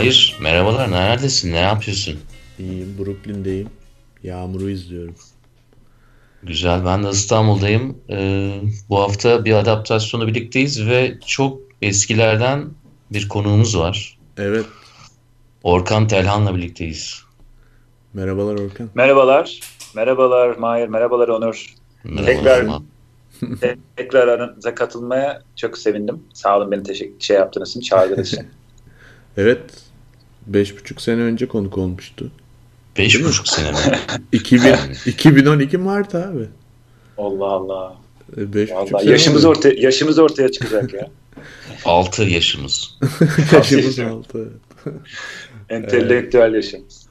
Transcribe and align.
Mahir 0.00 0.36
merhabalar 0.40 0.90
neredesin 0.90 1.52
ne 1.52 1.58
yapıyorsun? 1.60 2.20
İyiyim 2.58 2.96
Brooklyn'deyim. 2.98 3.68
Yağmuru 4.22 4.70
izliyorum. 4.70 5.14
Güzel 6.42 6.84
ben 6.84 7.04
de 7.04 7.10
İstanbul'dayım. 7.10 7.98
Ee, 8.10 8.60
bu 8.88 9.00
hafta 9.00 9.44
bir 9.44 9.52
adaptasyonu 9.52 10.26
birlikteyiz 10.26 10.86
ve 10.86 11.18
çok 11.26 11.60
eskilerden 11.82 12.64
bir 13.10 13.28
konuğumuz 13.28 13.78
var. 13.78 14.18
Evet. 14.38 14.66
Orkan 15.62 16.08
Telhan'la 16.08 16.56
birlikteyiz. 16.56 17.22
Merhabalar 18.14 18.54
Orkan. 18.54 18.90
Merhabalar. 18.94 19.60
Merhabalar 19.94 20.56
Mahir, 20.56 20.88
merhabalar 20.88 21.28
Onur. 21.28 21.74
Merhaba, 22.04 22.26
Tekrar-. 22.26 22.82
Tekrar 23.96 24.28
aranıza 24.28 24.74
katılmaya 24.74 25.42
çok 25.56 25.78
sevindim. 25.78 26.22
Sağ 26.34 26.56
olun 26.58 26.70
beni 26.70 26.82
teşekkür 26.82 27.20
şey 27.20 27.36
yaptığınız 27.36 27.70
için, 27.70 27.80
çağırdığınız 27.80 28.28
için. 28.32 28.46
Evet. 29.36 29.60
Beş 30.46 30.76
buçuk 30.78 31.00
sene 31.00 31.20
önce 31.20 31.48
konuk 31.48 31.78
olmuştu. 31.78 32.30
Beş 32.98 33.24
buçuk 33.24 33.48
sene 33.48 33.70
mi? 33.70 33.76
2000, 34.32 34.74
2012 35.06 35.78
Mart 35.78 36.14
abi. 36.14 36.48
Allah 37.18 37.44
Allah. 37.46 37.96
E, 38.36 38.54
Beş 38.54 38.70
buçuk 38.70 38.94
Vallahi 38.94 39.08
yaşımız 39.08 39.44
oldu. 39.44 39.58
ortaya 39.58 39.74
yaşımız 39.74 40.18
ortaya 40.18 40.48
çıkacak 40.52 40.94
ya. 40.94 41.10
Altı 41.84 42.22
yaşımız. 42.22 42.98
Yaşımız 43.52 43.98
altı. 43.98 44.48
Entelektüel 45.68 46.54
yaşımız. 46.54 47.06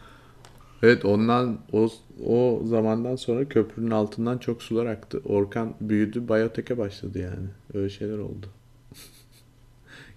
Evet 0.83 1.05
ondan 1.05 1.59
o, 1.71 1.89
o 2.27 2.61
zamandan 2.65 3.15
sonra 3.15 3.49
köprünün 3.49 3.91
altından 3.91 4.37
çok 4.37 4.63
sular 4.63 4.85
aktı. 4.85 5.21
Orkan 5.25 5.73
büyüdü, 5.81 6.27
biyoteke 6.27 6.77
başladı 6.77 7.19
yani. 7.19 7.47
Öyle 7.73 7.89
şeyler 7.89 8.17
oldu. 8.17 8.45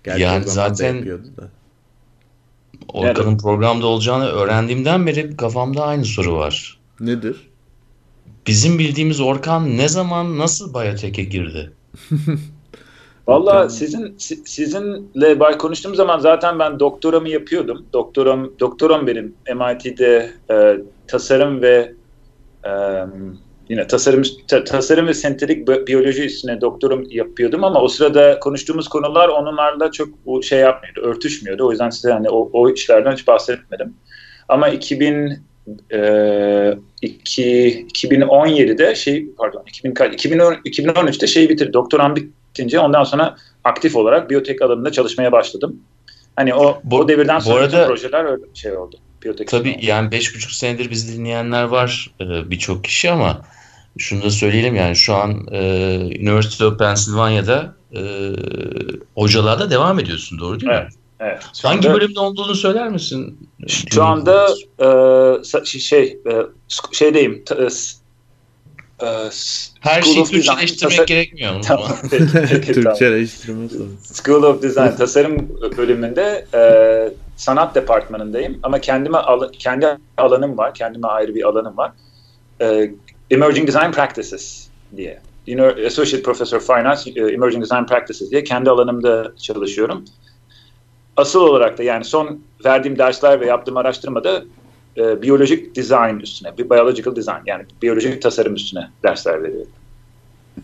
Gerçi 0.05 0.23
Yani 0.23 0.45
o 0.45 0.49
zaman 0.49 0.71
da 0.71 0.75
zaten- 0.75 0.95
yapıyordu 0.95 1.29
da. 1.37 1.51
Orkan'ın 2.89 3.39
programda 3.39 3.87
olacağını 3.87 4.27
öğrendiğimden 4.27 5.07
beri 5.07 5.37
kafamda 5.37 5.85
aynı 5.85 6.05
soru 6.05 6.37
var. 6.37 6.79
Nedir? 7.01 7.37
Bizim 8.47 8.79
bildiğimiz 8.79 9.21
Orkan 9.21 9.77
ne 9.77 9.89
zaman 9.89 10.39
nasıl 10.39 10.75
Biyotek'e 10.75 11.23
girdi? 11.23 11.73
Vallahi 13.29 13.71
sizin 13.71 14.15
si- 14.19 14.43
sizinle 14.45 15.41
bay 15.41 15.59
konuştuğum 15.59 15.95
zaman 15.95 16.19
zaten 16.19 16.59
ben 16.59 16.81
doktoramı 16.81 17.29
yapıyordum. 17.29 17.87
Doktoram 17.93 18.51
doktoram 18.61 19.07
benim 19.07 19.35
MIT'de 19.55 20.33
e, 20.51 20.77
tasarım 21.07 21.63
ve 21.63 21.93
e, 22.65 22.71
yine 23.73 23.87
tasarım 23.87 24.23
ta- 24.49 24.65
tasarım 24.65 25.07
ve 25.07 25.15
sentetik 25.15 25.69
bi- 25.69 25.87
biyoloji 25.87 26.23
üstüne 26.25 26.61
doktoram 26.61 27.03
yapıyordum 27.11 27.65
ama 27.65 27.81
o 27.83 27.89
sırada 27.89 28.39
konuştuğumuz 28.41 28.89
konular 28.89 29.29
onlarla 29.29 29.91
çok 29.93 30.09
şey 30.45 30.59
yapmıyordu, 30.59 31.01
örtüşmüyordu. 31.01 31.67
O 31.67 31.71
yüzden 31.71 31.91
size 31.91 32.13
hani 32.13 32.29
o, 32.31 32.51
o 32.53 32.71
işlerden 32.71 33.13
hiç 33.13 33.27
bahsetmedim. 33.27 33.95
Ama 34.49 34.69
2000 34.69 35.43
e, 35.95 35.99
iki- 37.03 37.87
2017'de 37.95 38.95
şey 38.95 39.27
pardon 39.39 39.63
2000, 39.69 39.95
kaç- 39.95 40.15
2010, 40.15 40.55
2013'te 40.65 41.27
şeyi 41.27 41.49
bitirdim. 41.49 41.73
Doktoram 41.73 42.17
bitince 42.17 42.81
ondan 42.81 43.05
sonra 43.05 43.37
aktif 43.65 43.97
olarak 43.97 44.31
biyotek 44.31 44.63
alanında 44.63 44.93
çalışmaya 44.93 45.33
başladım. 45.33 45.81
Hani 46.37 46.55
o 46.55 46.81
Bu- 46.85 46.99
o 46.99 47.09
devirden 47.09 47.39
sonra 47.39 47.61
arada- 47.65 47.87
projeler 47.87 48.25
öyle 48.25 48.43
şey 48.55 48.77
oldu. 48.77 48.97
Biyotek 49.25 49.49
Tabii 49.49 49.71
oldu. 49.71 49.79
yani 49.83 50.11
beş 50.13 50.35
buçuk 50.35 50.51
senedir 50.51 50.91
bizi 50.91 51.19
dinleyenler 51.19 51.63
var 51.65 52.11
e, 52.21 52.51
birçok 52.51 52.85
kişi 52.85 53.11
ama 53.11 53.43
şunu 53.99 54.23
da 54.23 54.31
söyleyelim 54.31 54.75
yani 54.75 54.97
şu 54.97 55.15
an 55.15 55.47
e, 55.53 55.61
University 56.21 56.65
of 56.65 56.79
Pennsylvania'da 56.79 57.75
e, 57.97 58.01
hocalığa 59.15 59.71
devam 59.71 59.99
ediyorsun 59.99 60.39
doğru 60.39 60.61
değil 60.61 60.73
mi? 60.73 60.79
Evet, 60.83 60.93
Evet. 61.21 61.43
Şu 61.63 61.69
Hangi 61.69 61.89
anda- 61.89 62.01
bölümde 62.01 62.21
olduğunu 62.21 62.55
söyler 62.55 62.89
misin? 62.89 63.49
Şu 63.67 64.05
anda 64.05 64.49
e, 64.79 64.85
sa- 64.85 65.67
şey 65.81 66.19
e, 66.27 66.33
şeydeyim. 66.93 67.43
t- 67.45 67.55
e, 67.55 67.65
e, 69.07 69.07
her 69.81 70.03
School 70.03 70.03
şeyi 70.03 70.23
of 70.23 70.33
Design, 70.33 70.43
Türkçeleştirmek 70.57 70.93
tasa- 70.97 71.05
gerekmiyor 71.05 71.55
mu? 71.55 71.61
Tamam, 71.67 71.93
peki. 72.11 72.73
Türkçeleştirme. 72.73 73.69
School 74.13 74.43
of 74.43 74.63
Design 74.63 74.97
tasarım 74.99 75.49
bölümünde 75.77 76.47
e, 76.55 76.63
sanat 77.37 77.75
departmanındayım 77.75 78.59
ama 78.63 78.81
kendime 78.81 79.19
al- 79.19 79.53
kendi 79.53 79.87
alanım 80.17 80.59
var, 80.59 80.75
kendime 80.75 81.07
ayrı 81.09 81.35
bir 81.35 81.43
alanım 81.43 81.77
var. 81.77 81.93
E, 82.61 82.91
Emerging 83.33 83.69
Design 83.69 83.93
Practices 83.93 84.69
diye. 84.97 85.21
Associate 85.87 86.23
Professor 86.23 86.57
of 86.57 86.67
Finance, 86.67 87.11
e, 87.11 87.33
Emerging 87.33 87.65
Design 87.65 87.87
Practices 87.87 88.31
diye 88.31 88.45
kendi 88.45 88.71
alanımda 88.71 89.33
çalışıyorum. 89.37 90.05
Asıl 91.17 91.41
olarak 91.41 91.79
da 91.79 91.83
yani 91.83 92.05
son 92.05 92.41
verdiğim 92.65 92.99
dersler 92.99 93.41
ve 93.41 93.47
yaptığım 93.47 93.77
araştırmada 93.77 94.45
e, 94.97 95.23
biyolojik 95.23 95.77
design 95.77 96.21
üstüne, 96.21 96.59
bir 96.59 96.71
biological 96.71 97.17
design 97.17 97.43
yani 97.47 97.65
biyolojik 97.83 98.23
tasarım 98.23 98.55
üstüne 98.55 98.91
dersler 99.03 99.43
veriyorum. 99.43 99.73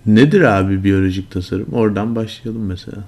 Nedir 0.06 0.40
abi 0.40 0.84
biyolojik 0.84 1.30
tasarım? 1.30 1.66
Oradan 1.72 2.16
başlayalım 2.16 2.66
mesela. 2.66 2.98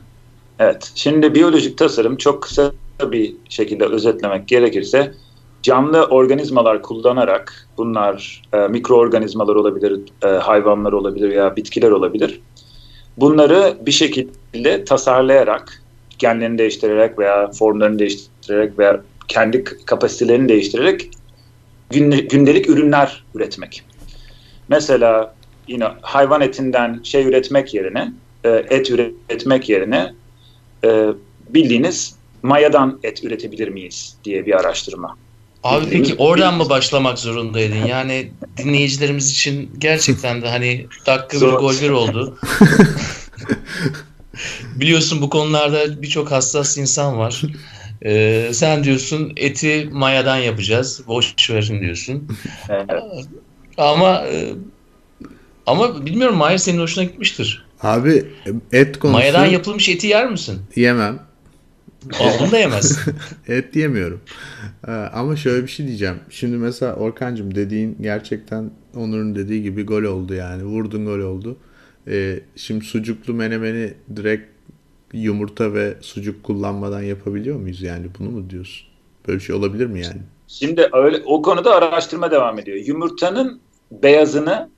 Evet. 0.58 0.92
Şimdi 0.94 1.34
biyolojik 1.34 1.78
tasarım 1.78 2.16
çok 2.16 2.42
kısa 2.42 2.72
bir 3.12 3.34
şekilde 3.48 3.84
özetlemek 3.84 4.48
gerekirse 4.48 5.14
canlı 5.62 6.04
organizmalar 6.04 6.82
kullanarak 6.82 7.68
bunlar 7.76 8.42
e, 8.52 8.58
mikroorganizmalar 8.58 9.54
olabilir, 9.54 10.00
e, 10.24 10.28
hayvanlar 10.28 10.92
olabilir 10.92 11.30
ya 11.30 11.56
bitkiler 11.56 11.90
olabilir. 11.90 12.40
Bunları 13.16 13.76
bir 13.80 13.92
şekilde 13.92 14.84
tasarlayarak, 14.84 15.82
genlerini 16.18 16.58
değiştirerek 16.58 17.18
veya 17.18 17.50
formlarını 17.50 17.98
değiştirerek 17.98 18.78
veya 18.78 19.00
kendi 19.28 19.64
kapasitelerini 19.64 20.48
değiştirerek 20.48 21.10
günde- 21.90 22.20
gündelik 22.20 22.68
ürünler 22.70 23.24
üretmek. 23.34 23.82
Mesela 24.68 25.34
yine 25.68 25.88
hayvan 26.00 26.40
etinden 26.40 27.00
şey 27.02 27.26
üretmek 27.26 27.74
yerine, 27.74 28.12
e, 28.44 28.48
et 28.48 28.90
üretmek 28.90 29.68
yerine 29.68 30.14
e, 30.84 31.06
bildiğiniz 31.48 32.16
mayadan 32.42 33.00
et 33.02 33.24
üretebilir 33.24 33.68
miyiz 33.68 34.16
diye 34.24 34.46
bir 34.46 34.60
araştırma. 34.60 35.16
Abi 35.64 35.86
peki 35.90 36.14
oradan 36.14 36.56
mı 36.56 36.68
başlamak 36.68 37.18
zorundaydın? 37.18 37.86
Yani 37.86 38.32
dinleyicilerimiz 38.56 39.30
için 39.30 39.70
gerçekten 39.78 40.42
de 40.42 40.48
hani 40.48 40.86
dakika 41.06 41.46
bir 41.46 41.52
gol 41.52 41.74
bir 41.82 41.90
oldu. 41.90 42.38
Biliyorsun 44.74 45.22
bu 45.22 45.30
konularda 45.30 46.02
birçok 46.02 46.30
hassas 46.30 46.78
insan 46.78 47.18
var. 47.18 47.42
Ee, 48.04 48.50
sen 48.52 48.84
diyorsun 48.84 49.32
eti 49.36 49.88
mayadan 49.92 50.36
yapacağız. 50.36 51.02
Boş 51.06 51.50
verin 51.50 51.80
diyorsun. 51.80 52.28
Evet. 52.68 52.90
Ama 53.78 54.26
e, 54.26 54.52
ama 55.66 56.06
bilmiyorum 56.06 56.36
Mahir 56.36 56.58
senin 56.58 56.80
hoşuna 56.80 57.04
gitmiştir. 57.04 57.66
Abi 57.82 58.26
et 58.72 58.98
konusu 58.98 59.18
Mayadan 59.18 59.46
yapılmış 59.46 59.88
eti 59.88 60.06
yer 60.06 60.30
misin? 60.30 60.58
yemem. 60.76 61.29
Onu 62.40 62.50
da 62.50 62.58
yemezsin. 62.58 63.14
Et 63.48 63.76
yemiyorum. 63.76 64.20
Ee, 64.88 64.90
ama 64.90 65.36
şöyle 65.36 65.62
bir 65.62 65.68
şey 65.68 65.86
diyeceğim. 65.86 66.16
Şimdi 66.30 66.56
mesela 66.56 66.94
Orkancığım 66.94 67.54
dediğin 67.54 67.96
gerçekten 68.00 68.70
Onur'un 68.96 69.34
dediği 69.34 69.62
gibi 69.62 69.82
gol 69.86 70.02
oldu 70.02 70.34
yani. 70.34 70.64
Vurdun 70.64 71.04
gol 71.06 71.18
oldu. 71.18 71.56
Ee, 72.08 72.40
şimdi 72.56 72.84
sucuklu 72.84 73.34
menemeni 73.34 73.94
direkt 74.16 74.48
yumurta 75.12 75.74
ve 75.74 75.94
sucuk 76.00 76.44
kullanmadan 76.44 77.02
yapabiliyor 77.02 77.56
muyuz 77.56 77.82
yani? 77.82 78.06
Bunu 78.18 78.30
mu 78.30 78.50
diyorsun? 78.50 78.88
Böyle 79.28 79.38
bir 79.38 79.44
şey 79.44 79.56
olabilir 79.56 79.86
mi 79.86 80.02
yani? 80.02 80.20
Şimdi 80.48 80.88
öyle 80.92 81.22
o 81.24 81.42
konuda 81.42 81.74
araştırma 81.74 82.30
devam 82.30 82.58
ediyor. 82.58 82.76
Yumurtanın 82.76 83.60
beyazını 83.90 84.68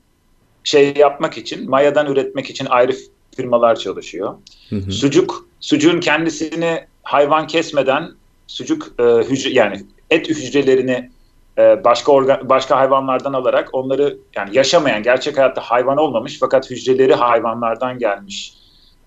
şey 0.63 0.93
yapmak 0.97 1.37
için, 1.37 1.69
mayadan 1.69 2.11
üretmek 2.11 2.49
için 2.49 2.65
ayrı 2.69 2.93
firmalar 3.35 3.75
çalışıyor. 3.75 4.35
Hı 4.69 4.75
hı. 4.75 4.91
Sucuk, 4.91 5.47
sucuğun 5.59 5.99
kendisini 5.99 6.85
hayvan 7.03 7.47
kesmeden 7.47 8.09
sucuk 8.47 8.87
e, 8.99 9.03
hücre 9.03 9.49
yani 9.49 9.81
et 10.09 10.29
hücrelerini 10.29 11.09
e, 11.57 11.83
başka 11.83 12.11
organ, 12.11 12.49
başka 12.49 12.79
hayvanlardan 12.79 13.33
alarak 13.33 13.69
onları 13.73 14.17
yani 14.35 14.57
yaşamayan 14.57 15.03
gerçek 15.03 15.37
hayatta 15.37 15.61
hayvan 15.61 15.97
olmamış 15.97 16.39
fakat 16.39 16.71
hücreleri 16.71 17.13
hayvanlardan 17.13 17.99
gelmiş 17.99 18.53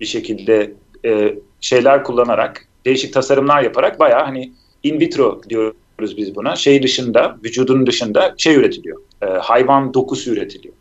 bir 0.01 0.07
şekilde 0.07 0.73
e, 1.05 1.35
şeyler 1.61 2.05
kullanarak 2.05 2.69
değişik 2.85 3.15
tasarımlar 3.15 3.63
yaparak 3.63 4.01
bayağı 4.01 4.25
hani 4.25 4.53
in 4.83 5.01
vitro 5.01 5.41
diyoruz 5.49 6.17
biz 6.17 6.35
buna 6.37 6.57
şey 6.57 6.83
dışında 6.83 7.37
vücudun 7.45 7.87
dışında 7.87 8.35
şey 8.39 8.55
üretiliyor 8.55 9.01
e, 9.23 9.27
hayvan 9.27 9.95
dokusu 9.95 10.31
üretiliyor. 10.31 10.75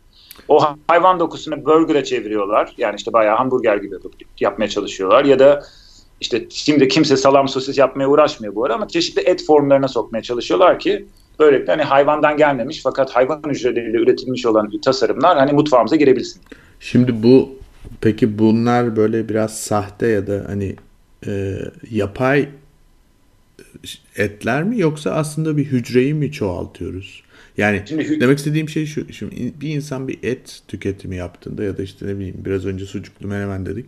O 0.48 0.62
ha- 0.62 0.76
hayvan 0.88 1.20
dokusunu 1.20 1.64
burger'a 1.64 2.04
çeviriyorlar. 2.04 2.74
Yani 2.78 2.96
işte 2.96 3.12
bayağı 3.12 3.36
hamburger 3.36 3.76
gibi 3.76 3.94
yapmaya 4.40 4.68
çalışıyorlar. 4.68 5.24
Ya 5.24 5.38
da 5.38 5.62
işte 6.20 6.46
şimdi 6.50 6.88
kimse 6.88 7.16
salam 7.16 7.48
sosis 7.48 7.78
yapmaya 7.78 8.08
uğraşmıyor 8.08 8.54
bu 8.54 8.64
ara 8.64 8.74
ama 8.74 8.88
çeşitli 8.88 9.22
et 9.22 9.44
formlarına 9.46 9.88
sokmaya 9.88 10.22
çalışıyorlar 10.22 10.78
ki 10.78 11.06
böylelikle 11.38 11.72
hani 11.72 11.82
hayvandan 11.82 12.36
gelmemiş 12.36 12.80
fakat 12.82 13.10
hayvan 13.10 13.42
hücreleriyle 13.48 13.98
üretilmiş 13.98 14.46
olan 14.46 14.70
tasarımlar 14.84 15.38
hani 15.38 15.52
mutfağımıza 15.52 15.96
girebilsin. 15.96 16.42
Şimdi 16.80 17.22
bu 17.22 17.50
peki 18.00 18.38
bunlar 18.38 18.96
böyle 18.96 19.28
biraz 19.28 19.58
sahte 19.58 20.06
ya 20.06 20.26
da 20.26 20.44
hani 20.48 20.76
e, 21.26 21.58
yapay 21.90 22.48
etler 24.16 24.62
mi 24.62 24.80
yoksa 24.80 25.10
aslında 25.10 25.56
bir 25.56 25.64
hücreyi 25.64 26.14
mi 26.14 26.32
çoğaltıyoruz? 26.32 27.22
Yani 27.56 27.82
Şimdi, 27.88 28.20
demek 28.20 28.38
istediğim 28.38 28.68
şey 28.68 28.86
şu. 28.86 29.12
Şimdi 29.12 29.52
bir 29.60 29.68
insan 29.68 30.08
bir 30.08 30.18
et 30.22 30.62
tüketimi 30.68 31.16
yaptığında 31.16 31.64
ya 31.64 31.78
da 31.78 31.82
işte 31.82 32.06
ne 32.06 32.16
bileyim 32.16 32.36
biraz 32.44 32.66
önce 32.66 32.86
sucuklu 32.86 33.28
menemen 33.28 33.66
dedik. 33.66 33.86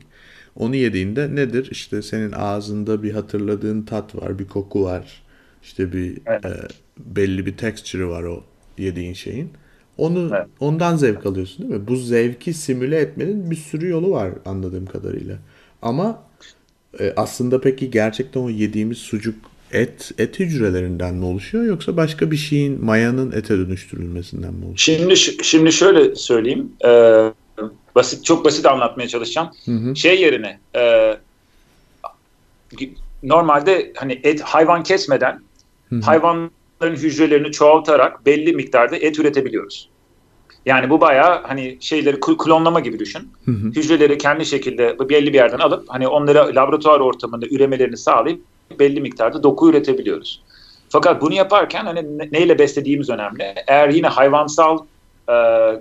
Onu 0.59 0.77
yediğinde 0.77 1.35
nedir? 1.35 1.69
İşte 1.71 2.03
senin 2.03 2.33
ağzında 2.33 3.03
bir 3.03 3.13
hatırladığın 3.13 3.83
tat 3.83 4.15
var, 4.15 4.39
bir 4.39 4.49
koku 4.49 4.85
var. 4.85 5.23
İşte 5.63 5.93
bir 5.93 6.19
evet. 6.27 6.45
e, 6.45 6.51
belli 6.99 7.47
bir 7.47 7.57
texture 7.57 8.07
var 8.07 8.23
o 8.23 8.45
yediğin 8.79 9.13
şeyin. 9.13 9.51
Onu 9.99 10.31
evet. 10.37 10.47
ondan 10.61 10.97
zevk 10.97 11.27
alıyorsun 11.27 11.69
değil 11.69 11.81
mi? 11.81 11.89
Bu 11.89 11.97
zevki 11.97 12.55
simüle 12.55 12.97
etmenin 12.97 13.51
bir 13.51 13.57
sürü 13.57 13.89
yolu 13.89 14.11
var 14.11 14.31
anladığım 14.45 14.87
kadarıyla. 14.87 15.39
Ama 15.83 16.23
e, 17.01 17.13
aslında 17.17 17.61
peki 17.61 17.91
gerçekten 17.91 18.41
o 18.41 18.51
yediğimiz 18.51 18.99
sucuk 18.99 19.35
et 19.73 20.13
et 20.19 20.39
hücrelerinden 20.39 21.15
mi 21.15 21.25
oluşuyor 21.25 21.65
yoksa 21.65 21.97
başka 21.97 22.31
bir 22.31 22.37
şeyin 22.37 22.85
mayanın 22.85 23.33
ete 23.33 23.59
dönüştürülmesinden 23.59 24.55
mi 24.55 24.65
oluşuyor? 24.65 24.99
Şimdi 24.99 25.17
şimdi 25.45 25.73
şöyle 25.73 26.15
söyleyeyim. 26.15 26.73
Ee, 26.85 27.33
basit 27.95 28.25
çok 28.25 28.45
basit 28.45 28.67
anlatmaya 28.67 29.09
çalışacağım. 29.09 29.51
Hı 29.65 29.73
hı. 29.73 29.97
Şey 29.97 30.21
yerine 30.21 30.59
e, 30.77 31.15
normalde 33.23 33.93
hani 33.97 34.21
et 34.23 34.41
hayvan 34.41 34.83
kesmeden 34.83 35.41
hı 35.89 35.97
hı. 35.97 36.01
hayvanların 36.01 36.97
hücrelerini 36.97 37.53
çoğaltarak 37.53 38.27
belli 38.27 38.53
miktarda 38.53 38.97
et 38.97 39.19
üretebiliyoruz. 39.19 39.89
Yani 40.67 40.91
bu 40.91 41.01
bayağı 41.01 41.43
hani 41.43 41.77
şeyleri 41.81 42.21
klonlama 42.21 42.81
gibi 42.81 42.99
düşün. 42.99 43.31
Hı 43.45 43.51
hı. 43.51 43.67
Hücreleri 43.67 44.19
kendi 44.19 44.47
şekilde 44.47 44.97
belli 45.09 45.33
bir 45.33 45.39
yerden 45.39 45.59
alıp 45.59 45.85
hani 45.89 46.09
onları 46.09 46.55
laboratuvar 46.55 47.01
ortamında 47.01 47.47
üremelerini 47.47 47.97
sağlayıp 47.97 48.41
belli 48.79 49.01
miktarda 49.01 49.43
doku 49.43 49.71
üretebiliyoruz. 49.71 50.43
Fakat 50.89 51.23
bunu 51.23 51.35
yaparken 51.35 51.85
hani 51.85 52.19
neyle 52.33 52.59
beslediğimiz 52.59 53.11
önemli. 53.11 53.55
Eğer 53.67 53.89
yine 53.89 54.07
hayvansal 54.07 54.79
e, 55.29 55.35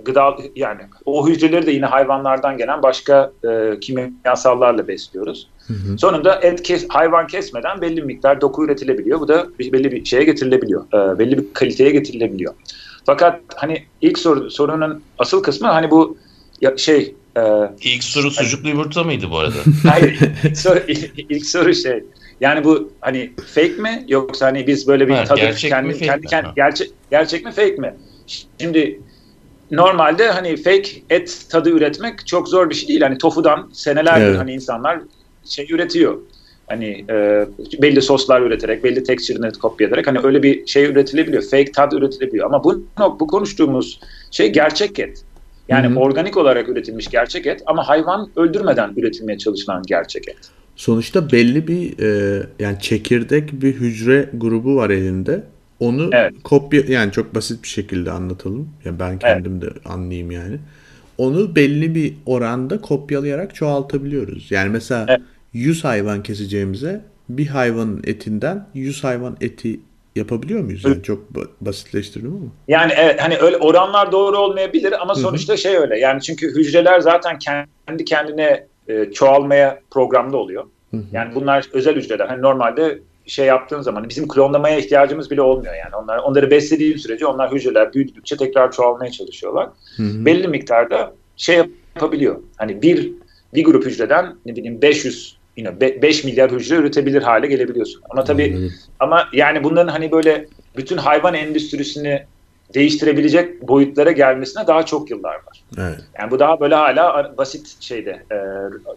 gıda 0.04 0.36
yani 0.56 0.80
o 1.04 1.28
hücreleri 1.28 1.66
de 1.66 1.70
yine 1.70 1.86
hayvanlardan 1.86 2.58
gelen 2.58 2.82
başka 2.82 3.32
e, 3.44 3.80
kimyasallarla 3.80 4.88
besliyoruz. 4.88 5.48
Hı 5.66 5.72
hı. 5.72 5.98
Sonunda 5.98 6.40
et 6.42 6.62
kes, 6.62 6.86
hayvan 6.88 7.26
kesmeden 7.26 7.80
belli 7.80 7.96
bir 7.96 8.02
miktar 8.02 8.40
doku 8.40 8.64
üretilebiliyor. 8.64 9.20
Bu 9.20 9.28
da 9.28 9.46
belli 9.58 9.92
bir 9.92 10.04
şeye 10.04 10.24
getirilebiliyor. 10.24 10.84
E, 10.92 11.18
belli 11.18 11.38
bir 11.38 11.44
kaliteye 11.54 11.90
getirilebiliyor. 11.90 12.54
Fakat 13.06 13.40
hani 13.56 13.84
ilk 14.00 14.18
soru, 14.18 14.50
sorunun 14.50 15.02
asıl 15.18 15.42
kısmı 15.42 15.68
hani 15.68 15.90
bu 15.90 16.16
ya, 16.60 16.76
şey 16.76 17.14
e, 17.36 17.42
ilk 17.80 18.04
soru 18.04 18.30
sucuklu 18.30 18.68
yumurta 18.68 19.04
mıydı 19.04 19.30
bu 19.30 19.38
arada? 19.38 19.56
Hayır. 19.90 20.20
ilk, 20.44 20.58
soru, 20.58 20.78
ilk 21.28 21.46
soru 21.46 21.74
şey 21.74 22.04
yani 22.40 22.64
bu 22.64 22.92
hani 23.00 23.32
fake 23.54 23.68
mi 23.68 24.04
yoksa 24.08 24.46
hani 24.46 24.66
biz 24.66 24.88
böyle 24.88 25.08
bir 25.08 25.14
ha, 25.14 25.24
tadı 25.24 25.40
gerçek 25.40 25.70
kendi, 25.70 25.88
mi, 25.88 25.98
kendi, 25.98 26.26
kendi, 26.26 26.48
gerçek, 26.56 26.90
gerçek 27.10 27.44
mi 27.44 27.52
fake 27.52 27.76
mi? 27.76 27.94
Şimdi 28.60 29.00
normalde 29.70 30.30
hani 30.30 30.56
fake 30.56 30.90
et 31.10 31.46
tadı 31.50 31.70
üretmek 31.70 32.26
çok 32.26 32.48
zor 32.48 32.70
bir 32.70 32.74
şey 32.74 32.88
değil. 32.88 33.00
Hani 33.00 33.18
tofudan 33.18 33.70
senelerdir 33.72 34.26
evet. 34.26 34.38
hani 34.38 34.52
insanlar 34.52 35.00
şey 35.44 35.66
üretiyor. 35.70 36.18
Hani 36.66 37.04
e, 37.10 37.46
belli 37.82 38.02
soslar 38.02 38.40
üreterek, 38.40 38.84
belli 38.84 39.04
texture'ını 39.04 39.52
kopya 39.52 39.88
ederek 39.88 40.06
hani 40.06 40.18
öyle 40.22 40.42
bir 40.42 40.66
şey 40.66 40.84
üretilebiliyor. 40.84 41.42
Fake 41.42 41.72
tad 41.72 41.92
üretilebiliyor. 41.92 42.46
Ama 42.46 42.64
bu 42.64 42.84
bu 43.20 43.26
konuştuğumuz 43.26 44.00
şey 44.30 44.52
gerçek 44.52 44.98
et. 44.98 45.24
Yani 45.68 45.88
Hı-hı. 45.88 45.98
organik 45.98 46.36
olarak 46.36 46.68
üretilmiş 46.68 47.08
gerçek 47.08 47.46
et 47.46 47.62
ama 47.66 47.88
hayvan 47.88 48.30
öldürmeden 48.36 48.92
üretilmeye 48.96 49.38
çalışılan 49.38 49.82
gerçek 49.82 50.28
et. 50.28 50.36
Sonuçta 50.76 51.32
belli 51.32 51.68
bir 51.68 51.98
e, 52.02 52.42
yani 52.58 52.80
çekirdek 52.80 53.52
bir 53.52 53.74
hücre 53.74 54.30
grubu 54.34 54.76
var 54.76 54.90
elinde. 54.90 55.42
Onu 55.80 56.10
evet. 56.12 56.32
kopya 56.44 56.82
yani 56.88 57.12
çok 57.12 57.34
basit 57.34 57.62
bir 57.62 57.68
şekilde 57.68 58.10
anlatalım. 58.10 58.70
Yani 58.84 58.98
ben 58.98 59.18
kendim 59.18 59.60
evet. 59.62 59.74
de 59.74 59.88
anlayayım 59.88 60.30
yani. 60.30 60.58
Onu 61.18 61.56
belli 61.56 61.94
bir 61.94 62.14
oranda 62.26 62.80
kopyalayarak 62.80 63.54
çoğaltabiliyoruz. 63.54 64.50
Yani 64.50 64.68
mesela 64.68 65.06
evet. 65.08 65.20
100 65.52 65.84
hayvan 65.84 66.22
keseceğimize 66.22 67.00
bir 67.28 67.46
hayvanın 67.46 68.02
etinden 68.06 68.66
100 68.74 69.04
hayvan 69.04 69.36
eti 69.40 69.80
yapabiliyor 70.16 70.60
muyuz? 70.60 70.84
Yani 70.84 71.02
çok 71.02 71.34
basitleştirdim 71.60 72.30
ama. 72.30 72.50
Yani 72.68 72.92
evet 72.96 73.20
hani 73.22 73.36
öyle 73.38 73.56
oranlar 73.56 74.12
doğru 74.12 74.38
olmayabilir 74.38 75.02
ama 75.02 75.14
sonuçta 75.14 75.52
Hı-hı. 75.52 75.60
şey 75.60 75.76
öyle. 75.76 75.98
Yani 75.98 76.22
çünkü 76.22 76.54
hücreler 76.54 77.00
zaten 77.00 77.38
kendi 77.38 78.04
kendine 78.04 78.66
e, 78.88 79.10
çoğalmaya 79.12 79.80
programda 79.90 80.36
oluyor. 80.36 80.64
Hı-hı. 80.90 81.02
Yani 81.12 81.34
bunlar 81.34 81.68
özel 81.72 81.96
hücreler. 81.96 82.26
Hani 82.26 82.42
normalde 82.42 82.98
şey 83.28 83.46
yaptığın 83.46 83.80
zaman 83.80 84.08
bizim 84.08 84.28
klonlamaya 84.28 84.78
ihtiyacımız 84.78 85.30
bile 85.30 85.42
olmuyor 85.42 85.74
yani. 85.74 85.96
Onlar 86.02 86.18
onları 86.18 86.50
beslediğin 86.50 86.96
sürece 86.96 87.26
onlar 87.26 87.52
hücreler 87.52 87.92
büyüdükçe 87.94 88.36
tekrar 88.36 88.72
çoğalmaya 88.72 89.10
çalışıyorlar. 89.10 89.68
Hı-hı. 89.96 90.24
Belli 90.24 90.48
miktarda 90.48 91.14
şey 91.36 91.56
yapabiliyor. 91.94 92.40
Hani 92.56 92.82
bir 92.82 93.12
bir 93.54 93.64
grup 93.64 93.86
hücreden 93.86 94.36
ne 94.46 94.56
bileyim 94.56 94.82
500 94.82 95.38
yine 95.56 95.80
5 95.80 96.24
milyar 96.24 96.50
hücre 96.52 96.76
üretebilir 96.76 97.22
hale 97.22 97.46
gelebiliyorsun. 97.46 98.02
Ama 98.10 98.24
tabii 98.24 98.56
hmm. 98.56 98.68
ama 99.00 99.28
yani 99.32 99.64
bunların 99.64 99.92
hani 99.92 100.12
böyle 100.12 100.46
bütün 100.76 100.96
hayvan 100.96 101.34
endüstrisini 101.34 102.22
değiştirebilecek 102.74 103.68
boyutlara 103.68 104.12
gelmesine 104.12 104.66
daha 104.66 104.86
çok 104.86 105.10
yıllar 105.10 105.34
var. 105.34 105.62
Evet. 105.78 105.98
Yani 106.18 106.30
bu 106.30 106.38
daha 106.38 106.60
böyle 106.60 106.74
hala 106.74 107.34
basit 107.38 107.76
şeyde 107.80 108.10
e, 108.10 108.36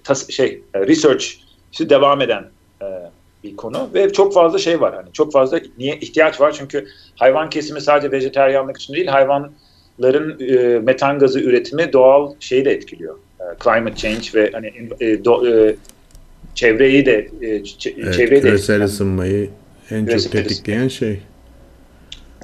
tas, 0.04 0.30
şey 0.30 0.62
e, 0.74 0.80
research 0.80 1.26
işte 1.72 1.90
devam 1.90 2.22
eden 2.22 2.46
e, 2.82 2.86
bir 3.44 3.56
konu 3.56 3.90
ve 3.94 4.14
çok 4.14 4.34
fazla 4.34 4.58
şey 4.58 4.82
var 4.82 4.96
hani 4.96 5.14
çok 5.14 5.34
fazla 5.34 5.60
niye 5.78 5.96
ihtiyaç 5.96 6.42
var 6.42 6.52
çünkü 6.52 6.88
hayvan 7.16 7.50
kesimi 7.50 7.82
sadece 7.82 8.12
vejeteryanlık 8.12 8.78
için 8.78 8.94
değil 8.94 9.08
hayvanların 9.08 10.40
e, 10.40 10.80
metan 10.80 11.20
gazı 11.20 11.40
üretimi 11.40 11.94
doğal 11.94 12.34
şeyi 12.40 12.66
de 12.66 12.72
etkiliyor. 12.72 13.16
E, 13.40 13.44
climate 13.64 13.96
change 13.96 14.28
ve 14.34 14.52
hani 14.54 14.74
e, 15.00 15.26
do, 15.26 15.48
e, 15.48 15.76
çevreyi 16.56 17.06
de 17.06 17.30
e, 17.42 17.48
evet, 17.48 17.68
çevreyi 17.80 18.42
küresel 18.42 18.80
de 18.80 18.84
ısınmayı 18.84 19.50
en 19.92 20.06
çok 20.06 20.32
tetikleyen 20.32 20.88
şey. 20.88 21.20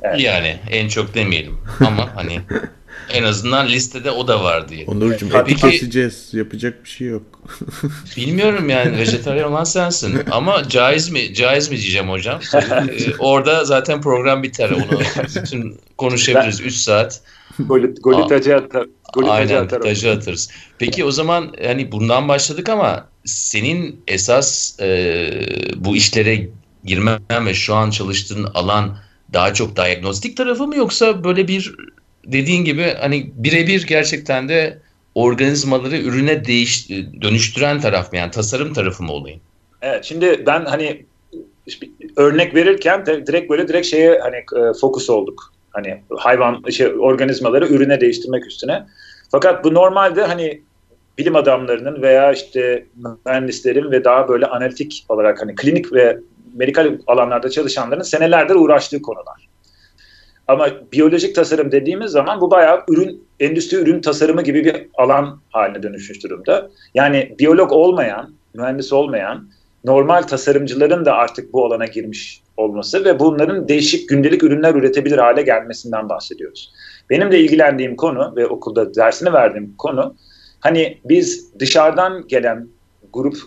Evet. 0.02 0.20
Yani 0.20 0.56
en 0.72 0.88
çok 0.88 1.16
demeyelim 1.16 1.58
ama 1.80 2.16
hani 2.16 2.40
en 3.14 3.24
azından 3.24 3.68
listede 3.68 4.12
o 4.12 4.28
da 4.28 4.44
var 4.44 4.70
diye. 4.70 4.86
Onurcuğum 4.86 5.38
eti 5.38 5.56
keseceğiz. 5.56 6.30
Yapacak 6.34 6.84
bir 6.84 6.90
şey 6.90 7.08
yok. 7.08 7.42
bilmiyorum 8.18 8.70
yani 8.70 8.98
vejetaryen 8.98 9.44
olan 9.44 9.64
sensin. 9.64 10.20
Ama 10.32 10.70
caiz 10.70 11.10
mi? 11.10 11.34
Caiz 11.34 11.70
mi 11.72 11.78
diyeceğim 11.78 12.10
hocam. 12.10 12.40
Ee, 12.78 13.16
orada 13.20 13.66
zaten 13.66 14.02
program 14.02 14.44
biter. 14.44 14.70
Onu 14.70 15.00
bütün 15.36 15.80
konuşabiliriz 15.98 16.62
3 16.62 16.74
saat. 16.74 17.22
Golü, 17.60 17.96
golü 17.96 18.28
tacı 18.28 18.56
atar. 18.56 18.88
Golü 19.14 19.30
Aynen 19.30 19.68
tacı, 19.68 19.84
tacı 19.84 20.12
atarız. 20.12 20.50
Peki 20.80 21.06
o 21.06 21.12
zaman 21.12 21.54
hani 21.66 21.92
bundan 21.92 22.28
başladık 22.28 22.70
ama 22.70 23.08
senin 23.26 24.02
esas 24.08 24.80
e, 24.80 25.30
bu 25.76 25.96
işlere 25.96 26.50
girmen 26.84 27.46
ve 27.46 27.54
şu 27.54 27.76
an 27.76 27.90
çalıştığın 27.90 28.44
alan 28.44 28.98
daha 29.34 29.54
çok 29.54 29.76
diagnostik 29.76 30.38
tarafı 30.38 30.68
mı 30.68 30.76
yoksa 30.76 31.24
böyle 31.24 31.48
bir 31.48 31.76
dediğin 32.28 32.66
gibi 32.66 32.94
hani 33.00 33.32
birebir 33.36 33.88
gerçekten 33.88 34.50
de 34.50 34.78
organizmaları 35.16 35.98
ürüne 35.98 36.46
değiş, 36.46 36.90
dönüştüren 37.22 37.82
taraf 37.82 38.12
mı 38.12 38.18
yani 38.18 38.32
tasarım 38.32 38.74
tarafı 38.74 39.04
mı 39.04 39.12
olayım? 39.12 39.40
Evet 39.82 40.06
şimdi 40.06 40.44
ben 40.46 40.66
hani 40.66 41.06
örnek 42.16 42.56
verirken 42.56 43.06
direkt 43.06 43.50
böyle 43.50 43.68
direkt 43.68 43.88
şeye 43.88 44.20
hani 44.20 44.36
e, 44.36 44.74
fokus 44.82 45.10
olduk. 45.10 45.54
Hani 45.70 46.02
hayvan 46.18 46.64
şey 46.70 46.88
organizmaları 46.88 47.68
ürüne 47.68 48.02
değiştirmek 48.02 48.46
üstüne. 48.46 48.86
Fakat 49.32 49.64
bu 49.64 49.74
normalde 49.74 50.24
hani 50.24 50.62
bilim 51.18 51.36
adamlarının 51.36 52.02
veya 52.02 52.32
işte 52.32 52.86
mühendislerin 53.26 53.92
ve 53.92 54.04
daha 54.04 54.28
böyle 54.28 54.46
analitik 54.46 55.06
olarak 55.10 55.42
hani 55.42 55.56
klinik 55.56 55.94
ve 55.94 56.20
medikal 56.54 56.98
alanlarda 57.08 57.50
çalışanların 57.50 58.02
senelerdir 58.02 58.56
uğraştığı 58.56 59.02
konular. 59.02 59.47
Ama 60.48 60.70
biyolojik 60.92 61.36
tasarım 61.36 61.72
dediğimiz 61.72 62.12
zaman 62.12 62.42
bu 62.42 62.52
bayağı 62.52 62.84
ürün, 62.90 63.24
endüstri 63.40 63.78
ürün 63.78 64.02
tasarımı 64.02 64.42
gibi 64.42 64.66
bir 64.66 64.88
alan 64.98 65.42
haline 65.50 65.84
dönüşmüş 65.84 66.24
durumda. 66.24 66.70
Yani 66.94 67.36
biyolog 67.40 67.72
olmayan, 67.72 68.34
mühendis 68.54 68.94
olmayan, 68.94 69.50
normal 69.84 70.22
tasarımcıların 70.22 71.06
da 71.06 71.14
artık 71.14 71.54
bu 71.54 71.66
alana 71.66 71.86
girmiş 71.86 72.42
olması 72.58 73.06
ve 73.06 73.20
bunların 73.20 73.68
değişik 73.68 74.10
gündelik 74.10 74.44
ürünler 74.44 74.76
üretebilir 74.76 75.18
hale 75.18 75.42
gelmesinden 75.42 76.10
bahsediyoruz. 76.10 76.74
Benim 77.10 77.32
de 77.32 77.40
ilgilendiğim 77.40 77.96
konu 77.96 78.34
ve 78.36 78.48
okulda 78.48 78.96
dersini 78.96 79.34
verdiğim 79.34 79.74
konu 79.78 80.16
hani 80.60 80.98
biz 81.06 81.54
dışarıdan 81.60 82.28
gelen 82.28 82.68
grup 83.14 83.38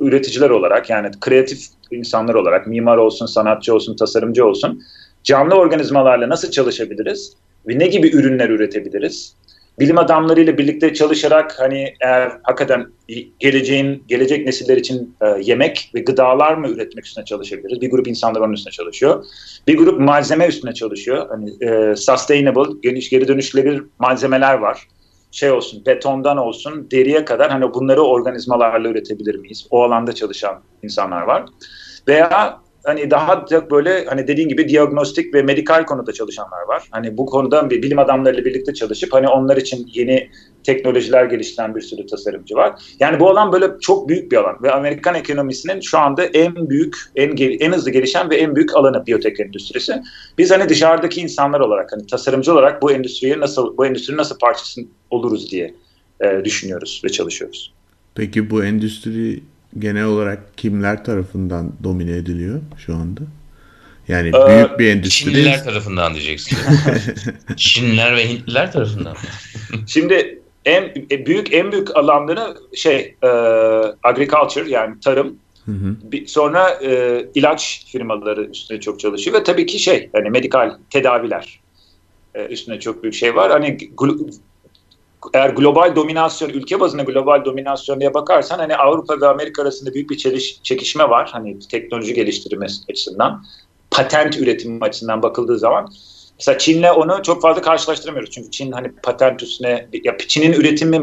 üreticiler 0.00 0.50
olarak 0.50 0.90
yani 0.90 1.10
kreatif 1.20 1.66
insanlar 1.90 2.34
olarak 2.34 2.66
mimar 2.66 2.96
olsun, 2.96 3.26
sanatçı 3.26 3.74
olsun, 3.74 3.96
tasarımcı 3.96 4.46
olsun 4.46 4.82
canlı 5.26 5.54
organizmalarla 5.54 6.28
nasıl 6.28 6.50
çalışabiliriz 6.50 7.36
ve 7.68 7.78
ne 7.78 7.86
gibi 7.86 8.08
ürünler 8.16 8.48
üretebiliriz? 8.48 9.36
bilim 9.80 9.98
adamlarıyla 9.98 10.58
birlikte 10.58 10.94
çalışarak 10.94 11.60
hani 11.60 11.94
eğer 12.00 12.32
hakikaten 12.42 12.86
geleceğin 13.38 14.04
gelecek 14.08 14.46
nesiller 14.46 14.76
için 14.76 15.16
e, 15.20 15.26
yemek 15.42 15.90
ve 15.94 16.00
gıdalar 16.00 16.54
mı 16.54 16.68
üretmek 16.68 17.06
üstüne 17.06 17.24
çalışabiliriz? 17.24 17.80
Bir 17.80 17.90
grup 17.90 18.08
insanlar 18.08 18.40
onun 18.40 18.52
üstüne 18.52 18.72
çalışıyor. 18.72 19.24
Bir 19.66 19.76
grup 19.78 20.00
malzeme 20.00 20.46
üstüne 20.46 20.74
çalışıyor. 20.74 21.26
Hani 21.28 21.50
e, 21.60 21.96
sustainable, 21.96 22.72
geniş 22.82 23.10
geri 23.10 23.28
dönüştürülebilir 23.28 23.82
malzemeler 23.98 24.54
var. 24.54 24.88
Şey 25.32 25.50
olsun, 25.50 25.82
betondan 25.86 26.36
olsun, 26.36 26.88
deriye 26.90 27.24
kadar 27.24 27.50
hani 27.50 27.74
bunları 27.74 28.02
organizmalarla 28.02 28.88
üretebilir 28.88 29.34
miyiz? 29.34 29.66
O 29.70 29.82
alanda 29.82 30.12
çalışan 30.12 30.62
insanlar 30.82 31.22
var. 31.22 31.44
Veya 32.08 32.60
hani 32.86 33.10
daha 33.10 33.44
çok 33.50 33.70
böyle 33.70 34.04
hani 34.04 34.26
dediğin 34.26 34.48
gibi 34.48 34.68
diagnostik 34.68 35.34
ve 35.34 35.42
medikal 35.42 35.84
konuda 35.84 36.12
çalışanlar 36.12 36.62
var. 36.68 36.82
Hani 36.90 37.16
bu 37.16 37.26
konuda 37.26 37.70
bir 37.70 37.82
bilim 37.82 37.98
adamlarıyla 37.98 38.44
birlikte 38.44 38.74
çalışıp 38.74 39.12
hani 39.12 39.28
onlar 39.28 39.56
için 39.56 39.90
yeni 39.94 40.30
teknolojiler 40.64 41.24
geliştiren 41.24 41.74
bir 41.74 41.80
sürü 41.80 42.06
tasarımcı 42.06 42.54
var. 42.54 42.82
Yani 43.00 43.20
bu 43.20 43.30
alan 43.30 43.52
böyle 43.52 43.66
çok 43.80 44.08
büyük 44.08 44.32
bir 44.32 44.36
alan 44.36 44.56
ve 44.62 44.72
Amerikan 44.72 45.14
ekonomisinin 45.14 45.80
şu 45.80 45.98
anda 45.98 46.24
en 46.24 46.68
büyük, 46.70 46.96
en 47.16 47.36
en 47.36 47.72
hızlı 47.72 47.90
gelişen 47.90 48.30
ve 48.30 48.36
en 48.36 48.56
büyük 48.56 48.76
alanı 48.76 49.06
biyotek 49.06 49.40
endüstrisi. 49.40 50.02
Biz 50.38 50.50
hani 50.50 50.68
dışarıdaki 50.68 51.20
insanlar 51.20 51.60
olarak 51.60 51.92
hani 51.92 52.06
tasarımcı 52.06 52.52
olarak 52.52 52.82
bu 52.82 52.92
endüstriye 52.92 53.40
nasıl 53.40 53.76
bu 53.76 53.86
endüstrinin 53.86 54.18
nasıl 54.18 54.38
parçası 54.38 54.80
oluruz 55.10 55.50
diye 55.50 55.74
e, 56.20 56.44
düşünüyoruz 56.44 57.02
ve 57.04 57.08
çalışıyoruz. 57.08 57.72
Peki 58.14 58.50
bu 58.50 58.64
endüstri 58.64 59.42
genel 59.78 60.04
olarak 60.04 60.56
kimler 60.56 61.04
tarafından 61.04 61.72
domine 61.84 62.16
ediliyor 62.16 62.60
şu 62.86 62.94
anda? 62.94 63.20
Yani 64.08 64.28
ee, 64.28 64.48
büyük 64.48 64.78
bir 64.78 64.86
endüstri. 64.86 65.32
Çinliler 65.32 65.64
tarafından 65.64 66.14
diyeceksin. 66.14 66.58
Çinliler 67.56 68.16
ve 68.16 68.28
Hintliler 68.28 68.72
tarafından. 68.72 69.16
Şimdi 69.86 70.42
en 70.64 70.82
e, 71.10 71.26
büyük 71.26 71.54
en 71.54 71.72
büyük 71.72 71.96
alanları 71.96 72.56
şey 72.74 73.14
e, 73.22 73.28
agriculture 74.02 74.70
yani 74.70 75.00
tarım. 75.00 75.36
Hı 75.64 75.72
hı. 75.72 75.96
Bir, 76.02 76.26
sonra 76.26 76.70
e, 76.70 77.22
ilaç 77.34 77.84
firmaları 77.86 78.44
üstüne 78.44 78.80
çok 78.80 79.00
çalışıyor 79.00 79.36
ve 79.40 79.42
tabii 79.42 79.66
ki 79.66 79.78
şey 79.78 80.10
hani 80.12 80.30
medikal 80.30 80.72
tedaviler 80.90 81.60
e, 82.34 82.46
üstüne 82.46 82.80
çok 82.80 83.02
büyük 83.02 83.14
şey 83.14 83.36
var. 83.36 83.50
Hani 83.50 83.78
eğer 85.34 85.50
global 85.50 85.96
dominasyon, 85.96 86.48
ülke 86.48 86.80
bazında 86.80 87.02
global 87.02 87.44
dominasyon 87.44 88.00
diye 88.00 88.14
bakarsan 88.14 88.58
hani 88.58 88.76
Avrupa 88.76 89.20
ve 89.20 89.26
Amerika 89.26 89.62
arasında 89.62 89.94
büyük 89.94 90.10
bir 90.10 90.16
çeliş, 90.16 90.62
çekişme 90.62 91.08
var. 91.08 91.28
Hani 91.32 91.58
teknoloji 91.58 92.14
geliştirme 92.14 92.66
açısından, 92.90 93.44
patent 93.90 94.38
üretimi 94.38 94.84
açısından 94.84 95.22
bakıldığı 95.22 95.58
zaman. 95.58 95.92
Mesela 96.38 96.58
Çin'le 96.58 96.90
onu 96.96 97.22
çok 97.22 97.42
fazla 97.42 97.62
karşılaştıramıyoruz. 97.62 98.30
Çünkü 98.30 98.50
Çin 98.50 98.72
hani 98.72 98.92
patent 99.02 99.42
üstüne, 99.42 99.88
ya 100.04 100.16
Çin'in 100.28 100.52
üretimi 100.52 100.96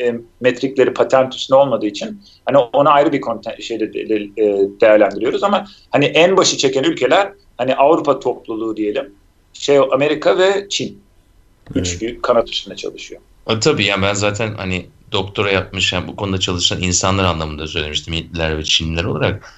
e, 0.00 0.14
metrikleri 0.40 0.94
patent 0.94 1.34
üstüne 1.34 1.58
olmadığı 1.58 1.86
için 1.86 2.22
hani 2.44 2.58
ona 2.58 2.90
ayrı 2.90 3.12
bir 3.12 3.20
konten, 3.20 3.54
şeyde 3.60 3.84
e, 3.84 4.30
değerlendiriyoruz 4.80 5.42
ama 5.42 5.66
hani 5.90 6.04
en 6.04 6.36
başı 6.36 6.56
çeken 6.56 6.84
ülkeler 6.84 7.32
hani 7.56 7.76
Avrupa 7.76 8.20
topluluğu 8.20 8.76
diyelim, 8.76 9.14
şey 9.52 9.78
Amerika 9.78 10.38
ve 10.38 10.66
Çin. 10.68 11.00
Üç 11.74 11.90
evet. 11.90 12.00
büyük 12.00 12.22
kanat 12.22 12.50
üstünde 12.50 12.76
çalışıyor. 12.76 13.20
E, 13.50 13.60
tabii 13.60 13.84
yani 13.84 14.02
ben 14.02 14.14
zaten 14.14 14.54
hani 14.54 14.86
doktora 15.12 15.50
yapmış 15.50 15.92
yani 15.92 16.08
bu 16.08 16.16
konuda 16.16 16.40
çalışan 16.40 16.82
insanlar 16.82 17.24
anlamında 17.24 17.66
söylemiştim 17.66 18.14
Hintliler 18.14 18.58
ve 18.58 18.64
Çinliler 18.64 19.04
olarak. 19.04 19.52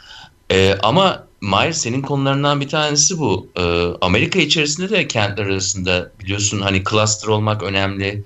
E, 0.50 0.74
ama 0.82 1.26
Mahir 1.40 1.72
senin 1.72 2.02
konularından 2.02 2.60
bir 2.60 2.68
tanesi 2.68 3.18
bu. 3.18 3.48
E, 3.56 3.62
Amerika 4.00 4.38
içerisinde 4.38 4.90
de 4.90 5.08
kentler 5.08 5.46
arasında 5.46 6.12
biliyorsun 6.20 6.60
hani 6.60 6.82
cluster 6.90 7.28
olmak 7.28 7.62
önemli. 7.62 8.24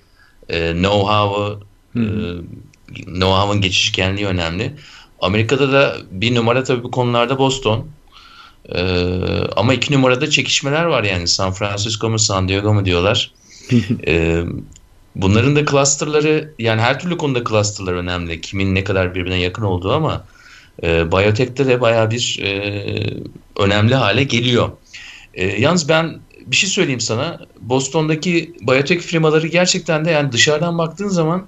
E, 0.48 0.70
know-how'ı 0.70 1.58
e, 1.94 2.02
know-how'ın 3.04 3.60
geçişkenliği 3.60 4.26
önemli. 4.26 4.74
Amerika'da 5.20 5.72
da 5.72 5.96
bir 6.10 6.34
numara 6.34 6.64
tabii 6.64 6.82
bu 6.82 6.90
konularda 6.90 7.38
Boston. 7.38 7.88
Ee, 8.74 9.40
ama 9.56 9.74
iki 9.74 9.94
numarada 9.94 10.30
çekişmeler 10.30 10.84
var 10.84 11.04
yani 11.04 11.28
San 11.28 11.52
Francisco 11.52 12.10
mu 12.10 12.18
San 12.18 12.48
Diego 12.48 12.74
mu 12.74 12.84
diyorlar. 12.84 13.32
ee, 14.06 14.44
Bunların 15.16 15.56
da 15.56 15.66
clusterları 15.66 16.52
yani 16.58 16.80
her 16.80 17.00
türlü 17.00 17.18
konuda 17.18 17.44
clusterlar 17.44 17.92
önemli. 17.92 18.40
Kimin 18.40 18.74
ne 18.74 18.84
kadar 18.84 19.14
birbirine 19.14 19.40
yakın 19.40 19.62
olduğu 19.62 19.92
ama 19.92 20.24
e, 20.82 21.12
biyotekte 21.12 21.66
de 21.66 21.80
baya 21.80 22.10
bir 22.10 22.40
e, 22.42 22.50
önemli 23.58 23.94
hale 23.94 24.24
geliyor. 24.24 24.70
E, 25.34 25.60
yalnız 25.60 25.88
ben 25.88 26.18
bir 26.46 26.56
şey 26.56 26.68
söyleyeyim 26.68 27.00
sana. 27.00 27.40
Boston'daki 27.60 28.54
biyotek 28.60 29.00
firmaları 29.00 29.46
gerçekten 29.46 30.04
de 30.04 30.10
yani 30.10 30.32
dışarıdan 30.32 30.78
baktığın 30.78 31.08
zaman 31.08 31.46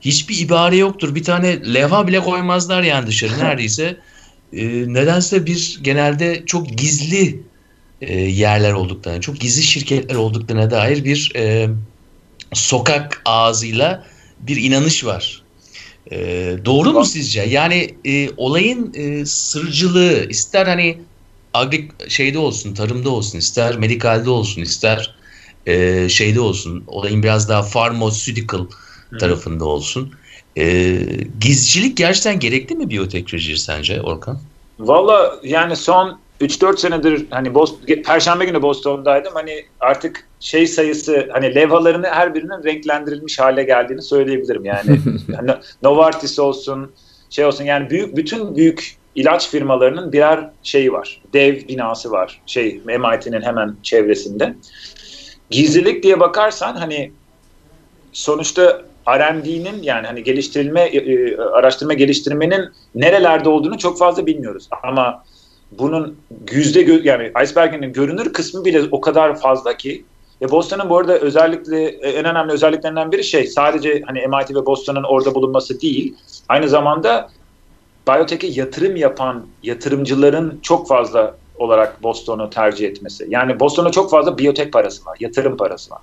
hiçbir 0.00 0.38
ibare 0.38 0.76
yoktur. 0.76 1.14
Bir 1.14 1.24
tane 1.24 1.74
levha 1.74 2.08
bile 2.08 2.20
koymazlar 2.20 2.82
yani 2.82 3.06
dışarı 3.06 3.38
neredeyse. 3.38 3.96
E, 4.52 4.64
nedense 4.68 5.46
bir 5.46 5.78
genelde 5.82 6.42
çok 6.46 6.68
gizli 6.68 7.42
e, 8.00 8.20
yerler 8.20 8.72
olduklarına, 8.72 9.20
çok 9.20 9.40
gizli 9.40 9.62
şirketler 9.62 10.14
olduklarına 10.14 10.70
dair 10.70 11.04
bir 11.04 11.32
e, 11.36 11.68
sokak 12.52 13.22
ağzıyla 13.24 14.06
bir 14.40 14.56
inanış 14.56 15.04
var. 15.04 15.42
E, 16.12 16.16
doğru 16.64 16.92
mu 16.92 17.04
sizce? 17.04 17.42
Yani 17.42 17.94
e, 18.04 18.30
olayın 18.36 18.94
e, 18.94 19.26
sırcılığı 19.26 20.26
ister 20.28 20.66
hani 20.66 20.98
agri 21.54 21.88
şeyde 22.08 22.38
olsun, 22.38 22.74
tarımda 22.74 23.10
olsun, 23.10 23.38
ister 23.38 23.78
medikalde 23.78 24.30
olsun, 24.30 24.62
ister 24.62 25.14
e, 25.66 26.08
şeyde 26.08 26.40
olsun, 26.40 26.84
olayın 26.86 27.22
biraz 27.22 27.48
daha 27.48 27.62
pharmaceutical 27.62 28.66
tarafında 29.20 29.64
olsun. 29.64 30.14
E, 30.56 30.98
gizcilik 31.40 31.96
gerçekten 31.96 32.40
gerekli 32.40 32.74
mi 32.74 32.90
biyoteknoloji 32.90 33.58
sence 33.58 34.02
Orkan? 34.02 34.40
Valla 34.78 35.40
yani 35.42 35.76
son 35.76 36.25
3-4 36.40 36.76
senedir 36.76 37.26
hani 37.30 37.54
Boston, 37.54 38.02
Perşembe 38.02 38.44
günü 38.44 38.62
Boston'daydım. 38.62 39.32
Hani 39.34 39.64
artık 39.80 40.28
şey 40.40 40.66
sayısı 40.66 41.28
hani 41.32 41.54
levhalarını 41.54 42.06
her 42.06 42.34
birinin 42.34 42.64
renklendirilmiş 42.64 43.38
hale 43.38 43.62
geldiğini 43.62 44.02
söyleyebilirim. 44.02 44.64
Yani 44.64 45.00
hani 45.36 45.50
Novartis 45.82 46.38
olsun 46.38 46.92
şey 47.30 47.44
olsun 47.44 47.64
yani 47.64 47.90
büyük 47.90 48.16
bütün 48.16 48.56
büyük 48.56 48.96
ilaç 49.14 49.50
firmalarının 49.50 50.12
birer 50.12 50.50
şeyi 50.62 50.92
var. 50.92 51.22
Dev 51.32 51.68
binası 51.68 52.10
var. 52.10 52.40
Şey 52.46 52.80
MIT'nin 52.84 53.42
hemen 53.42 53.76
çevresinde. 53.82 54.54
Gizlilik 55.50 56.02
diye 56.02 56.20
bakarsan 56.20 56.76
hani 56.76 57.12
sonuçta 58.12 58.82
R&D'nin 59.08 59.82
yani 59.82 60.06
hani 60.06 60.22
geliştirilme 60.22 60.80
e, 60.80 60.96
e, 60.96 61.36
araştırma 61.36 61.94
geliştirmenin 61.94 62.68
nerelerde 62.94 63.48
olduğunu 63.48 63.78
çok 63.78 63.98
fazla 63.98 64.26
bilmiyoruz. 64.26 64.68
Ama 64.82 65.24
bunun 65.72 66.16
yüzde 66.50 66.82
gö 66.82 67.00
yani 67.02 67.32
iceberg'in 67.44 67.92
görünür 67.92 68.32
kısmı 68.32 68.64
bile 68.64 68.82
o 68.90 69.00
kadar 69.00 69.40
fazla 69.40 69.76
ki 69.76 70.04
ve 70.42 70.50
Boston'ın 70.50 70.90
bu 70.90 70.98
arada 70.98 71.18
özellikle 71.18 71.84
e, 71.84 72.10
en 72.10 72.24
önemli 72.24 72.52
özelliklerinden 72.52 73.12
biri 73.12 73.24
şey 73.24 73.46
sadece 73.46 74.02
hani 74.06 74.26
MIT 74.26 74.50
ve 74.50 74.66
Boston'ın 74.66 75.02
orada 75.02 75.34
bulunması 75.34 75.80
değil 75.80 76.14
aynı 76.48 76.68
zamanda 76.68 77.28
biyoteke 78.08 78.46
yatırım 78.46 78.96
yapan 78.96 79.46
yatırımcıların 79.62 80.58
çok 80.62 80.88
fazla 80.88 81.36
olarak 81.58 82.02
Boston'u 82.02 82.50
tercih 82.50 82.88
etmesi. 82.88 83.26
Yani 83.28 83.60
Boston'da 83.60 83.90
çok 83.90 84.10
fazla 84.10 84.38
biyotek 84.38 84.72
parası 84.72 85.04
var, 85.04 85.16
yatırım 85.20 85.56
parası 85.56 85.90
var. 85.90 86.02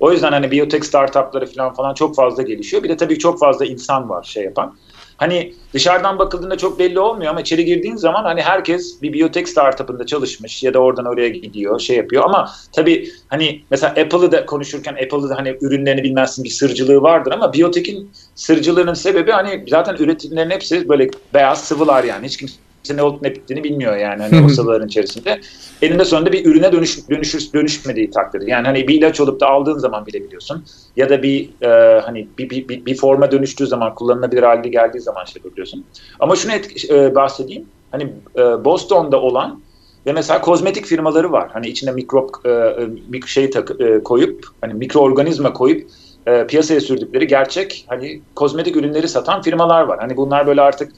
O 0.00 0.12
yüzden 0.12 0.32
hani 0.32 0.50
biyotek 0.50 0.84
startupları 0.84 1.46
falan 1.46 1.74
falan 1.74 1.94
çok 1.94 2.16
fazla 2.16 2.42
gelişiyor. 2.42 2.82
Bir 2.82 2.88
de 2.88 2.96
tabii 2.96 3.18
çok 3.18 3.38
fazla 3.38 3.66
insan 3.66 4.08
var 4.08 4.22
şey 4.22 4.44
yapan. 4.44 4.76
Hani 5.18 5.54
dışarıdan 5.74 6.18
bakıldığında 6.18 6.58
çok 6.58 6.78
belli 6.78 7.00
olmuyor 7.00 7.30
ama 7.30 7.40
içeri 7.40 7.64
girdiğin 7.64 7.96
zaman 7.96 8.24
hani 8.24 8.42
herkes 8.42 9.02
bir 9.02 9.12
biyotek 9.12 9.48
startup'ında 9.48 10.06
çalışmış 10.06 10.62
ya 10.62 10.74
da 10.74 10.78
oradan 10.78 11.04
oraya 11.06 11.28
gidiyor, 11.28 11.80
şey 11.80 11.96
yapıyor. 11.96 12.24
Ama 12.24 12.50
tabii 12.72 13.08
hani 13.28 13.62
mesela 13.70 13.90
Apple'ı 13.90 14.32
da 14.32 14.46
konuşurken 14.46 14.92
Apple'ı 14.92 15.28
da 15.28 15.36
hani 15.36 15.56
ürünlerini 15.60 16.02
bilmezsin 16.02 16.44
bir 16.44 16.50
sırcılığı 16.50 17.02
vardır 17.02 17.32
ama 17.32 17.52
biyotekin 17.52 18.12
sırcılığının 18.34 18.94
sebebi 18.94 19.30
hani 19.30 19.64
zaten 19.68 19.96
üretimlerin 19.98 20.50
hepsi 20.50 20.88
böyle 20.88 21.10
beyaz 21.34 21.64
sıvılar 21.64 22.04
yani. 22.04 22.26
Hiç 22.26 22.36
kimse 22.36 22.67
ne 22.96 23.02
olup 23.02 23.22
ne 23.22 23.34
bittiğini 23.34 23.64
bilmiyor 23.64 23.96
yani 23.96 24.22
hani 24.22 24.44
o 24.44 24.84
içerisinde. 24.86 25.40
Elinde 25.82 26.04
sonunda 26.04 26.32
bir 26.32 26.46
ürüne 26.46 26.72
dönüş, 26.72 27.08
dönüşür, 27.10 27.52
dönüşmediği 27.54 28.10
takdirde. 28.10 28.50
Yani 28.50 28.66
hani 28.66 28.88
bir 28.88 28.94
ilaç 28.94 29.20
olup 29.20 29.40
da 29.40 29.48
aldığın 29.48 29.78
zaman 29.78 30.06
bilebiliyorsun. 30.06 30.64
Ya 30.96 31.08
da 31.08 31.22
bir 31.22 31.50
e, 31.62 32.00
hani 32.00 32.28
bir, 32.38 32.50
bir, 32.50 32.68
bir, 32.68 32.86
bir 32.86 32.96
forma 32.96 33.30
dönüştüğü 33.30 33.66
zaman 33.66 33.94
kullanılabilir 33.94 34.42
halde 34.42 34.68
geldiği 34.68 35.00
zaman 35.00 35.24
şey 35.24 35.40
yapabiliyorsun. 35.40 35.84
Ama 36.20 36.36
şunu 36.36 36.52
et, 36.52 36.90
e, 36.90 37.14
bahsedeyim. 37.14 37.64
Hani 37.90 38.12
e, 38.38 38.64
Boston'da 38.64 39.20
olan 39.20 39.60
ve 40.06 40.12
mesela 40.12 40.40
kozmetik 40.40 40.86
firmaları 40.86 41.32
var. 41.32 41.50
Hani 41.52 41.68
içine 41.68 41.92
mikrop 41.92 42.30
e, 42.44 42.50
e 42.50 43.26
şey 43.26 43.50
tak, 43.50 43.70
e, 43.80 44.02
koyup 44.02 44.46
hani 44.60 44.74
mikroorganizma 44.74 45.52
koyup 45.52 45.90
e, 46.26 46.46
piyasaya 46.46 46.80
sürdükleri 46.80 47.26
gerçek 47.26 47.84
hani 47.88 48.20
kozmetik 48.34 48.76
ürünleri 48.76 49.08
satan 49.08 49.42
firmalar 49.42 49.82
var. 49.82 49.98
Hani 50.00 50.16
bunlar 50.16 50.46
böyle 50.46 50.60
artık 50.60 50.92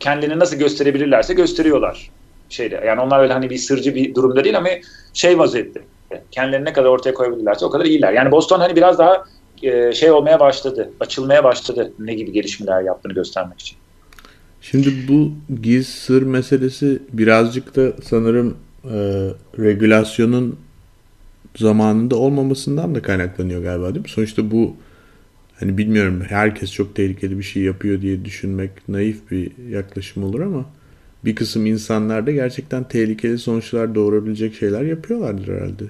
kendini 0.00 0.38
nasıl 0.38 0.56
gösterebilirlerse 0.56 1.34
gösteriyorlar 1.34 2.10
şeyde. 2.48 2.82
Yani 2.86 3.00
onlar 3.00 3.20
öyle 3.20 3.32
hani 3.32 3.50
bir 3.50 3.58
sırcı 3.58 3.94
bir 3.94 4.14
durumda 4.14 4.44
değil 4.44 4.58
ama 4.58 4.68
şey 5.14 5.38
vaziyette. 5.38 5.82
Kendilerini 6.30 6.64
ne 6.64 6.72
kadar 6.72 6.88
ortaya 6.88 7.14
koyabilirlerse 7.14 7.64
o 7.64 7.70
kadar 7.70 7.84
iyiler. 7.84 8.12
Yani 8.12 8.30
Boston 8.30 8.60
hani 8.60 8.76
biraz 8.76 8.98
daha 8.98 9.24
e, 9.62 9.92
şey 9.92 10.10
olmaya 10.10 10.40
başladı, 10.40 10.90
açılmaya 11.00 11.44
başladı 11.44 11.92
ne 11.98 12.14
gibi 12.14 12.32
gelişmeler 12.32 12.82
yaptığını 12.82 13.12
göstermek 13.12 13.60
için. 13.60 13.76
Şimdi 14.60 14.94
bu 15.08 15.32
giz 15.62 15.88
sır 15.88 16.22
meselesi 16.22 17.02
birazcık 17.12 17.76
da 17.76 17.92
sanırım 18.02 18.56
e, 18.84 18.96
regülasyonun 19.58 20.58
zamanında 21.56 22.16
olmamasından 22.16 22.94
da 22.94 23.02
kaynaklanıyor 23.02 23.62
galiba 23.62 23.88
değil 23.94 24.04
mi? 24.04 24.08
Sonuçta 24.08 24.50
bu 24.50 24.74
hani 25.60 25.78
bilmiyorum 25.78 26.22
herkes 26.28 26.72
çok 26.72 26.94
tehlikeli 26.94 27.38
bir 27.38 27.42
şey 27.42 27.62
yapıyor 27.62 28.00
diye 28.00 28.24
düşünmek 28.24 28.88
naif 28.88 29.30
bir 29.30 29.52
yaklaşım 29.70 30.24
olur 30.24 30.40
ama 30.40 30.64
bir 31.24 31.34
kısım 31.34 31.66
insanlar 31.66 32.26
da 32.26 32.30
gerçekten 32.30 32.84
tehlikeli 32.84 33.38
sonuçlar 33.38 33.94
doğurabilecek 33.94 34.54
şeyler 34.54 34.82
yapıyorlardır 34.82 35.48
herhalde. 35.48 35.84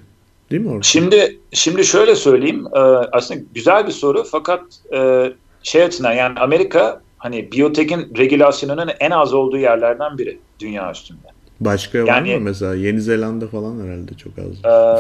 Değil 0.50 0.62
mi 0.62 0.69
Orkun? 0.69 0.81
Şimdi 0.81 1.39
şimdi 1.53 1.85
şöyle 1.85 2.15
söyleyeyim. 2.15 2.67
E, 2.75 2.79
aslında 3.12 3.41
güzel 3.55 3.87
bir 3.87 3.93
soru 3.93 4.25
fakat 4.25 4.62
e, 4.93 5.33
şey 5.62 5.83
açısından 5.83 6.12
yani 6.12 6.39
Amerika 6.39 7.00
hani 7.19 7.53
biyotekin 7.53 8.12
regülasyonunun 8.19 8.91
en 9.00 9.11
az 9.11 9.35
olduğu 9.35 9.59
yerlerden 9.59 10.19
biri 10.19 10.39
dünya 10.61 10.91
üstünde. 10.91 11.27
Başka 11.61 12.02
var 12.02 12.07
Yani- 12.07 12.35
mı 12.35 12.40
mesela? 12.40 12.75
Yeni 12.75 13.00
Zelanda 13.00 13.47
falan 13.49 13.81
herhalde 13.87 14.11
çok 14.14 14.33
az. 14.38 14.47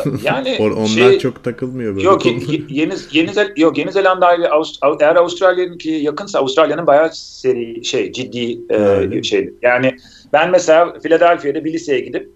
Ee, 0.06 0.10
yani 0.24 0.56
Onlar 0.60 0.86
şey- 0.86 1.18
çok 1.18 1.44
takılmıyor 1.44 1.94
böyle. 1.96 2.06
Yok 2.06 2.26
Yeni 2.70 2.94
Yeni 3.10 3.32
Zel 3.32 3.52
yok 3.56 3.78
Yeni 3.78 3.92
Zelanda 3.92 4.34
ile 4.34 4.46
Avust- 4.46 5.02
eğer 5.02 5.16
Avustralya'nınki 5.16 5.90
yakınsa 5.90 6.38
Avustralya'nın 6.38 6.86
bayağı 6.86 7.10
seri 7.12 7.84
şey 7.84 8.12
ciddi 8.12 8.58
e, 8.70 8.74
Öyle. 8.76 9.22
şey. 9.22 9.50
Yani 9.62 9.96
ben 10.32 10.50
mesela 10.50 10.92
Philadelphia'da 11.02 11.64
bir 11.64 11.72
liseye 11.72 12.00
gidip 12.00 12.30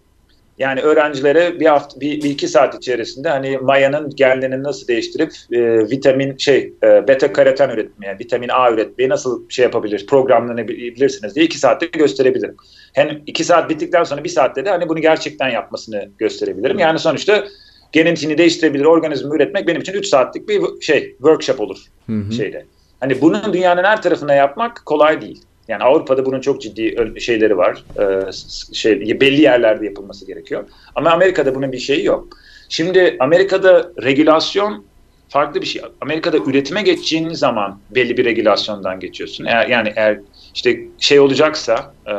yani 0.58 0.80
öğrencilere 0.80 1.60
bir 1.60 1.66
hafta 1.66 2.00
bir, 2.00 2.22
bir 2.22 2.30
iki 2.30 2.48
saat 2.48 2.74
içerisinde 2.74 3.28
hani 3.28 3.58
mayanın 3.58 4.10
genlerini 4.10 4.62
nasıl 4.62 4.88
değiştirip 4.88 5.32
e, 5.52 5.90
vitamin 5.90 6.36
şey 6.36 6.72
e, 6.82 7.08
beta 7.08 7.32
karoten 7.32 7.70
üretmeye, 7.70 8.18
vitamin 8.18 8.48
A 8.48 8.72
üretmeyi 8.72 9.10
nasıl 9.10 9.48
şey 9.48 9.62
yapabilir, 9.62 10.06
programlanabilirsiniz 10.06 11.34
diye 11.34 11.46
iki 11.46 11.58
saatte 11.58 11.86
gösterebilirim. 11.86 12.56
Hem 12.92 13.22
iki 13.26 13.44
saat 13.44 13.70
bittikten 13.70 14.04
sonra 14.04 14.24
bir 14.24 14.28
saatte 14.28 14.64
de 14.64 14.70
hani 14.70 14.88
bunu 14.88 15.00
gerçekten 15.00 15.48
yapmasını 15.48 16.08
gösterebilirim. 16.18 16.78
Yani 16.78 16.98
sonuçta 16.98 17.44
genetiğini 17.92 18.38
değiştirebilir 18.38 18.84
organizmi 18.84 19.36
üretmek 19.36 19.68
benim 19.68 19.80
için 19.80 19.92
3 19.92 20.06
saatlik 20.06 20.48
bir 20.48 20.80
şey 20.80 21.10
workshop 21.10 21.60
olur 21.60 21.78
Hı 22.06 22.12
hı. 22.12 22.32
şeyde. 22.32 22.64
Hani 23.00 23.20
bunun 23.20 23.52
dünyanın 23.52 23.84
her 23.84 24.02
tarafına 24.02 24.34
yapmak 24.34 24.82
kolay 24.86 25.20
değil. 25.20 25.42
Yani 25.68 25.82
Avrupa'da 25.84 26.26
bunun 26.26 26.40
çok 26.40 26.60
ciddi 26.62 27.20
şeyleri 27.20 27.56
var. 27.56 27.84
S- 28.32 28.74
şey 28.74 29.20
belli 29.20 29.40
yerlerde 29.40 29.84
yapılması 29.86 30.26
gerekiyor. 30.26 30.68
Ama 30.94 31.10
Amerika'da 31.10 31.54
bunun 31.54 31.72
bir 31.72 31.78
şeyi 31.78 32.04
yok. 32.04 32.28
Şimdi 32.68 33.16
Amerika'da 33.20 33.92
regülasyon 34.02 34.90
farklı 35.28 35.60
bir 35.60 35.66
şey. 35.66 35.82
Amerika'da 36.00 36.38
üretime 36.38 36.82
geçtiğin 36.82 37.28
zaman 37.28 37.84
belli 37.90 38.16
bir 38.16 38.24
regülasyondan 38.24 39.00
geçiyorsun. 39.00 39.44
Eğer 39.44 39.68
yani 39.68 39.92
eğer 39.96 40.20
işte 40.54 40.78
şey 41.00 41.20
olacaksa, 41.20 41.94
e, 42.08 42.12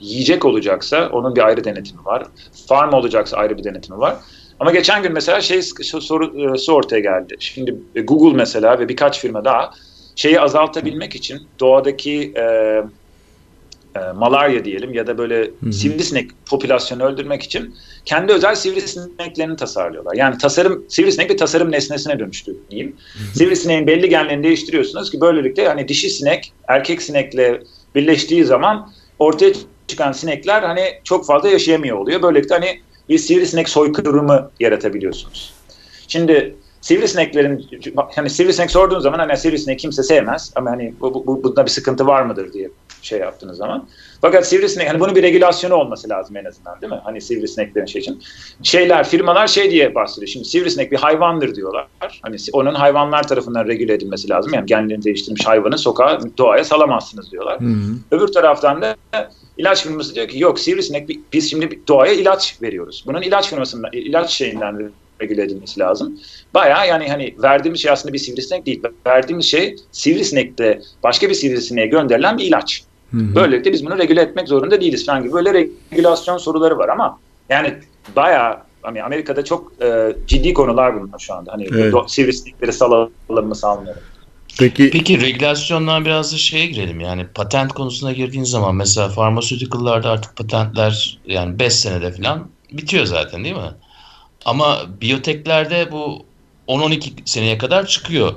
yiyecek 0.00 0.44
olacaksa 0.44 1.08
onun 1.12 1.36
bir 1.36 1.46
ayrı 1.46 1.64
denetimi 1.64 2.04
var. 2.04 2.26
Farm 2.68 2.92
olacaksa 2.92 3.36
ayrı 3.36 3.58
bir 3.58 3.64
denetimi 3.64 3.98
var. 3.98 4.16
Ama 4.58 4.72
geçen 4.72 5.02
gün 5.02 5.12
mesela 5.12 5.40
şey 5.40 5.62
soru, 5.62 6.58
su 6.58 6.72
ortaya 6.72 7.00
geldi. 7.00 7.36
Şimdi 7.40 7.74
e, 7.94 8.00
Google 8.00 8.36
mesela 8.36 8.78
ve 8.78 8.88
birkaç 8.88 9.20
firma 9.20 9.44
daha 9.44 9.70
şeyi 10.16 10.40
azaltabilmek 10.40 11.14
için 11.14 11.40
doğadaki 11.60 12.32
e, 12.36 12.42
e, 13.96 14.12
malarya 14.14 14.64
diyelim 14.64 14.94
ya 14.94 15.06
da 15.06 15.18
böyle 15.18 15.50
hı. 15.64 15.72
sivrisinek 15.72 16.30
popülasyonu 16.46 17.04
öldürmek 17.04 17.42
için 17.42 17.74
kendi 18.04 18.32
özel 18.32 18.54
sivrisineklerini 18.54 19.56
tasarlıyorlar. 19.56 20.14
Yani 20.14 20.38
tasarım 20.38 20.84
sivrisinek 20.88 21.30
bir 21.30 21.36
tasarım 21.36 21.72
nesnesine 21.72 22.18
dönüştü 22.18 22.56
diyeyim. 22.70 22.96
Sivrisineğin 23.34 23.86
belli 23.86 24.08
genlerini 24.08 24.44
değiştiriyorsunuz 24.44 25.10
ki 25.10 25.20
böylelikle 25.20 25.68
hani 25.68 25.88
dişi 25.88 26.10
sinek 26.10 26.52
erkek 26.68 27.02
sinekle 27.02 27.62
birleştiği 27.94 28.44
zaman 28.44 28.92
ortaya 29.18 29.52
çıkan 29.86 30.12
sinekler 30.12 30.62
hani 30.62 30.84
çok 31.04 31.26
fazla 31.26 31.48
yaşayamıyor 31.48 31.96
oluyor. 31.96 32.22
Böylelikle 32.22 32.54
hani 32.54 32.80
bir 33.08 33.18
sivrisinek 33.18 33.68
soykırımı 33.68 34.50
yaratabiliyorsunuz. 34.60 35.52
Şimdi 36.08 36.54
sivrisineklerin 36.82 37.66
hani 38.14 38.30
sivrisinek 38.30 38.70
sorduğun 38.70 39.00
zaman 39.00 39.18
hani 39.18 39.36
sivrisinek 39.36 39.78
kimse 39.78 40.02
sevmez 40.02 40.52
ama 40.56 40.70
hani 40.70 40.94
bu, 41.00 41.26
bu, 41.26 41.44
bunda 41.44 41.64
bir 41.64 41.70
sıkıntı 41.70 42.06
var 42.06 42.22
mıdır 42.22 42.52
diye 42.52 42.70
şey 43.02 43.18
yaptığınız 43.18 43.56
zaman. 43.56 43.88
Fakat 44.20 44.46
sivrisinek 44.46 44.88
hani 44.88 45.00
bunun 45.00 45.16
bir 45.16 45.22
regülasyonu 45.22 45.74
olması 45.74 46.08
lazım 46.08 46.36
en 46.36 46.44
azından 46.44 46.80
değil 46.80 46.92
mi? 46.92 47.00
Hani 47.04 47.20
sivrisineklerin 47.20 47.86
şey 47.86 48.00
için. 48.00 48.22
Şeyler 48.62 49.08
firmalar 49.08 49.46
şey 49.46 49.70
diye 49.70 49.94
bahsediyor. 49.94 50.28
Şimdi 50.28 50.44
sivrisinek 50.44 50.92
bir 50.92 50.96
hayvandır 50.96 51.54
diyorlar. 51.54 51.86
Hani 52.22 52.36
onun 52.52 52.74
hayvanlar 52.74 53.28
tarafından 53.28 53.66
regüle 53.66 53.94
edilmesi 53.94 54.28
lazım. 54.28 54.54
Yani 54.54 54.66
genlerini 54.66 55.04
değiştirmiş 55.04 55.46
hayvanı 55.46 55.78
sokağa 55.78 56.18
doğaya 56.38 56.64
salamazsınız 56.64 57.32
diyorlar. 57.32 57.60
Hı 57.60 57.64
hı. 57.64 57.94
Öbür 58.10 58.28
taraftan 58.28 58.82
da 58.82 58.96
ilaç 59.56 59.82
firması 59.82 60.14
diyor 60.14 60.28
ki 60.28 60.38
yok 60.38 60.60
sivrisinek 60.60 61.08
biz 61.32 61.50
şimdi 61.50 61.80
doğaya 61.88 62.12
ilaç 62.12 62.62
veriyoruz. 62.62 63.04
Bunun 63.06 63.22
ilaç 63.22 63.50
firmasından 63.50 63.90
ilaç 63.92 64.30
şeyinden 64.30 64.92
regüle 65.22 65.42
edilmesi 65.42 65.80
lazım. 65.80 66.18
Baya 66.54 66.84
yani 66.84 67.08
hani 67.08 67.34
verdiğimiz 67.42 67.82
şey 67.82 67.90
aslında 67.90 68.12
bir 68.12 68.18
sivrisinek 68.18 68.66
değil. 68.66 68.82
Verdiğimiz 69.06 69.46
şey 69.46 69.76
sivrisinekte 69.92 70.80
başka 71.02 71.28
bir 71.28 71.34
sivrisineğe 71.34 71.86
gönderilen 71.86 72.38
bir 72.38 72.44
ilaç. 72.44 72.82
Hı 73.10 73.18
hı. 73.18 73.34
Böylelikle 73.34 73.72
biz 73.72 73.86
bunu 73.86 73.98
regüle 73.98 74.22
etmek 74.22 74.48
zorunda 74.48 74.80
değiliz 74.80 75.06
falan 75.06 75.22
gibi 75.22 75.32
böyle 75.32 75.52
regülasyon 75.92 76.38
soruları 76.38 76.78
var 76.78 76.88
ama 76.88 77.18
yani 77.48 77.74
baya 78.16 78.66
hani 78.82 79.02
Amerika'da 79.02 79.44
çok 79.44 79.72
e, 79.82 80.16
ciddi 80.26 80.54
konular 80.54 81.02
bunlar 81.02 81.18
şu 81.18 81.34
anda. 81.34 81.52
Hani 81.52 81.68
Evet. 81.72 81.94
sivrisinekleri 82.06 82.72
salalım 82.72 83.46
mı 83.48 83.54
salmayalım. 83.54 84.02
Peki 84.58 84.90
Peki 84.90 85.20
regülasyondan 85.20 86.04
biraz 86.04 86.32
da 86.32 86.36
şeye 86.36 86.66
girelim. 86.66 87.00
Yani 87.00 87.26
patent 87.34 87.72
konusuna 87.72 88.12
girdiğin 88.12 88.44
zaman 88.44 88.74
mesela 88.74 89.08
pharmaceutical'larda 89.08 90.10
artık 90.10 90.36
patentler 90.36 91.18
yani 91.26 91.58
5 91.58 91.72
senede 91.72 92.12
falan 92.12 92.48
bitiyor 92.72 93.04
zaten 93.04 93.44
değil 93.44 93.54
mi? 93.54 93.72
Ama 94.44 94.82
biyoteklerde 95.00 95.92
bu 95.92 96.26
10-12 96.68 97.12
seneye 97.24 97.58
kadar 97.58 97.86
çıkıyor. 97.86 98.34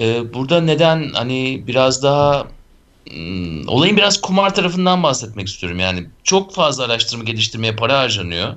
Ee, 0.00 0.34
burada 0.34 0.60
neden 0.60 1.10
hani 1.14 1.64
biraz 1.66 2.02
daha 2.02 2.46
hmm, 3.10 3.68
olayın 3.68 3.96
biraz 3.96 4.20
kumar 4.20 4.54
tarafından 4.54 5.02
bahsetmek 5.02 5.48
istiyorum. 5.48 5.78
Yani 5.78 6.06
çok 6.24 6.54
fazla 6.54 6.84
araştırma 6.84 7.24
geliştirmeye 7.24 7.76
para 7.76 7.98
harcanıyor. 7.98 8.54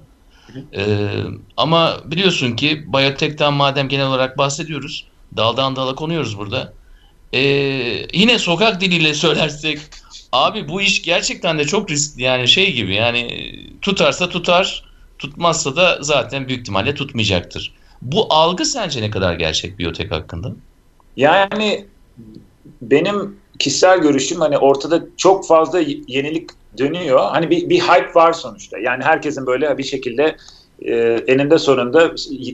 Ee, 0.74 1.08
ama 1.58 1.98
biliyorsun 2.06 2.56
ki 2.56 2.94
biyotekten 2.94 3.54
madem 3.54 3.90
genel 3.90 4.08
olarak 4.08 4.38
bahsediyoruz, 4.38 5.06
daldan 5.38 5.76
dala 5.76 5.96
konuyoruz 5.96 6.38
burada. 6.38 6.74
Ee, 7.34 7.40
yine 8.14 8.40
sokak 8.40 8.82
diliyle 8.82 9.14
söylersek 9.14 9.80
abi 10.32 10.68
bu 10.70 10.82
iş 10.82 11.02
gerçekten 11.02 11.60
de 11.60 11.66
çok 11.66 11.92
riskli 11.92 12.22
yani 12.22 12.48
şey 12.48 12.74
gibi 12.74 12.96
yani 12.96 13.52
tutarsa 13.82 14.30
tutar 14.30 14.87
tutmazsa 15.20 15.76
da 15.76 15.98
zaten 16.02 16.48
büyük 16.48 16.62
ihtimalle 16.62 16.96
tutmayacaktır. 16.96 17.74
Bu 18.02 18.34
algı 18.34 18.66
sence 18.66 19.02
ne 19.02 19.10
kadar 19.10 19.34
gerçek 19.34 19.80
biyotek 19.80 20.12
hakkında? 20.12 20.52
Yani 21.18 21.86
benim 22.82 23.38
kişisel 23.60 24.00
görüşüm 24.00 24.40
hani 24.40 24.58
ortada 24.58 25.04
çok 25.18 25.48
fazla 25.48 25.80
yenilik 26.08 26.50
dönüyor. 26.78 27.20
Hani 27.20 27.50
bir, 27.50 27.70
bir 27.70 27.80
hype 27.80 28.16
var 28.16 28.34
sonuçta. 28.34 28.78
Yani 28.78 29.04
herkesin 29.04 29.46
böyle 29.46 29.78
bir 29.78 29.84
şekilde 29.84 30.36
e, 30.82 30.96
eninde 31.28 31.58
sonunda 31.58 32.12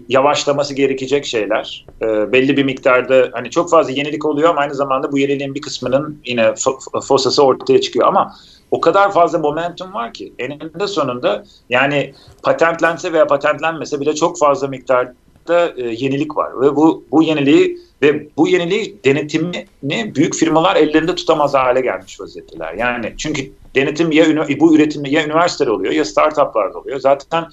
yavaşlaması 0.10 0.74
gerekecek 0.74 1.26
şeyler. 1.26 1.86
E, 2.02 2.32
belli 2.32 2.58
bir 2.58 2.64
miktarda 2.64 3.30
hani 3.34 3.50
çok 3.50 3.70
fazla 3.70 3.92
yenilik 3.92 4.26
oluyor 4.26 4.50
ama 4.50 4.62
aynı 4.62 4.76
zamanda 4.76 5.12
bu 5.12 5.18
yeniliğin 5.20 5.56
bir 5.56 5.62
kısmının 5.62 6.22
yine 6.26 6.42
fo- 6.42 7.08
fosası 7.08 7.44
ortaya 7.44 7.82
çıkıyor 7.82 8.08
ama 8.08 8.34
o 8.72 8.82
kadar 8.82 9.14
fazla 9.14 9.40
momentum 9.40 9.94
var 9.94 10.14
ki 10.14 10.34
eninde 10.40 10.88
sonunda 10.88 11.44
yani 11.70 12.14
patentlense 12.44 13.14
veya 13.14 13.28
patentlenmese 13.28 14.00
bile 14.00 14.16
çok 14.16 14.40
fazla 14.40 14.68
miktarda 14.68 15.74
e, 15.78 15.82
yenilik 15.82 16.38
var 16.38 16.62
ve 16.62 16.76
bu 16.76 17.08
bu 17.12 17.24
yeniliği 17.24 17.78
ve 18.02 18.30
bu 18.38 18.48
yeniliği 18.48 19.04
denetimini 19.06 20.16
büyük 20.16 20.36
firmalar 20.36 20.76
ellerinde 20.76 21.16
tutamaz 21.16 21.54
hale 21.54 21.82
gelmiş 21.82 22.20
vaziyetteler. 22.22 22.74
Yani 22.74 23.14
çünkü 23.18 23.42
denetim 23.76 24.12
ya 24.12 24.26
bu 24.60 24.76
üretim 24.76 25.06
ya 25.06 25.26
üniversiteler 25.26 25.72
oluyor 25.72 25.94
ya 25.94 26.06
startuplarda 26.06 26.80
oluyor. 26.80 27.00
Zaten 27.00 27.46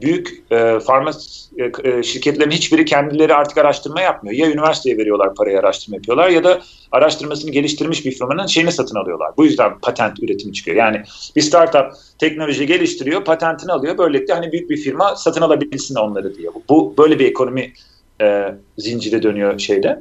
büyük 0.00 0.42
e, 0.50 0.80
farma 0.80 1.10
e, 1.58 1.90
e, 1.90 2.02
şirketlerin 2.02 2.50
hiçbiri 2.50 2.84
kendileri 2.84 3.34
artık 3.34 3.58
araştırma 3.58 4.00
yapmıyor. 4.00 4.36
Ya 4.36 4.50
üniversiteye 4.50 4.98
veriyorlar 4.98 5.34
parayı 5.34 5.58
araştırma 5.58 5.96
yapıyorlar 5.96 6.28
ya 6.28 6.44
da 6.44 6.60
araştırmasını 6.92 7.50
geliştirmiş 7.50 8.06
bir 8.06 8.12
firmanın 8.12 8.46
şeyini 8.46 8.72
satın 8.72 8.96
alıyorlar. 8.96 9.30
Bu 9.36 9.44
yüzden 9.44 9.78
patent 9.78 10.22
üretimi 10.22 10.52
çıkıyor. 10.52 10.76
Yani 10.76 11.02
bir 11.36 11.40
startup 11.40 11.92
teknoloji 12.18 12.66
geliştiriyor, 12.66 13.24
patentini 13.24 13.72
alıyor. 13.72 13.98
Böylelikle 13.98 14.34
hani 14.34 14.52
büyük 14.52 14.70
bir 14.70 14.76
firma 14.76 15.16
satın 15.16 15.42
alabilsin 15.42 15.94
onları 15.94 16.34
diye. 16.34 16.48
Bu, 16.54 16.62
bu 16.68 16.94
böyle 16.98 17.18
bir 17.18 17.26
ekonomi 17.26 17.72
e, 18.20 18.54
zinciri 18.78 19.22
dönüyor 19.22 19.58
şeyde. 19.58 20.00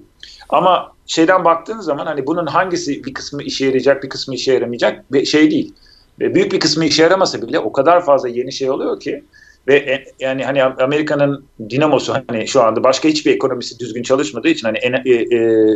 Ama 0.49 0.91
şeyden 1.08 1.45
baktığın 1.45 1.79
zaman 1.79 2.05
hani 2.05 2.27
bunun 2.27 2.45
hangisi 2.45 3.03
bir 3.03 3.13
kısmı 3.13 3.43
işe 3.43 3.65
yarayacak, 3.65 4.03
bir 4.03 4.10
kısmı 4.10 4.36
işe 4.36 4.53
yaramayacak 4.53 5.13
bir 5.13 5.25
şey 5.25 5.51
değil. 5.51 5.73
Ve 6.19 6.36
büyük 6.36 6.51
bir 6.51 6.60
kısmı 6.60 6.86
işe 6.86 7.03
yaramasa 7.03 7.41
bile 7.41 7.60
o 7.60 7.71
kadar 7.71 8.05
fazla 8.05 8.29
yeni 8.29 8.53
şey 8.53 8.69
oluyor 8.69 8.99
ki 8.99 9.23
ve 9.67 9.75
e, 9.75 10.06
yani 10.19 10.45
hani 10.45 10.63
Amerika'nın 10.63 11.45
dinamosu 11.69 12.13
hani 12.13 12.47
şu 12.47 12.63
anda 12.63 12.84
başka 12.84 13.10
hiçbir 13.10 13.34
ekonomisi 13.34 13.80
düzgün 13.80 14.04
çalışmadığı 14.04 14.49
için 14.49 14.67
hani 14.67 15.01
e, 15.06 15.38
e, 15.38 15.69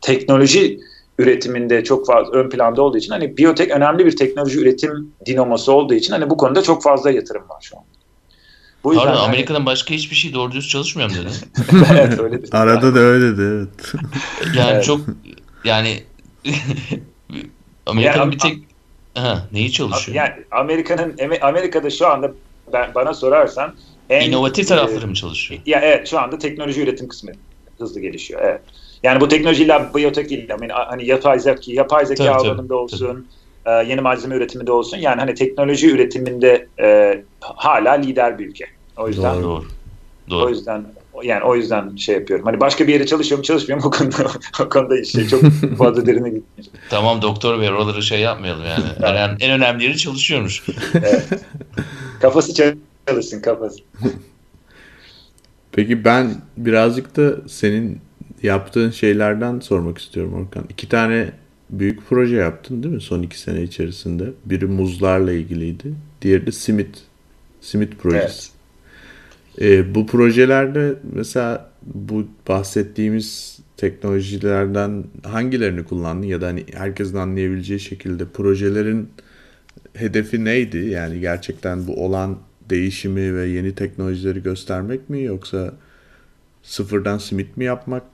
teknoloji 0.00 0.80
üretiminde 1.18 1.84
çok 1.84 2.06
fazla 2.06 2.32
ön 2.32 2.50
planda 2.50 2.82
olduğu 2.82 2.98
için 2.98 3.12
hani 3.12 3.36
biyotek 3.36 3.70
önemli 3.70 4.06
bir 4.06 4.16
teknoloji 4.16 4.60
üretim 4.60 5.12
dinamosu 5.26 5.72
olduğu 5.72 5.94
için 5.94 6.12
hani 6.12 6.30
bu 6.30 6.36
konuda 6.36 6.62
çok 6.62 6.82
fazla 6.82 7.10
yatırım 7.10 7.48
var 7.48 7.60
şu 7.60 7.76
an. 7.76 7.84
Bu 8.84 8.92
yüzden 8.92 9.06
Pardon, 9.06 9.20
hani... 9.20 9.28
Amerika'dan 9.28 9.66
başka 9.66 9.94
hiçbir 9.94 10.16
şey 10.16 10.34
doğru 10.34 10.52
düz 10.52 10.68
çalışmıyor 10.68 11.10
mu 11.10 11.16
dedi? 11.16 11.28
evet 11.92 12.20
öyle 12.20 12.42
dedi. 12.42 12.56
Arada 12.56 12.94
da 12.94 12.98
öyle 12.98 13.38
dedi 13.38 13.42
evet. 13.42 13.92
Yani 14.56 14.70
evet. 14.72 14.84
çok 14.84 15.00
yani 15.64 16.02
Amerika'nın 17.86 18.22
yani, 18.22 18.32
bir 18.32 18.38
tek 18.38 18.58
ha, 19.14 19.48
neyi 19.52 19.72
çalışıyor? 19.72 20.16
Yani 20.16 20.32
Amerika'nın 20.50 21.16
Amerika'da 21.40 21.90
şu 21.90 22.06
anda 22.06 22.32
ben, 22.72 22.94
bana 22.94 23.14
sorarsan 23.14 23.74
en 24.10 24.30
inovatif 24.30 24.68
tarafları 24.68 25.04
e, 25.04 25.06
mı 25.06 25.14
çalışıyor? 25.14 25.60
Ya 25.66 25.80
evet 25.80 26.08
şu 26.08 26.20
anda 26.20 26.38
teknoloji 26.38 26.82
üretim 26.82 27.08
kısmı 27.08 27.30
hızlı 27.78 28.00
gelişiyor. 28.00 28.40
Evet. 28.44 28.60
Yani 29.02 29.20
bu 29.20 29.28
teknolojiyle 29.28 29.90
biyotek 29.94 30.30
değil. 30.30 30.46
Yani 30.48 30.72
hani 30.72 31.06
yapay 31.06 31.38
zeka, 31.38 31.60
yapay 31.66 32.06
zeka 32.06 32.24
tabii, 32.24 32.34
alanında 32.34 32.62
tabii, 32.62 32.74
olsun, 32.74 33.30
tabii. 33.64 33.86
E, 33.86 33.90
yeni 33.90 34.00
malzeme 34.00 34.34
üretiminde 34.34 34.72
olsun. 34.72 34.98
Yani 34.98 35.20
hani 35.20 35.34
teknoloji 35.34 35.90
üretiminde 35.90 36.68
e, 36.80 37.18
hala 37.40 37.92
lider 37.92 38.38
bir 38.38 38.46
ülke. 38.46 38.64
O 38.96 39.08
yüzden 39.08 39.42
doğru, 39.42 39.64
doğru. 40.30 40.44
O 40.44 40.48
yüzden 40.48 40.86
yani 41.24 41.44
o 41.44 41.56
yüzden 41.56 41.96
şey 41.96 42.14
yapıyorum. 42.14 42.46
Hani 42.46 42.60
başka 42.60 42.86
bir 42.86 42.92
yere 42.92 43.06
çalışıyorum 43.06 43.42
çalışmıyorum 43.42 43.86
o 43.86 43.90
konuda 43.90 44.30
o 44.60 44.68
konuda 44.68 45.00
işte 45.00 45.28
çok 45.28 45.42
fazla 45.78 46.06
derine 46.06 46.30
gitmeyeceğim. 46.30 46.78
tamam 46.90 47.22
doktor 47.22 47.60
bey 47.60 47.68
oraları 47.68 48.02
şey 48.02 48.20
yapmayalım 48.20 48.64
yani. 48.64 48.84
en, 49.18 49.36
en 49.40 49.60
önemli 49.60 49.84
yeri 49.84 49.98
çalışıyormuş. 49.98 50.62
evet. 50.94 51.28
Kafası 52.20 52.74
çalışsın 53.06 53.40
kafası. 53.40 53.78
Peki 55.72 56.04
ben 56.04 56.34
birazcık 56.56 57.16
da 57.16 57.48
senin 57.48 58.00
yaptığın 58.42 58.90
şeylerden 58.90 59.60
sormak 59.60 59.98
istiyorum 59.98 60.34
Orkan. 60.34 60.64
İki 60.68 60.88
tane 60.88 61.32
büyük 61.70 62.08
proje 62.08 62.36
yaptın 62.36 62.82
değil 62.82 62.94
mi 62.94 63.00
son 63.00 63.22
iki 63.22 63.38
sene 63.38 63.62
içerisinde? 63.62 64.24
Biri 64.44 64.66
muzlarla 64.66 65.32
ilgiliydi. 65.32 65.94
Diğeri 66.22 66.46
de 66.46 66.52
simit. 66.52 67.02
Simit 67.60 67.98
projesi. 67.98 68.24
Evet. 68.24 68.57
E, 69.60 69.94
bu 69.94 70.06
projelerde 70.06 70.94
mesela 71.12 71.70
bu 71.82 72.26
bahsettiğimiz 72.48 73.58
teknolojilerden 73.76 75.04
hangilerini 75.24 75.84
kullandın 75.84 76.26
ya 76.26 76.40
da 76.40 76.46
hani 76.46 76.64
herkesin 76.74 77.16
anlayabileceği 77.16 77.80
şekilde 77.80 78.26
projelerin 78.26 79.08
hedefi 79.94 80.44
neydi? 80.44 80.78
Yani 80.78 81.20
gerçekten 81.20 81.86
bu 81.86 82.04
olan 82.04 82.38
değişimi 82.70 83.34
ve 83.34 83.46
yeni 83.46 83.74
teknolojileri 83.74 84.42
göstermek 84.42 85.10
mi 85.10 85.22
yoksa 85.22 85.74
sıfırdan 86.62 87.18
simit 87.18 87.56
mi 87.56 87.64
yapmak? 87.64 88.04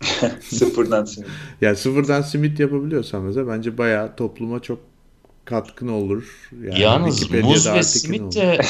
sıfırdan 0.40 1.04
simit. 1.04 1.30
yani 1.60 1.76
sıfırdan 1.76 2.22
simit 2.22 2.60
yapabiliyorsan 2.60 3.22
mesela 3.22 3.48
bence 3.48 3.78
bayağı 3.78 4.16
topluma 4.16 4.60
çok 4.60 4.93
katkın 5.44 5.88
olur. 5.88 6.24
Yani 6.62 6.80
Yalnız 6.80 7.30
muz 7.30 7.72
ve 7.72 7.82
simit 7.82 8.34
de 8.34 8.60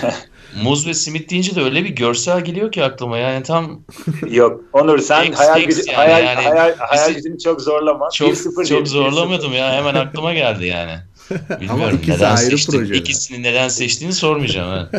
muz 0.62 0.86
ve 0.86 0.94
simit 0.94 1.30
deyince 1.30 1.56
de 1.56 1.62
öyle 1.62 1.84
bir 1.84 1.88
görsel 1.88 2.44
geliyor 2.44 2.72
ki 2.72 2.84
aklıma 2.84 3.18
yani 3.18 3.42
tam 3.42 3.80
Yok 4.30 4.60
Onur 4.72 4.98
sen 4.98 5.24
X, 5.24 5.38
hayal, 5.38 5.62
gücü, 5.62 5.82
yani, 5.86 5.96
hayal, 5.96 6.24
yani, 6.24 6.48
hayal, 6.48 6.76
hayal 6.76 7.12
gücünü 7.12 7.38
çok 7.38 7.60
zorlama. 7.60 8.10
Çok, 8.10 8.66
çok 8.68 8.88
zorlamadım 8.88 9.52
ya 9.52 9.72
hemen 9.72 9.94
aklıma 9.94 10.34
geldi 10.34 10.66
yani. 10.66 10.92
Bilmiyorum 11.60 12.00
neden 12.08 12.36
seçtin. 12.36 12.78
Proje 12.78 12.94
İkisini 12.94 13.42
neden 13.42 13.68
seçtiğini 13.68 14.12
sormayacağım. 14.12 14.70
Ha. 14.70 14.90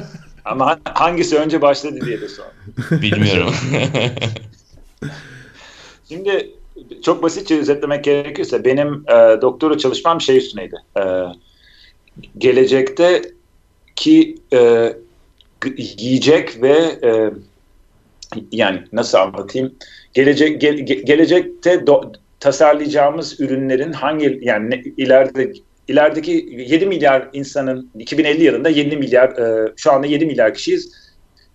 Ama 0.46 0.80
hangisi 0.84 1.38
önce 1.38 1.62
başladı 1.62 2.00
diye 2.06 2.22
de 2.22 2.30
sor. 2.30 2.46
Bilmiyorum. 3.02 3.54
Şimdi 6.10 6.55
çok 7.04 7.24
basitçe 7.24 7.60
özetlemek 7.60 8.04
gerekirse 8.04 8.66
benim 8.66 9.04
e, 9.08 9.42
doktora 9.42 9.78
çalışmam 9.78 10.22
şey 10.22 10.38
üstüneydi. 10.38 10.76
E, 10.98 11.04
gelecekte 12.38 13.22
ki 13.96 14.36
e, 14.54 14.94
yiyecek 15.78 16.62
ve 16.62 16.74
e, 17.04 17.32
yani 18.52 18.84
nasıl 18.94 19.18
anlatayım? 19.18 19.76
Gelecek 20.14 20.62
ge, 20.62 20.72
gelecekte 20.94 21.88
do, 21.88 22.12
tasarlayacağımız 22.40 23.40
ürünlerin 23.40 23.94
hangi 23.94 24.40
yani 24.42 24.70
ne, 24.70 24.84
ileride 24.98 25.54
ilerideki 25.88 26.32
7 26.68 26.86
milyar 26.86 27.30
insanın 27.34 27.92
2050 28.00 28.44
yılında 28.44 28.70
7 28.70 28.98
milyar 28.98 29.30
e, 29.30 29.74
şu 29.76 29.92
anda 29.92 30.08
7 30.08 30.26
milyar 30.26 30.54
kişiyiz. 30.54 31.06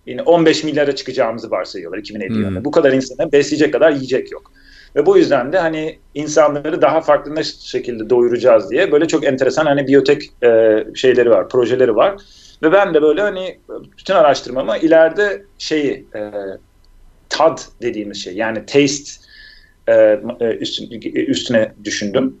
Yine 0.05 0.21
15 0.21 0.63
milyara 0.63 0.95
çıkacağımızı 0.95 1.51
varsayıyorlar 1.51 1.97
2050 1.97 2.29
hmm. 2.29 2.41
yılında. 2.41 2.65
Bu 2.65 2.71
kadar 2.71 2.93
insana 2.93 3.31
besleyecek 3.31 3.73
kadar 3.73 3.91
yiyecek 3.91 4.31
yok. 4.31 4.51
Ve 4.95 5.05
bu 5.05 5.17
yüzden 5.17 5.53
de 5.53 5.59
hani 5.59 5.99
insanları 6.13 6.81
daha 6.81 7.01
farklı 7.01 7.43
şekilde 7.45 8.09
doyuracağız 8.09 8.71
diye 8.71 8.91
böyle 8.91 9.07
çok 9.07 9.25
enteresan 9.25 9.65
hani 9.65 9.87
biyotek 9.87 10.43
e, 10.43 10.83
şeyleri 10.95 11.29
var, 11.29 11.49
projeleri 11.49 11.95
var. 11.95 12.15
Ve 12.63 12.71
ben 12.71 12.93
de 12.93 13.01
böyle 13.01 13.21
hani 13.21 13.59
bütün 13.97 14.13
araştırmamı 14.13 14.77
ileride 14.77 15.43
şeyi 15.57 16.05
e, 16.15 16.31
tad 17.29 17.57
dediğimiz 17.81 18.23
şey 18.23 18.35
yani 18.35 18.65
taste 18.65 19.11
e, 19.87 19.93
e 20.41 21.25
üstüne 21.25 21.71
düşündüm. 21.83 22.35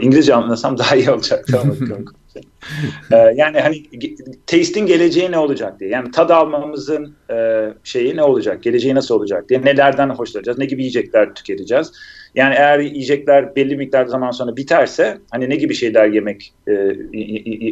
İngilizce 0.00 0.34
anlasam 0.34 0.78
daha 0.78 0.96
iyi 0.96 1.10
olacaktı 1.10 1.60
ama 1.62 1.74
ee, 3.12 3.16
yani 3.16 3.60
hani 3.60 3.82
tasting 4.46 4.88
geleceği 4.88 5.30
ne 5.30 5.38
olacak 5.38 5.80
diye. 5.80 5.90
Yani 5.90 6.10
tad 6.10 6.30
almamızın 6.30 7.14
e, 7.30 7.68
şeyi 7.84 8.16
ne 8.16 8.22
olacak? 8.22 8.62
Geleceği 8.62 8.94
nasıl 8.94 9.14
olacak 9.14 9.48
diye. 9.48 9.62
Nelerden 9.62 10.08
hoşlanacağız? 10.08 10.58
Ne 10.58 10.64
gibi 10.64 10.82
yiyecekler 10.82 11.34
tüketeceğiz? 11.34 11.92
Yani 12.34 12.54
eğer 12.54 12.78
yiyecekler 12.78 13.56
belli 13.56 13.76
miktar 13.76 14.06
zaman 14.06 14.30
sonra 14.30 14.56
biterse 14.56 15.18
hani 15.30 15.50
ne 15.50 15.56
gibi 15.56 15.74
şeyler 15.74 16.06
yemek 16.06 16.52
e, 16.68 16.72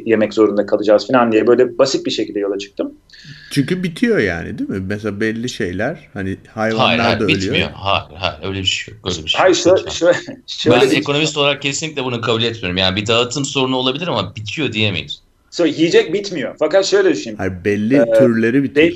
yemek 0.04 0.34
zorunda 0.34 0.66
kalacağız 0.66 1.06
falan 1.06 1.32
diye 1.32 1.46
böyle 1.46 1.78
basit 1.78 2.06
bir 2.06 2.10
şekilde 2.10 2.38
yola 2.38 2.58
çıktım. 2.58 2.92
Çünkü 3.50 3.82
bitiyor 3.82 4.18
yani 4.18 4.58
değil 4.58 4.70
mi? 4.70 4.80
Mesela 4.88 5.20
belli 5.20 5.48
şeyler 5.48 6.08
hani 6.14 6.36
hayvanlar 6.54 6.86
hayır, 6.86 7.00
hayır, 7.00 7.20
da 7.20 7.24
ölüyor. 7.24 7.40
Bitmiyor. 7.40 7.70
Hayır, 7.74 8.04
hayır 8.14 8.38
öyle 8.42 8.60
bir 8.60 8.64
şey 8.64 8.94
yok. 8.94 9.12
Öyle 9.12 9.24
bir 9.24 9.28
şey 9.28 9.40
hayır, 9.40 9.54
şöyle, 9.54 9.90
şöyle, 9.90 10.18
şöyle 10.46 10.80
ben 10.80 10.96
ekonomist 10.96 11.34
şey. 11.34 11.42
olarak 11.42 11.62
kesinlikle 11.62 12.04
bunu 12.04 12.20
kabul 12.20 12.42
etmiyorum. 12.42 12.76
Yani 12.76 12.96
bir 12.96 13.06
dağıtım 13.06 13.44
sorunu 13.44 13.76
olabilir 13.76 14.08
ama 14.08 14.36
bitiyor 14.36 14.57
diyemeyiz. 14.72 15.22
So, 15.50 15.66
yiyecek 15.66 16.12
bitmiyor. 16.12 16.56
Fakat 16.58 16.84
şöyle 16.84 17.10
düşün. 17.10 17.36
Hayır, 17.36 17.52
belli 17.64 17.96
ee, 17.96 18.18
türleri 18.18 18.62
bitiyor. 18.62 18.92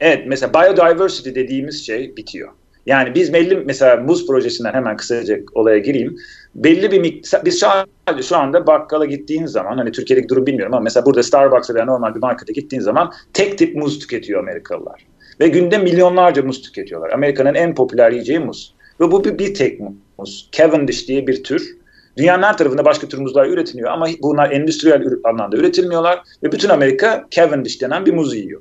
evet 0.00 0.24
mesela 0.26 0.54
biodiversity 0.54 1.30
dediğimiz 1.30 1.86
şey 1.86 2.16
bitiyor. 2.16 2.48
Yani 2.86 3.14
biz 3.14 3.32
belli 3.32 3.56
mesela 3.56 3.96
muz 3.96 4.26
projesinden 4.26 4.72
hemen 4.72 4.96
kısaca 4.96 5.38
olaya 5.54 5.78
gireyim. 5.78 6.16
Belli 6.54 6.90
bir 6.90 7.00
miktar 7.00 7.44
biz 7.44 7.60
şu, 7.60 7.68
an, 7.68 7.86
şu 8.22 8.36
anda 8.36 8.66
bakkala 8.66 9.04
gittiğin 9.04 9.46
zaman 9.46 9.78
hani 9.78 9.92
Türkiye'deki 9.92 10.28
durum 10.28 10.46
bilmiyorum 10.46 10.74
ama 10.74 10.82
mesela 10.82 11.06
burada 11.06 11.22
Starbucks'a 11.22 11.74
veya 11.74 11.84
normal 11.84 12.14
bir 12.14 12.20
markete 12.20 12.52
gittiğin 12.52 12.82
zaman 12.82 13.12
tek 13.32 13.58
tip 13.58 13.76
muz 13.76 13.98
tüketiyor 13.98 14.40
Amerikalılar. 14.40 15.06
Ve 15.40 15.48
günde 15.48 15.78
milyonlarca 15.78 16.42
muz 16.42 16.62
tüketiyorlar. 16.62 17.10
Amerika'nın 17.10 17.54
en 17.54 17.74
popüler 17.74 18.10
yiyeceği 18.10 18.38
muz. 18.38 18.74
Ve 19.00 19.12
bu 19.12 19.24
bir, 19.24 19.38
bir 19.38 19.54
tek 19.54 19.80
muz. 20.18 20.48
Cavendish 20.52 21.08
diye 21.08 21.26
bir 21.26 21.44
tür. 21.44 21.75
Dünyanın 22.16 22.42
her 22.42 22.56
tarafında 22.56 22.84
başka 22.84 23.08
tür 23.08 23.18
muzlar 23.18 23.46
üretiliyor 23.46 23.90
ama 23.90 24.06
bunlar 24.22 24.50
endüstriyel 24.50 25.02
anlamda 25.24 25.56
üretilmiyorlar 25.56 26.22
ve 26.42 26.52
bütün 26.52 26.68
Amerika 26.68 27.26
Cavendish 27.30 27.80
denen 27.80 28.06
bir 28.06 28.12
muz 28.12 28.34
yiyor. 28.34 28.60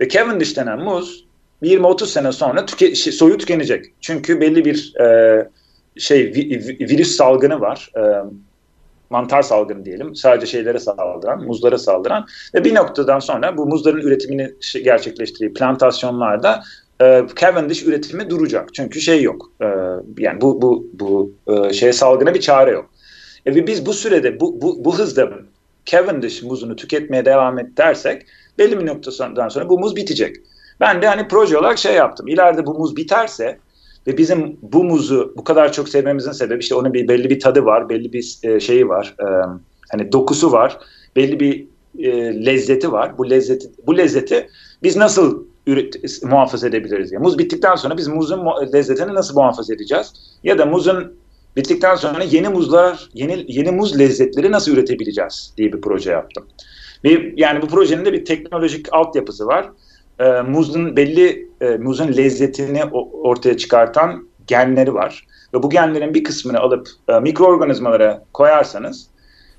Ve 0.00 0.08
Cavendish 0.08 0.56
denen 0.56 0.78
muz 0.78 1.24
20-30 1.62 2.06
sene 2.06 2.32
sonra 2.32 2.66
tüke, 2.66 2.94
şey, 2.94 3.12
soyu 3.12 3.38
tükenecek. 3.38 3.84
Çünkü 4.00 4.40
belli 4.40 4.64
bir 4.64 4.96
e, 5.00 5.48
şey 5.98 6.26
vi, 6.34 6.76
virüs 6.80 7.16
salgını 7.16 7.60
var. 7.60 7.90
E, 7.96 8.02
mantar 9.10 9.42
salgını 9.42 9.84
diyelim. 9.84 10.14
Sadece 10.14 10.46
şeylere 10.46 10.78
saldıran, 10.78 11.44
muzlara 11.44 11.78
saldıran 11.78 12.26
ve 12.54 12.64
bir 12.64 12.74
noktadan 12.74 13.18
sonra 13.18 13.56
bu 13.56 13.66
muzların 13.66 14.00
üretimini 14.00 14.54
gerçekleştirdiği 14.84 15.54
plantasyonlarda 15.54 16.62
e, 17.00 17.22
Cavendish 17.36 17.82
üretimi 17.82 18.30
duracak. 18.30 18.74
Çünkü 18.74 19.00
şey 19.00 19.22
yok. 19.22 19.52
E, 19.62 19.66
yani 20.18 20.40
bu 20.40 20.62
bu 20.62 20.86
bu 20.92 21.32
e, 21.46 21.72
şey 21.72 21.92
salgına 21.92 22.34
bir 22.34 22.40
çare 22.40 22.70
yok. 22.70 22.90
E, 23.46 23.66
biz 23.66 23.86
bu 23.86 23.92
sürede 23.92 24.40
bu 24.40 24.62
bu, 24.62 24.84
bu 24.84 24.98
hızda 24.98 25.30
Cavendish 25.86 26.42
muzunu 26.42 26.76
tüketmeye 26.76 27.24
devam 27.24 27.58
et 27.58 27.76
dersek 27.76 28.26
belli 28.58 28.80
bir 28.80 28.86
noktadan 28.86 29.48
sonra 29.48 29.68
bu 29.68 29.78
muz 29.78 29.96
bitecek. 29.96 30.36
Ben 30.80 31.02
de 31.02 31.08
hani 31.08 31.28
proje 31.28 31.58
olarak 31.58 31.78
şey 31.78 31.94
yaptım. 31.94 32.28
İleride 32.28 32.66
bu 32.66 32.74
muz 32.74 32.96
biterse 32.96 33.58
ve 34.06 34.18
bizim 34.18 34.56
bu 34.62 34.84
muzu 34.84 35.34
bu 35.36 35.44
kadar 35.44 35.72
çok 35.72 35.88
sevmemizin 35.88 36.32
sebebi 36.32 36.60
işte 36.60 36.74
onun 36.74 36.94
bir 36.94 37.08
belli 37.08 37.30
bir 37.30 37.40
tadı 37.40 37.64
var, 37.64 37.88
belli 37.88 38.12
bir 38.12 38.38
e, 38.42 38.60
şeyi 38.60 38.88
var. 38.88 39.14
E, 39.20 39.26
hani 39.90 40.12
dokusu 40.12 40.52
var, 40.52 40.78
belli 41.16 41.40
bir 41.40 41.66
e, 41.98 42.46
lezzeti 42.46 42.92
var. 42.92 43.18
Bu 43.18 43.30
lezzeti 43.30 43.70
bu 43.86 43.98
lezzeti 43.98 44.48
biz 44.82 44.96
nasıl 44.96 45.44
üret, 45.66 46.22
muhafaza 46.24 46.68
edebiliriz 46.68 47.10
diye. 47.10 47.18
Muz 47.20 47.38
bittikten 47.38 47.74
sonra 47.74 47.96
biz 47.96 48.08
muzun 48.08 48.46
lezzetini 48.72 49.14
nasıl 49.14 49.34
muhafaza 49.34 49.74
edeceğiz? 49.74 50.12
Ya 50.44 50.58
da 50.58 50.66
muzun 50.66 51.12
bittikten 51.56 51.94
sonra 51.94 52.24
yeni 52.24 52.48
muzlar, 52.48 53.08
yeni 53.14 53.44
yeni 53.48 53.70
muz 53.70 53.98
lezzetleri 53.98 54.52
nasıl 54.52 54.72
üretebileceğiz 54.72 55.54
diye 55.56 55.72
bir 55.72 55.80
proje 55.80 56.10
yaptım. 56.10 56.46
Bir, 57.04 57.38
yani 57.38 57.62
bu 57.62 57.66
projenin 57.66 58.04
de 58.04 58.12
bir 58.12 58.24
teknolojik 58.24 58.92
altyapısı 58.92 59.46
var. 59.46 59.70
E, 60.18 60.42
muzun 60.42 60.96
belli 60.96 61.48
e, 61.60 61.76
muzun 61.76 62.16
lezzetini 62.16 62.84
ortaya 63.22 63.56
çıkartan 63.56 64.28
genleri 64.46 64.94
var. 64.94 65.26
Ve 65.54 65.62
bu 65.62 65.70
genlerin 65.70 66.14
bir 66.14 66.24
kısmını 66.24 66.58
alıp 66.58 66.88
e, 67.08 67.20
mikroorganizmalara 67.20 68.24
koyarsanız 68.32 69.10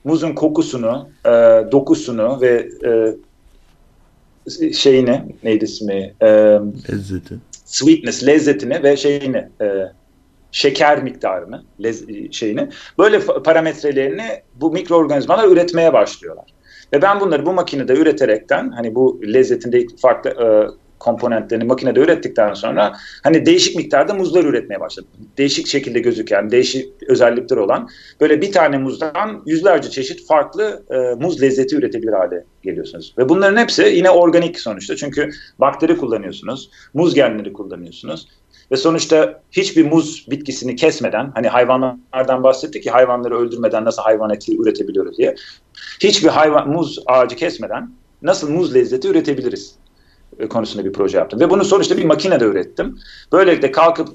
muzun 0.03 0.33
kokusunu, 0.33 1.09
e, 1.25 1.29
dokusunu 1.71 2.41
ve 2.41 2.69
e, 2.85 3.15
şeyini 4.73 5.21
neydi 5.43 5.65
ismi? 5.65 6.13
E, 6.21 6.27
Lezzeti. 6.91 7.35
Sweetness, 7.65 8.27
lezzetini 8.27 8.83
ve 8.83 8.97
şeyini 8.97 9.47
e, 9.61 9.67
şeker 10.51 11.03
miktarını, 11.03 11.63
lez, 11.83 12.03
şeyini 12.31 12.69
böyle 12.99 13.19
parametrelerini 13.19 14.41
bu 14.55 14.71
mikroorganizmalar 14.71 15.47
üretmeye 15.47 15.93
başlıyorlar. 15.93 16.45
Ve 16.93 17.01
ben 17.01 17.19
bunları 17.19 17.45
bu 17.45 17.53
makinede 17.53 17.93
üreterekten 17.93 18.71
hani 18.71 18.95
bu 18.95 19.21
lezzetinde 19.33 19.85
farklı 20.01 20.29
e, 20.29 20.47
komponentlerini 21.01 21.63
makinede 21.63 21.99
ürettikten 21.99 22.53
sonra 22.53 22.93
hani 23.23 23.45
değişik 23.45 23.75
miktarda 23.75 24.13
muzlar 24.13 24.43
üretmeye 24.43 24.79
başladım. 24.79 25.09
Değişik 25.37 25.67
şekilde 25.67 25.99
gözüken, 25.99 26.51
değişik 26.51 26.89
özellikleri 27.07 27.59
olan 27.59 27.89
böyle 28.21 28.41
bir 28.41 28.51
tane 28.51 28.77
muzdan 28.77 29.43
yüzlerce 29.45 29.89
çeşit 29.89 30.27
farklı 30.27 30.83
e, 30.89 31.23
muz 31.23 31.41
lezzeti 31.41 31.75
üretebilir 31.75 32.13
hale 32.13 32.43
geliyorsunuz. 32.63 33.13
Ve 33.17 33.29
bunların 33.29 33.57
hepsi 33.57 33.83
yine 33.83 34.09
organik 34.09 34.59
sonuçta. 34.59 34.95
Çünkü 34.95 35.29
bakteri 35.59 35.97
kullanıyorsunuz, 35.97 36.71
muz 36.93 37.15
genleri 37.15 37.53
kullanıyorsunuz. 37.53 38.27
Ve 38.71 38.75
sonuçta 38.75 39.41
hiçbir 39.51 39.85
muz 39.85 40.25
bitkisini 40.29 40.75
kesmeden, 40.75 41.31
hani 41.35 41.47
hayvanlardan 41.47 42.43
bahsettik 42.43 42.83
ki 42.83 42.91
hayvanları 42.91 43.37
öldürmeden 43.37 43.85
nasıl 43.85 44.01
hayvan 44.01 44.29
eti 44.29 44.57
üretebiliyoruz 44.57 45.17
diye. 45.17 45.35
Hiçbir 45.99 46.29
hayvan 46.29 46.69
muz 46.69 46.99
ağacı 47.05 47.35
kesmeden 47.35 47.91
nasıl 48.21 48.49
muz 48.49 48.75
lezzeti 48.75 49.07
üretebiliriz 49.07 49.80
konusunda 50.49 50.85
bir 50.85 50.93
proje 50.93 51.17
yaptım. 51.17 51.39
Ve 51.39 51.49
bunu 51.49 51.65
sonuçta 51.65 51.97
bir 51.97 52.05
makinede 52.05 52.45
ürettim. 52.45 52.99
Böylelikle 53.31 53.71
kalkıp 53.71 54.09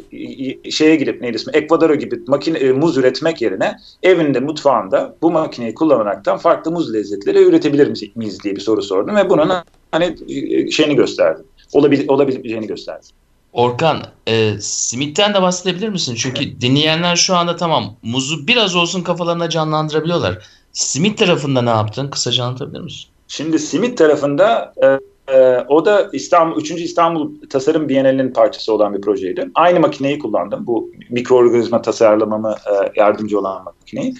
şeye 0.70 0.96
gidip 0.96 1.20
neydi 1.20 1.37
ismi 1.37 1.52
Ekvador'a 1.57 1.94
gibi 1.94 2.20
makine, 2.26 2.59
e, 2.59 2.72
muz 2.72 2.96
üretmek 2.96 3.42
yerine 3.42 3.76
evinde 4.02 4.40
mutfağında 4.40 5.16
bu 5.22 5.31
makineyi 5.31 5.74
kullanaraktan 5.74 6.38
farklı 6.38 6.70
muz 6.70 6.94
lezzetleri 6.94 7.42
üretebilir 7.42 8.11
miyiz 8.16 8.42
diye 8.44 8.57
bir 8.57 8.61
soru 8.61 8.83
sordum 8.83 9.16
ve 9.16 9.31
bunun 9.31 9.52
hani 9.90 10.16
e, 10.29 10.70
şeyini 10.70 10.96
gösterdim. 10.96 11.44
Olabil, 11.72 12.09
olabileceğini 12.09 12.66
gösterdim. 12.66 13.09
Orkan, 13.52 14.02
e, 14.26 14.52
simitten 14.61 15.35
de 15.35 15.42
bahsedebilir 15.42 15.88
misin? 15.88 16.14
Çünkü 16.14 16.44
evet. 16.44 16.61
dinleyenler 16.61 17.16
şu 17.16 17.37
anda 17.37 17.57
tamam 17.57 17.96
muzu 18.02 18.46
biraz 18.46 18.76
olsun 18.76 19.02
kafalarına 19.02 19.50
canlandırabiliyorlar. 19.50 20.46
Simit 20.72 21.18
tarafında 21.18 21.62
ne 21.62 21.70
yaptın? 21.70 22.11
Kısaca 22.11 22.44
anlatabilir 22.44 22.81
misin? 22.81 23.07
Şimdi 23.29 23.59
simit 23.59 23.98
tarafında 23.98 24.72
e, 24.83 24.98
e, 25.29 25.59
o 25.69 25.85
da 25.85 26.11
İstanbul 26.12 26.61
3. 26.61 26.71
İstanbul 26.71 27.31
Tasarım 27.51 27.89
Bienalinin 27.89 28.33
parçası 28.33 28.73
olan 28.73 28.95
bir 28.95 29.01
projeydi. 29.01 29.51
Aynı 29.55 29.81
makineyi 29.81 30.19
kullandım. 30.19 30.67
Bu 30.67 30.91
mikroorganizma 31.11 31.83
tasarlamamı 31.83 32.55
e, 32.67 33.01
yardımcı 33.01 33.39
olan 33.39 33.65
makineyi 33.65 34.15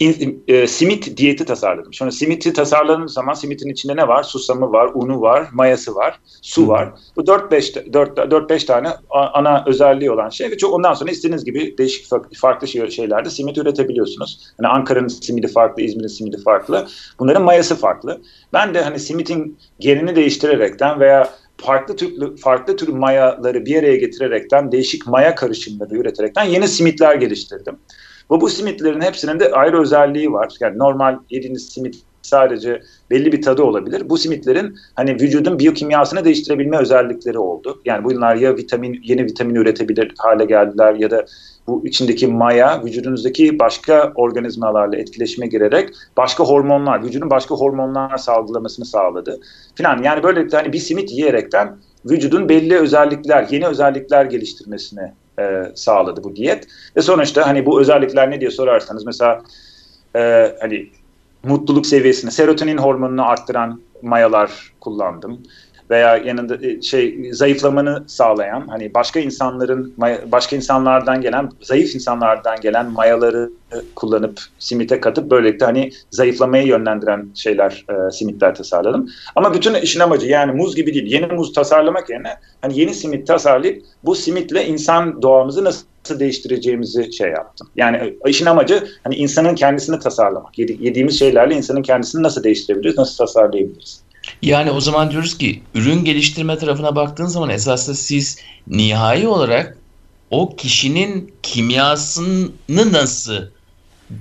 in, 0.00 0.44
e, 0.48 0.66
simit 0.66 1.16
diyeti 1.16 1.44
tasarladım. 1.44 1.94
Sonra 1.94 2.10
simiti 2.10 2.52
tasarladığım 2.52 3.08
zaman 3.08 3.34
simitin 3.34 3.68
içinde 3.68 3.96
ne 3.96 4.08
var? 4.08 4.22
Susamı 4.22 4.72
var, 4.72 4.90
unu 4.94 5.20
var, 5.20 5.48
mayası 5.52 5.94
var, 5.94 6.20
su 6.42 6.68
var. 6.68 6.92
Bu 7.16 7.20
4-5 7.20 7.74
4-5 7.92 8.66
tane 8.66 8.88
ana 9.10 9.64
özelliği 9.66 10.10
olan 10.10 10.28
şey 10.28 10.50
ve 10.50 10.56
çok 10.56 10.74
ondan 10.74 10.94
sonra 10.94 11.10
istediğiniz 11.10 11.44
gibi 11.44 11.78
değişik 11.78 12.06
farklı 12.40 12.68
şey, 12.68 12.90
şeylerde 12.90 13.30
simit 13.30 13.58
üretebiliyorsunuz. 13.58 14.52
Hani 14.56 14.68
Ankara'nın 14.68 15.08
simidi 15.08 15.48
farklı, 15.48 15.82
İzmir'in 15.82 16.08
simidi 16.08 16.42
farklı. 16.42 16.86
Bunların 17.18 17.42
mayası 17.42 17.76
farklı. 17.76 18.20
Ben 18.52 18.74
de 18.74 18.82
hani 18.82 18.98
simitin 18.98 19.58
genini 19.80 20.16
değiştirerekten 20.16 21.00
veya 21.00 21.30
farklı 21.56 21.96
tür 21.96 22.36
farklı 22.36 22.76
tür 22.76 22.88
mayaları 22.88 23.66
bir 23.66 23.78
araya 23.78 23.96
getirerekten 23.96 24.72
değişik 24.72 25.06
maya 25.06 25.34
karışımları 25.34 25.96
üreterekten 25.96 26.44
yeni 26.44 26.68
simitler 26.68 27.14
geliştirdim. 27.14 27.78
Ve 28.30 28.40
bu 28.40 28.48
simitlerin 28.48 29.00
hepsinin 29.00 29.40
de 29.40 29.52
ayrı 29.52 29.80
özelliği 29.80 30.32
var. 30.32 30.54
Yani 30.60 30.78
normal 30.78 31.18
yediğiniz 31.30 31.68
simit 31.68 32.04
sadece 32.22 32.82
belli 33.10 33.32
bir 33.32 33.42
tadı 33.42 33.62
olabilir. 33.62 34.08
Bu 34.08 34.18
simitlerin 34.18 34.76
hani 34.96 35.14
vücudun 35.14 35.58
biyokimyasını 35.58 36.24
değiştirebilme 36.24 36.78
özellikleri 36.78 37.38
oldu. 37.38 37.80
Yani 37.84 38.04
bunlar 38.04 38.34
ya 38.34 38.56
vitamin 38.56 39.00
yeni 39.04 39.24
vitamin 39.24 39.54
üretebilir 39.54 40.14
hale 40.18 40.44
geldiler 40.44 40.94
ya 40.94 41.10
da 41.10 41.26
bu 41.66 41.86
içindeki 41.86 42.26
maya 42.26 42.84
vücudunuzdaki 42.84 43.58
başka 43.58 44.12
organizmalarla 44.14 44.96
etkileşime 44.96 45.46
girerek 45.46 45.90
başka 46.16 46.44
hormonlar, 46.44 47.04
vücudun 47.04 47.30
başka 47.30 47.54
hormonlar 47.54 48.18
salgılamasını 48.18 48.84
sağladı. 48.84 49.40
Falan 49.74 50.02
yani 50.02 50.22
böyle 50.22 50.48
hani 50.52 50.72
bir 50.72 50.78
simit 50.78 51.10
yiyerekten 51.10 51.76
vücudun 52.04 52.48
belli 52.48 52.78
özellikler, 52.78 53.46
yeni 53.50 53.66
özellikler 53.66 54.24
geliştirmesine 54.24 55.14
e, 55.38 55.72
sağladı 55.74 56.24
bu 56.24 56.36
diyet. 56.36 56.66
Ve 56.96 57.02
sonuçta 57.02 57.46
hani 57.46 57.66
bu 57.66 57.80
özellikler 57.80 58.30
ne 58.30 58.40
diye 58.40 58.50
sorarsanız 58.50 59.06
mesela 59.06 59.42
e, 60.16 60.52
hani 60.60 60.90
mutluluk 61.44 61.86
seviyesini, 61.86 62.30
serotonin 62.30 62.78
hormonunu 62.78 63.28
arttıran 63.28 63.80
mayalar 64.02 64.72
kullandım 64.80 65.42
veya 65.90 66.16
yanında 66.16 66.66
e, 66.66 66.82
şey 66.82 67.32
zayıflamanı 67.32 68.04
sağlayan 68.06 68.68
hani 68.68 68.94
başka 68.94 69.20
insanların 69.20 69.94
başka 70.26 70.56
insanlardan 70.56 71.20
gelen 71.20 71.50
zayıf 71.62 71.94
insanlardan 71.94 72.60
gelen 72.60 72.92
mayaları 72.92 73.50
kullanıp 73.94 74.40
simite 74.58 75.00
katıp 75.00 75.30
böylelikle 75.30 75.66
hani 75.66 75.90
zayıflamaya 76.10 76.62
yönlendiren 76.62 77.28
şeyler 77.34 77.84
e, 77.90 78.10
simitler 78.10 78.54
tasarladım. 78.54 79.08
Ama 79.36 79.54
bütün 79.54 79.74
işin 79.74 80.00
amacı 80.00 80.26
yani 80.26 80.52
muz 80.52 80.76
gibi 80.76 80.94
değil. 80.94 81.12
Yeni 81.12 81.26
muz 81.26 81.52
tasarlamak 81.52 82.10
yerine 82.10 82.34
hani 82.62 82.80
yeni 82.80 82.94
simit 82.94 83.26
tasarlayıp 83.26 83.82
bu 84.04 84.14
simitle 84.14 84.66
insan 84.66 85.22
doğamızı 85.22 85.64
nasıl 85.64 85.84
değiştireceğimizi 86.18 87.12
şey 87.12 87.30
yaptım. 87.30 87.68
Yani 87.76 88.14
işin 88.26 88.46
amacı 88.46 88.88
hani 89.04 89.14
insanın 89.14 89.54
kendisini 89.54 89.98
tasarlamak. 89.98 90.58
Yedi, 90.58 90.76
yediğimiz 90.80 91.18
şeylerle 91.18 91.54
insanın 91.54 91.82
kendisini 91.82 92.22
nasıl 92.22 92.44
değiştirebiliriz, 92.44 92.98
nasıl 92.98 93.16
tasarlayabiliriz? 93.16 94.07
Yani 94.42 94.70
o 94.70 94.80
zaman 94.80 95.10
diyoruz 95.10 95.38
ki 95.38 95.62
ürün 95.74 96.04
geliştirme 96.04 96.58
tarafına 96.58 96.96
baktığın 96.96 97.26
zaman 97.26 97.50
esasında 97.50 97.96
siz 97.96 98.38
nihai 98.66 99.28
olarak 99.28 99.78
o 100.30 100.56
kişinin 100.56 101.34
kimyasını 101.42 102.92
nasıl 102.92 103.42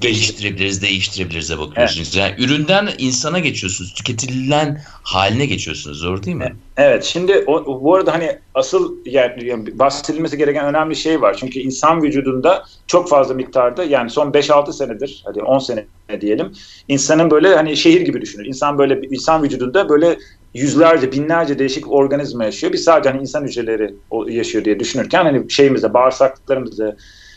geliştirebiliriz, 0.01 0.81
değiştirebiliriz 0.81 1.57
bakıyorsunuz. 1.57 2.17
Evet. 2.17 2.37
Yani 2.39 2.45
üründen 2.45 2.89
insana 2.97 3.39
geçiyorsunuz, 3.39 3.93
tüketilen 3.93 4.81
haline 5.03 5.45
geçiyorsunuz. 5.45 6.03
Doğru 6.03 6.23
değil 6.23 6.37
mi? 6.37 6.55
Evet. 6.77 7.03
Şimdi 7.03 7.43
o, 7.47 7.83
bu 7.83 7.95
arada 7.95 8.13
hani 8.13 8.37
asıl 8.55 8.95
yani, 9.05 9.45
yani 9.45 9.79
bahsedilmesi 9.79 10.37
gereken 10.37 10.65
önemli 10.65 10.95
şey 10.95 11.21
var. 11.21 11.37
Çünkü 11.39 11.59
insan 11.59 12.03
vücudunda 12.03 12.65
çok 12.87 13.09
fazla 13.09 13.33
miktarda 13.33 13.83
yani 13.83 14.09
son 14.09 14.31
5-6 14.31 14.73
senedir, 14.73 15.23
hadi 15.25 15.41
10 15.41 15.59
sene 15.59 15.85
diyelim. 16.21 16.51
insanın 16.87 17.31
böyle 17.31 17.55
hani 17.55 17.77
şehir 17.77 18.01
gibi 18.01 18.21
düşünür. 18.21 18.45
İnsan 18.45 18.77
böyle 18.77 19.01
insan 19.11 19.43
vücudunda 19.43 19.89
böyle 19.89 20.17
yüzlerce, 20.53 21.11
binlerce 21.11 21.59
değişik 21.59 21.91
organizma 21.91 22.45
yaşıyor. 22.45 22.73
Biz 22.73 22.83
sadece 22.83 23.09
hani 23.09 23.21
insan 23.21 23.43
hücreleri 23.43 23.93
yaşıyor 24.27 24.65
diye 24.65 24.79
düşünürken 24.79 25.23
hani 25.23 25.51
şeyimizde, 25.51 25.93
bağırsaklarımızda, 25.93 26.95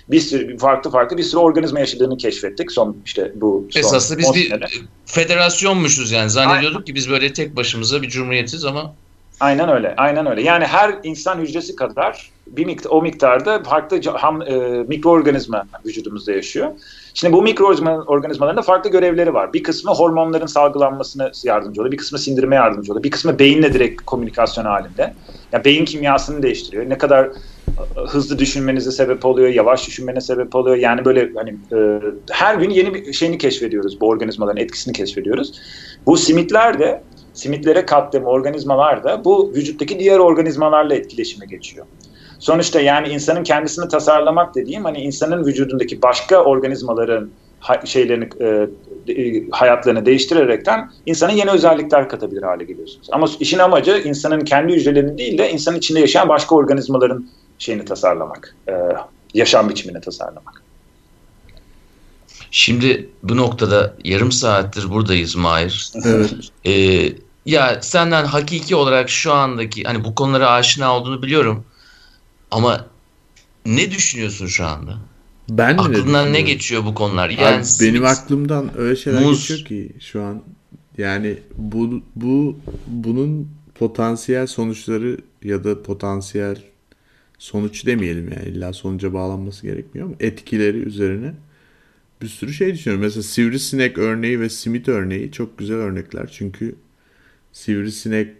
bir 0.08 0.20
sürü 0.20 0.58
farklı 0.58 0.90
farklı 0.90 1.16
bir 1.16 1.22
sürü 1.22 1.40
organizma 1.40 1.80
yaşadığını 1.80 2.16
keşfettik 2.16 2.72
son 2.72 2.96
işte 3.04 3.32
bu 3.34 3.66
son 3.70 3.80
Esasında 3.80 4.18
biz 4.18 4.34
bir 4.34 4.48
senede. 4.48 4.66
federasyonmuşuz 5.06 6.10
yani 6.12 6.30
zannediyorduk 6.30 6.76
Aynen. 6.76 6.84
ki 6.84 6.94
biz 6.94 7.10
böyle 7.10 7.32
tek 7.32 7.56
başımıza 7.56 8.02
bir 8.02 8.08
cumhuriyetiz 8.08 8.64
ama 8.64 8.94
Aynen 9.40 9.68
öyle. 9.68 9.94
Aynen 9.96 10.26
öyle. 10.26 10.42
Yani 10.42 10.66
her 10.66 10.94
insan 11.02 11.38
hücresi 11.38 11.76
kadar 11.76 12.30
bir 12.46 12.66
miktar, 12.66 12.90
o 12.90 13.02
miktarda 13.02 13.62
farklı 13.62 14.10
ham, 14.10 14.42
e, 14.42 14.56
mikroorganizma 14.88 15.64
vücudumuzda 15.86 16.32
yaşıyor. 16.32 16.70
Şimdi 17.14 17.32
bu 17.32 17.42
mikroorganizmaların 17.42 18.56
da 18.56 18.62
farklı 18.62 18.90
görevleri 18.90 19.34
var. 19.34 19.52
Bir 19.52 19.62
kısmı 19.62 19.90
hormonların 19.90 20.46
salgılanmasına 20.46 21.30
yardımcı 21.44 21.80
oluyor. 21.80 21.92
Bir 21.92 21.96
kısmı 21.96 22.18
sindirime 22.18 22.56
yardımcı 22.56 22.92
oluyor. 22.92 23.04
Bir 23.04 23.10
kısmı 23.10 23.38
beyinle 23.38 23.72
direkt 23.72 24.02
komünikasyon 24.02 24.64
halinde. 24.64 25.14
Yani 25.52 25.64
beyin 25.64 25.84
kimyasını 25.84 26.42
değiştiriyor. 26.42 26.88
Ne 26.88 26.98
kadar 26.98 27.28
hızlı 28.08 28.38
düşünmenize 28.38 28.90
sebep 28.92 29.24
oluyor, 29.24 29.48
yavaş 29.48 29.86
düşünmene 29.86 30.20
sebep 30.20 30.54
oluyor. 30.54 30.76
Yani 30.76 31.04
böyle 31.04 31.30
hani 31.34 31.50
e, 31.50 32.00
her 32.30 32.54
gün 32.54 32.70
yeni 32.70 32.94
bir 32.94 33.12
şeyini 33.12 33.38
keşfediyoruz 33.38 34.00
bu 34.00 34.08
organizmaların 34.08 34.62
etkisini 34.62 34.94
keşfediyoruz. 34.94 35.60
Bu 36.06 36.16
simitler 36.16 36.78
de 36.78 37.02
simitlere 37.32 37.86
kattığım 37.86 38.24
organizmalar 38.24 39.04
da 39.04 39.24
bu 39.24 39.52
vücuttaki 39.54 39.98
diğer 39.98 40.18
organizmalarla 40.18 40.94
etkileşime 40.94 41.46
geçiyor. 41.46 41.86
Sonuçta 42.40 42.80
yani 42.80 43.08
insanın 43.08 43.44
kendisini 43.44 43.88
tasarlamak 43.88 44.54
dediğim 44.54 44.84
hani 44.84 44.98
insanın 44.98 45.46
vücudundaki 45.46 46.02
başka 46.02 46.36
organizmaların 46.36 47.30
şeylerini 47.84 48.28
e, 48.40 48.66
e, 49.12 49.50
hayatlarını 49.50 50.06
değiştirerekten 50.06 50.90
insana 51.06 51.32
yeni 51.32 51.50
özellikler 51.50 52.08
katabilir 52.08 52.42
hale 52.42 52.64
geliyorsunuz. 52.64 53.08
Ama 53.12 53.26
işin 53.40 53.58
amacı 53.58 54.02
insanın 54.04 54.40
kendi 54.40 54.72
hücrelerini 54.72 55.18
değil 55.18 55.38
de 55.38 55.50
insanın 55.50 55.78
içinde 55.78 56.00
yaşayan 56.00 56.28
başka 56.28 56.54
organizmaların 56.54 57.28
şeyini 57.58 57.84
tasarlamak, 57.84 58.56
e, 58.68 58.72
yaşam 59.34 59.68
biçimini 59.68 60.00
tasarlamak. 60.00 60.62
Şimdi 62.50 63.08
bu 63.22 63.36
noktada 63.36 63.94
yarım 64.04 64.32
saattir 64.32 64.90
buradayız 64.90 65.36
Mahir. 65.36 65.92
Evet. 66.04 66.34
Ee, 66.66 67.12
ya 67.46 67.82
senden 67.82 68.24
hakiki 68.24 68.76
olarak 68.76 69.10
şu 69.10 69.32
andaki 69.32 69.82
hani 69.82 70.04
bu 70.04 70.14
konulara 70.14 70.50
aşina 70.50 70.96
olduğunu 70.96 71.22
biliyorum. 71.22 71.64
Ama 72.50 72.86
ne 73.66 73.90
düşünüyorsun 73.90 74.46
şu 74.46 74.66
anda? 74.66 74.98
Ben 75.50 75.76
Aklından 75.78 76.32
ne 76.32 76.40
geçiyor 76.40 76.84
bu 76.84 76.94
konular? 76.94 77.26
Abi 77.28 77.34
Yani 77.42 77.64
benim 77.80 78.04
aklımdan 78.04 78.78
öyle 78.78 78.96
şeyler 78.96 79.22
muz. 79.22 79.38
geçiyor 79.48 79.68
ki 79.68 79.92
şu 80.00 80.22
an 80.22 80.42
yani 80.98 81.38
bu 81.56 82.02
bu 82.16 82.58
bunun 82.86 83.48
potansiyel 83.74 84.46
sonuçları 84.46 85.16
ya 85.44 85.64
da 85.64 85.82
potansiyel 85.82 86.62
sonuç 87.38 87.86
demeyelim 87.86 88.32
yani 88.32 88.48
illa 88.48 88.72
sonuca 88.72 89.12
bağlanması 89.12 89.66
gerekmiyor 89.66 90.06
ama 90.06 90.16
etkileri 90.20 90.76
üzerine 90.78 91.32
bir 92.22 92.28
sürü 92.28 92.52
şey 92.52 92.74
düşünüyorum. 92.74 93.04
Mesela 93.04 93.22
sivrisinek 93.22 93.98
örneği 93.98 94.40
ve 94.40 94.48
simit 94.48 94.88
örneği 94.88 95.32
çok 95.32 95.58
güzel 95.58 95.76
örnekler. 95.76 96.30
Çünkü 96.32 96.74
sivrisinek 97.52 98.32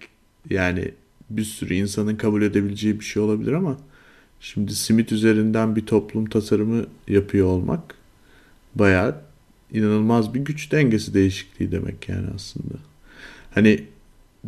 yani 0.50 0.90
bir 1.30 1.44
sürü 1.44 1.74
insanın 1.74 2.16
kabul 2.16 2.42
edebileceği 2.42 3.00
bir 3.00 3.04
şey 3.04 3.22
olabilir 3.22 3.52
ama 3.52 3.76
şimdi 4.40 4.74
simit 4.74 5.12
üzerinden 5.12 5.76
bir 5.76 5.86
toplum 5.86 6.26
tasarımı 6.26 6.86
yapıyor 7.08 7.46
olmak 7.46 7.94
bayağı 8.74 9.20
inanılmaz 9.72 10.34
bir 10.34 10.40
güç 10.40 10.72
dengesi 10.72 11.14
değişikliği 11.14 11.72
demek 11.72 12.08
yani 12.08 12.26
aslında. 12.34 12.74
Hani 13.50 13.84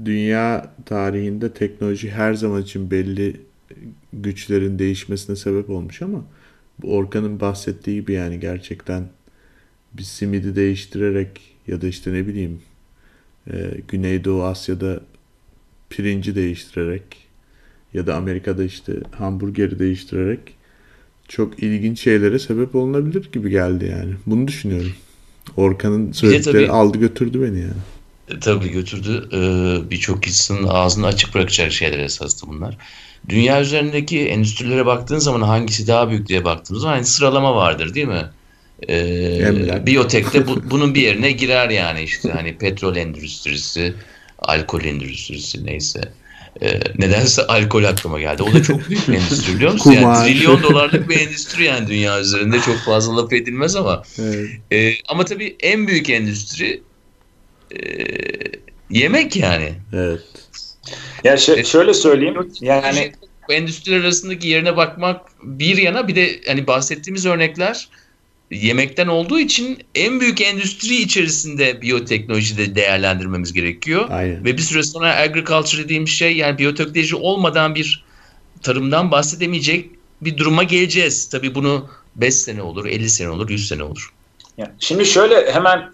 dünya 0.04 0.74
tarihinde 0.86 1.52
teknoloji 1.52 2.10
her 2.10 2.34
zaman 2.34 2.62
için 2.62 2.90
belli 2.90 3.40
güçlerin 4.12 4.78
değişmesine 4.78 5.36
sebep 5.36 5.70
olmuş 5.70 6.02
ama 6.02 6.24
bu 6.82 6.96
Orkan'ın 6.96 7.40
bahsettiği 7.40 8.00
gibi 8.00 8.12
yani 8.12 8.40
gerçekten 8.40 9.08
bir 9.92 10.02
simidi 10.02 10.56
değiştirerek 10.56 11.40
ya 11.66 11.80
da 11.82 11.86
işte 11.86 12.12
ne 12.12 12.26
bileyim 12.26 12.62
e, 13.50 13.80
Güneydoğu 13.88 14.44
Asya'da 14.44 15.00
pirinci 15.90 16.34
değiştirerek 16.34 17.21
ya 17.94 18.06
da 18.06 18.14
Amerika'da 18.16 18.64
işte 18.64 18.92
hamburgeri 19.18 19.78
değiştirerek 19.78 20.40
çok 21.28 21.62
ilginç 21.62 22.00
şeylere 22.00 22.38
sebep 22.38 22.74
olunabilir 22.74 23.28
gibi 23.32 23.50
geldi 23.50 23.88
yani. 23.98 24.14
Bunu 24.26 24.48
düşünüyorum. 24.48 24.92
Orkan'ın 25.56 26.12
söyledikleri 26.12 26.66
tabii- 26.66 26.70
aldı 26.70 26.98
götürdü 26.98 27.42
beni 27.42 27.60
yani. 27.60 27.72
E, 28.28 28.40
Tabii 28.40 28.70
götürdü. 28.70 29.28
Ee, 29.32 29.90
Birçok 29.90 30.26
insanın 30.26 30.66
ağzını 30.68 31.06
açık 31.06 31.34
bırakacak 31.34 31.72
şeyler 31.72 31.98
esasında 31.98 32.50
bunlar. 32.50 32.78
Dünya 33.28 33.60
üzerindeki 33.60 34.20
endüstrilere 34.28 34.86
baktığın 34.86 35.18
zaman 35.18 35.42
hangisi 35.42 35.86
daha 35.86 36.10
büyük 36.10 36.28
diye 36.28 36.44
baktığımız 36.44 36.82
zaman 36.82 36.94
hani 36.94 37.04
sıralama 37.06 37.54
vardır 37.56 37.94
değil 37.94 38.08
mi? 38.08 38.24
Ee, 38.88 38.96
Emlak. 39.46 39.86
biyotekte 39.86 40.46
bu, 40.46 40.62
bunun 40.70 40.94
bir 40.94 41.02
yerine 41.02 41.32
girer 41.32 41.70
yani 41.70 42.02
işte 42.02 42.30
hani 42.30 42.58
petrol 42.58 42.96
endüstrisi, 42.96 43.94
alkol 44.38 44.84
endüstrisi 44.84 45.66
neyse. 45.66 46.00
Ee, 46.60 46.80
nedense 46.98 47.46
alkol 47.46 47.84
aklıma 47.84 48.20
geldi. 48.20 48.42
O 48.42 48.52
da 48.52 48.62
çok 48.62 48.88
büyük 48.88 49.08
bir 49.08 49.14
endüstri 49.14 49.54
biliyor 49.54 49.72
musun? 49.72 49.92
Yani 49.92 50.26
trilyon 50.26 50.62
dolarlık 50.62 51.08
bir 51.08 51.20
endüstri 51.20 51.64
yani 51.64 51.88
dünya 51.88 52.20
üzerinde 52.20 52.60
çok 52.60 52.76
fazla 52.76 53.16
laf 53.16 53.32
edilmez 53.32 53.76
ama. 53.76 54.02
Evet. 54.18 54.48
Ee, 54.72 54.92
ama 55.08 55.24
tabii 55.24 55.56
en 55.60 55.88
büyük 55.88 56.10
endüstri 56.10 56.82
e, 57.70 57.78
yemek 58.90 59.36
yani. 59.36 59.72
Evet. 59.92 60.20
Ya 61.24 61.34
şö- 61.34 61.64
şöyle 61.64 61.94
söyleyeyim. 61.94 62.52
Yani 62.60 63.12
bu 63.48 63.52
endüstriler 63.52 64.00
arasındaki 64.00 64.48
yerine 64.48 64.76
bakmak 64.76 65.20
bir 65.42 65.76
yana 65.76 66.08
bir 66.08 66.16
de 66.16 66.40
hani 66.46 66.66
bahsettiğimiz 66.66 67.26
örnekler 67.26 67.88
yemekten 68.52 69.06
olduğu 69.06 69.38
için 69.38 69.78
en 69.94 70.20
büyük 70.20 70.40
endüstri 70.40 70.94
içerisinde 70.94 71.82
biyoteknolojide 71.82 72.74
değerlendirmemiz 72.74 73.52
gerekiyor. 73.52 74.06
Aynen. 74.10 74.44
Ve 74.44 74.56
bir 74.56 74.62
süre 74.62 74.82
sonra 74.82 75.16
agriculture 75.16 75.84
dediğim 75.84 76.08
şey 76.08 76.36
yani 76.36 76.58
biyoteknoloji 76.58 77.16
olmadan 77.16 77.74
bir 77.74 78.04
tarımdan 78.62 79.10
bahsedemeyecek 79.10 79.90
bir 80.20 80.36
duruma 80.36 80.62
geleceğiz. 80.62 81.28
Tabii 81.28 81.54
bunu 81.54 81.88
5 82.16 82.34
sene 82.34 82.62
olur, 82.62 82.86
50 82.86 83.10
sene 83.10 83.28
olur, 83.28 83.50
100 83.50 83.68
sene 83.68 83.82
olur. 83.82 84.12
Şimdi 84.78 85.06
şöyle 85.06 85.52
hemen 85.52 85.92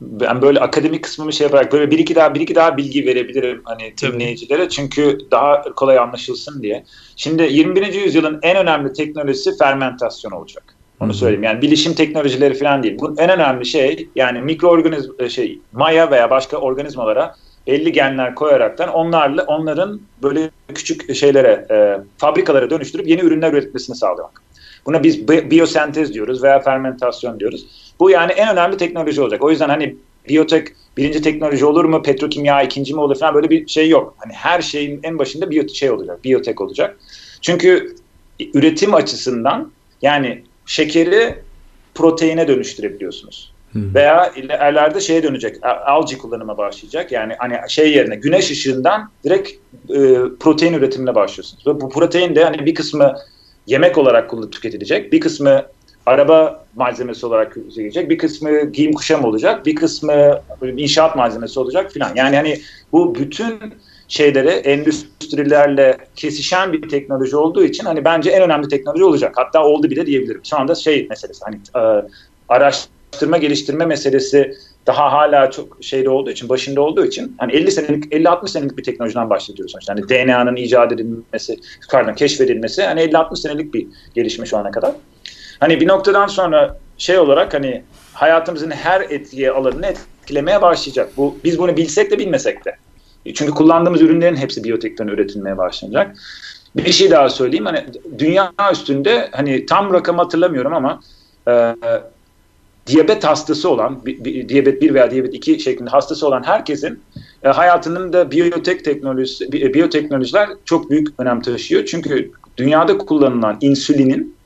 ben 0.00 0.42
böyle 0.42 0.60
akademik 0.60 1.04
kısmımı 1.04 1.32
şey 1.32 1.44
yaparak 1.44 1.72
böyle 1.72 1.90
bir 1.90 1.98
iki 1.98 2.14
daha 2.14 2.34
bir 2.34 2.40
iki 2.40 2.54
daha 2.54 2.76
bilgi 2.76 3.06
verebilirim 3.06 3.62
hani 3.64 3.94
dinleyicilere 4.02 4.68
çünkü 4.68 5.18
daha 5.30 5.62
kolay 5.62 5.98
anlaşılsın 5.98 6.62
diye. 6.62 6.84
Şimdi 7.16 7.42
21. 7.42 7.94
yüzyılın 7.94 8.38
en 8.42 8.56
önemli 8.56 8.92
teknolojisi 8.92 9.58
fermentasyon 9.58 10.30
olacak. 10.30 10.74
Onu 11.02 11.14
söyleyeyim. 11.14 11.42
Yani 11.42 11.62
bilişim 11.62 11.94
teknolojileri 11.94 12.54
falan 12.54 12.82
değil. 12.82 12.98
Bu 13.00 13.14
en 13.18 13.30
önemli 13.30 13.66
şey 13.66 14.08
yani 14.14 14.40
mikroorganizma 14.40 15.28
şey 15.28 15.58
maya 15.72 16.10
veya 16.10 16.30
başka 16.30 16.56
organizmalara 16.56 17.34
belli 17.66 17.92
genler 17.92 18.34
koyaraktan 18.34 18.88
onlarla 18.88 19.44
onların 19.44 20.00
böyle 20.22 20.50
küçük 20.74 21.14
şeylere 21.14 21.66
e, 21.70 21.98
fabrikalara 22.18 22.70
dönüştürüp 22.70 23.08
yeni 23.08 23.20
ürünler 23.20 23.52
üretmesini 23.52 23.96
sağlamak. 23.96 24.42
Buna 24.86 25.02
biz 25.02 25.28
bi- 25.28 25.50
biyosentez 25.50 26.14
diyoruz 26.14 26.42
veya 26.42 26.60
fermentasyon 26.60 27.40
diyoruz. 27.40 27.92
Bu 28.00 28.10
yani 28.10 28.32
en 28.32 28.52
önemli 28.52 28.76
teknoloji 28.76 29.20
olacak. 29.20 29.44
O 29.44 29.50
yüzden 29.50 29.68
hani 29.68 29.96
biyotek 30.28 30.68
birinci 30.96 31.22
teknoloji 31.22 31.64
olur 31.64 31.84
mu, 31.84 32.02
petrokimya 32.02 32.62
ikinci 32.62 32.94
mi 32.94 33.00
olur 33.00 33.18
falan 33.18 33.34
böyle 33.34 33.50
bir 33.50 33.66
şey 33.66 33.88
yok. 33.88 34.14
Hani 34.18 34.32
her 34.32 34.62
şeyin 34.62 35.00
en 35.02 35.18
başında 35.18 35.50
biyo 35.50 35.68
şey 35.68 35.90
olacak, 35.90 36.24
biyotek 36.24 36.60
olacak. 36.60 36.98
Çünkü 37.40 37.96
üretim 38.54 38.94
açısından 38.94 39.72
yani 40.02 40.42
şekeri 40.66 41.34
proteine 41.94 42.48
dönüştürebiliyorsunuz. 42.48 43.52
Hı. 43.72 43.78
Veya 43.94 44.32
ilerlerde 44.36 45.00
şeye 45.00 45.22
dönecek, 45.22 45.56
a- 45.62 45.92
algae 45.92 46.18
kullanıma 46.18 46.58
başlayacak. 46.58 47.12
Yani 47.12 47.34
hani 47.38 47.56
şey 47.68 47.92
yerine 47.92 48.16
güneş 48.16 48.50
ışığından 48.50 49.10
direkt 49.24 49.50
e, 49.90 50.16
protein 50.40 50.72
üretimine 50.72 51.14
başlıyorsunuz. 51.14 51.66
Ve 51.66 51.80
bu 51.80 51.88
protein 51.88 52.34
de 52.34 52.44
hani 52.44 52.66
bir 52.66 52.74
kısmı 52.74 53.16
yemek 53.66 53.98
olarak 53.98 54.30
tüketilecek, 54.52 55.12
bir 55.12 55.20
kısmı 55.20 55.66
araba 56.06 56.64
malzemesi 56.76 57.26
olarak 57.26 57.54
tüketilecek, 57.54 58.10
bir 58.10 58.18
kısmı 58.18 58.64
giyim 58.64 58.92
kuşam 58.92 59.24
olacak, 59.24 59.66
bir 59.66 59.74
kısmı 59.74 60.40
inşaat 60.76 61.16
malzemesi 61.16 61.60
olacak 61.60 61.92
filan. 61.92 62.12
Yani 62.14 62.36
hani 62.36 62.60
bu 62.92 63.14
bütün 63.14 63.58
şeyleri 64.12 64.48
endüstrilerle 64.48 65.96
kesişen 66.16 66.72
bir 66.72 66.88
teknoloji 66.88 67.36
olduğu 67.36 67.64
için 67.64 67.84
hani 67.84 68.04
bence 68.04 68.30
en 68.30 68.42
önemli 68.42 68.68
teknoloji 68.68 69.04
olacak. 69.04 69.32
Hatta 69.36 69.64
oldu 69.64 69.90
bile 69.90 70.06
diyebilirim. 70.06 70.40
Şu 70.44 70.56
anda 70.56 70.74
şey 70.74 71.06
meselesi 71.10 71.44
hani 71.44 71.56
e, 71.56 72.04
araştırma 72.48 73.38
geliştirme 73.38 73.86
meselesi 73.86 74.54
daha 74.86 75.12
hala 75.12 75.50
çok 75.50 75.78
şeyde 75.80 76.08
olduğu 76.08 76.30
için, 76.30 76.48
başında 76.48 76.80
olduğu 76.80 77.06
için 77.06 77.36
hani 77.38 77.52
50 77.52 77.72
senelik 77.72 78.04
50-60 78.04 78.48
senelik 78.48 78.78
bir 78.78 78.82
teknolojiden 78.82 79.30
bahsediyoruz 79.30 79.72
sonuçta. 79.72 79.94
Hani 79.94 80.08
DNA'nın 80.08 80.56
icat 80.56 80.92
edilmesi, 80.92 81.56
pardon 81.90 82.14
keşfedilmesi 82.14 82.82
hani 82.82 83.00
50-60 83.00 83.36
senelik 83.36 83.74
bir 83.74 83.86
gelişme 84.14 84.46
şu 84.46 84.58
ana 84.58 84.70
kadar. 84.70 84.92
Hani 85.60 85.80
bir 85.80 85.88
noktadan 85.88 86.26
sonra 86.26 86.78
şey 86.98 87.18
olarak 87.18 87.54
hani 87.54 87.82
hayatımızın 88.12 88.70
her 88.70 89.00
etkiye 89.00 89.50
alanını 89.50 89.86
etkilemeye 89.86 90.62
başlayacak. 90.62 91.12
Bu 91.16 91.38
biz 91.44 91.58
bunu 91.58 91.76
bilsek 91.76 92.10
de 92.10 92.18
bilmesek 92.18 92.64
de. 92.64 92.76
Çünkü 93.34 93.52
kullandığımız 93.52 94.02
ürünlerin 94.02 94.36
hepsi 94.36 94.64
biyotekten 94.64 95.08
üretilmeye 95.08 95.58
başlanacak. 95.58 96.16
Bir 96.76 96.92
şey 96.92 97.10
daha 97.10 97.28
söyleyeyim. 97.28 97.66
Hani 97.66 97.84
dünya 98.18 98.52
üstünde 98.72 99.28
hani 99.32 99.66
tam 99.66 99.92
rakam 99.92 100.18
hatırlamıyorum 100.18 100.74
ama 100.74 101.00
e, 101.48 101.76
diyabet 102.86 103.24
hastası 103.24 103.70
olan, 103.70 104.02
diyabet 104.48 104.82
1 104.82 104.94
veya 104.94 105.10
diyabet 105.10 105.34
2 105.34 105.60
şeklinde 105.60 105.90
hastası 105.90 106.26
olan 106.26 106.42
herkesin 106.42 107.00
e, 107.42 107.48
hayatının 107.48 108.12
da 108.12 108.30
biyotek 108.30 108.84
teknolojisi, 108.84 109.52
bi, 109.52 109.74
biyoteknolojiler 109.74 110.48
çok 110.64 110.90
büyük 110.90 111.08
önem 111.18 111.40
taşıyor. 111.40 111.84
Çünkü 111.84 112.30
dünyada 112.56 112.98
kullanılan 112.98 113.58
insülinin 113.60 114.36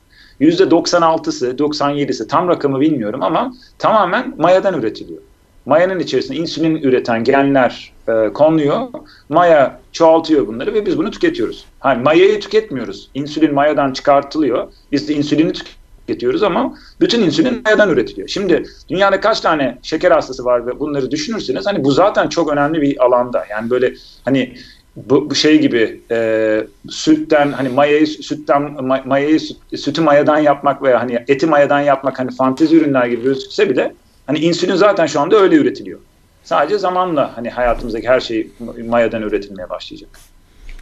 %96'sı, 0.41 1.57
97'si 1.57 2.27
tam 2.27 2.47
rakamı 2.47 2.79
bilmiyorum 2.79 3.23
ama 3.23 3.53
tamamen 3.79 4.33
mayadan 4.37 4.79
üretiliyor. 4.79 5.21
Mayanın 5.67 5.99
içerisinde 5.99 6.37
insülin 6.37 6.75
üreten 6.75 7.23
genler 7.23 7.91
e, 8.07 8.33
konuluyor. 8.33 8.87
Maya 9.29 9.79
çoğaltıyor 9.91 10.47
bunları 10.47 10.73
ve 10.73 10.85
biz 10.85 10.97
bunu 10.97 11.11
tüketiyoruz. 11.11 11.65
Hani 11.79 12.03
mayayı 12.03 12.39
tüketmiyoruz. 12.39 13.09
İnsülin 13.13 13.53
mayadan 13.53 13.93
çıkartılıyor. 13.93 14.67
Biz 14.91 15.09
de 15.09 15.13
insülini 15.13 15.53
tüketiyoruz 16.07 16.43
ama 16.43 16.77
bütün 17.01 17.21
insülin 17.21 17.61
mayadan 17.65 17.89
üretiliyor. 17.89 18.27
Şimdi 18.27 18.63
dünyada 18.89 19.19
kaç 19.19 19.41
tane 19.41 19.77
şeker 19.81 20.11
hastası 20.11 20.45
var 20.45 20.67
ve 20.67 20.79
bunları 20.79 21.11
düşünürseniz 21.11 21.65
hani 21.65 21.83
bu 21.83 21.91
zaten 21.91 22.27
çok 22.27 22.51
önemli 22.51 22.81
bir 22.81 23.05
alanda. 23.05 23.45
Yani 23.49 23.69
böyle 23.69 23.93
hani 24.25 24.53
bu, 24.95 25.29
bu 25.29 25.35
şey 25.35 25.59
gibi 25.61 26.01
e, 26.11 26.67
sütten 26.89 27.51
hani 27.51 27.69
mayayı 27.69 28.07
sütten 28.07 28.61
ma- 28.61 29.07
mayayı 29.07 29.39
süt, 29.39 29.57
sütü 29.75 30.01
mayadan 30.01 30.37
yapmak 30.37 30.83
veya 30.83 30.99
hani 31.01 31.23
eti 31.27 31.45
mayadan 31.45 31.81
yapmak 31.81 32.19
hani 32.19 32.31
fantezi 32.31 32.77
ürünler 32.77 33.05
gibi 33.05 33.23
gözükse 33.23 33.69
bile 33.69 33.93
hani 34.27 34.39
insülin 34.39 34.75
zaten 34.75 35.05
şu 35.05 35.19
anda 35.19 35.35
öyle 35.35 35.55
üretiliyor. 35.55 35.99
Sadece 36.43 36.77
zamanla 36.77 37.37
hani 37.37 37.49
hayatımızdaki 37.49 38.07
her 38.07 38.19
şey 38.19 38.47
mayadan 38.87 39.21
üretilmeye 39.21 39.69
başlayacak. 39.69 40.09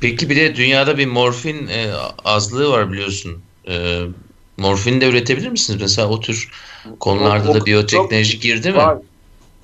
Peki 0.02 0.30
bir 0.30 0.36
de 0.36 0.56
dünyada 0.56 0.98
bir 0.98 1.06
morfin 1.06 1.68
e, 1.68 1.92
azlığı 2.26 2.72
var 2.72 2.92
biliyorsun. 2.92 3.38
E, 3.68 4.02
Morfin 4.58 5.02
de 5.02 5.10
üretebilir 5.10 5.50
misiniz? 5.50 5.82
Mesela 5.82 6.10
o 6.10 6.20
tür 6.20 6.52
konularda 7.00 7.48
O- 7.48 7.52
o- 7.52 7.56
da 7.62 7.66
biyoteknoloji 7.66 8.40
girdi 8.40 8.72
mi? 8.72 8.78
Var. 8.78 8.98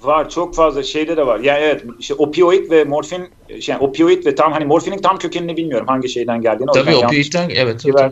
Var 0.03 0.29
çok 0.29 0.55
fazla 0.55 0.83
şeyde 0.83 1.17
de 1.17 1.25
var. 1.27 1.39
Yani 1.39 1.59
evet 1.59 1.83
işte 1.99 2.13
opioid 2.13 2.71
ve 2.71 2.83
morfin 2.83 3.29
şey 3.61 3.75
opioid 3.79 4.25
ve 4.25 4.35
tam 4.35 4.51
hani 4.51 4.65
morfinin 4.65 4.97
tam 4.97 5.17
kökenini 5.17 5.57
bilmiyorum 5.57 5.87
hangi 5.87 6.09
şeyden 6.09 6.41
geldiğini. 6.41 6.71
Tabii 6.73 6.95
opioidten 6.95 7.49
evet. 7.55 7.81
tabii, 7.83 7.91
Biber- 7.93 8.11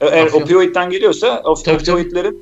tabii. 0.00 0.14
Eğer 0.14 0.26
opioidden 0.26 0.90
geliyorsa 0.90 1.42
o 1.44 1.54
Tabii, 1.54 1.84
tabii. 1.84 2.36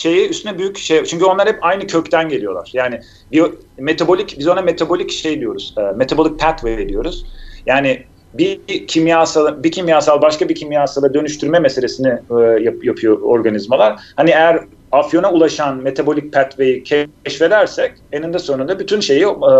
Şeyi 0.00 0.28
üstüne 0.28 0.58
büyük 0.58 0.78
şey 0.78 1.04
çünkü 1.04 1.24
onlar 1.24 1.48
hep 1.48 1.58
aynı 1.62 1.86
kökten 1.86 2.28
geliyorlar. 2.28 2.70
Yani 2.74 3.00
biyo, 3.32 3.52
metabolik 3.78 4.38
biz 4.38 4.48
ona 4.48 4.62
metabolik 4.62 5.10
şey 5.10 5.40
diyoruz. 5.40 5.74
E, 5.78 5.82
metabolic 5.96 6.36
pathway 6.36 6.88
diyoruz. 6.88 7.24
Yani 7.66 8.06
bir 8.34 8.86
kimyasal 8.86 9.62
bir 9.62 9.72
kimyasal 9.72 10.22
başka 10.22 10.48
bir 10.48 10.54
kimyasala 10.54 11.14
dönüştürme 11.14 11.58
meselesini 11.58 12.08
e, 12.08 12.62
yap- 12.62 12.84
yapıyor 12.84 13.22
organizmalar. 13.22 14.00
Hani 14.16 14.30
eğer 14.30 14.60
afyona 14.92 15.32
ulaşan 15.32 15.76
metabolik 15.82 16.32
pathway'i 16.32 16.82
keşfedersek 17.24 17.92
eninde 18.12 18.38
sonunda 18.38 18.78
bütün 18.78 19.00
şeyi 19.00 19.22
e, 19.22 19.52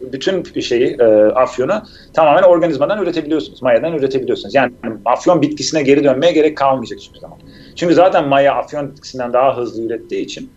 bütün 0.00 0.60
şeyi 0.60 0.96
e, 1.00 1.04
afyonu 1.34 1.82
tamamen 2.12 2.42
organizmadan 2.42 3.02
üretebiliyorsunuz. 3.02 3.62
Mayadan 3.62 3.94
üretebiliyorsunuz. 3.94 4.54
Yani 4.54 4.72
afyon 5.04 5.42
bitkisine 5.42 5.82
geri 5.82 6.04
dönmeye 6.04 6.32
gerek 6.32 6.56
kalmayacak 6.56 6.98
hiçbir 6.98 7.18
zaman. 7.18 7.38
Çünkü 7.76 7.94
zaten 7.94 8.28
maya 8.28 8.54
afyon 8.54 8.90
bitkisinden 8.90 9.32
daha 9.32 9.56
hızlı 9.56 9.82
ürettiği 9.82 10.24
için 10.24 10.50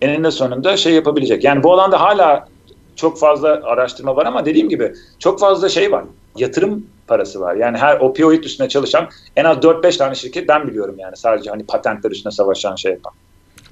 eninde 0.00 0.30
sonunda 0.30 0.76
şey 0.76 0.92
yapabilecek. 0.92 1.44
Yani 1.44 1.62
bu 1.62 1.72
alanda 1.72 2.00
hala 2.00 2.48
çok 2.96 3.18
fazla 3.18 3.48
araştırma 3.64 4.16
var 4.16 4.26
ama 4.26 4.44
dediğim 4.46 4.68
gibi 4.68 4.92
çok 5.18 5.40
fazla 5.40 5.68
şey 5.68 5.92
var. 5.92 6.04
Yatırım 6.36 6.86
parası 7.06 7.40
var. 7.40 7.54
Yani 7.54 7.78
her 7.78 8.00
opioid 8.00 8.44
üstüne 8.44 8.68
çalışan 8.68 9.08
en 9.36 9.44
az 9.44 9.56
4-5 9.56 9.98
tane 9.98 10.14
şirket 10.14 10.48
ben 10.48 10.68
biliyorum 10.68 10.94
yani. 10.98 11.16
Sadece 11.16 11.50
hani 11.50 11.66
patentler 11.66 12.10
üstüne 12.10 12.32
savaşan 12.32 12.76
şey 12.76 12.92
yapan. 12.92 13.12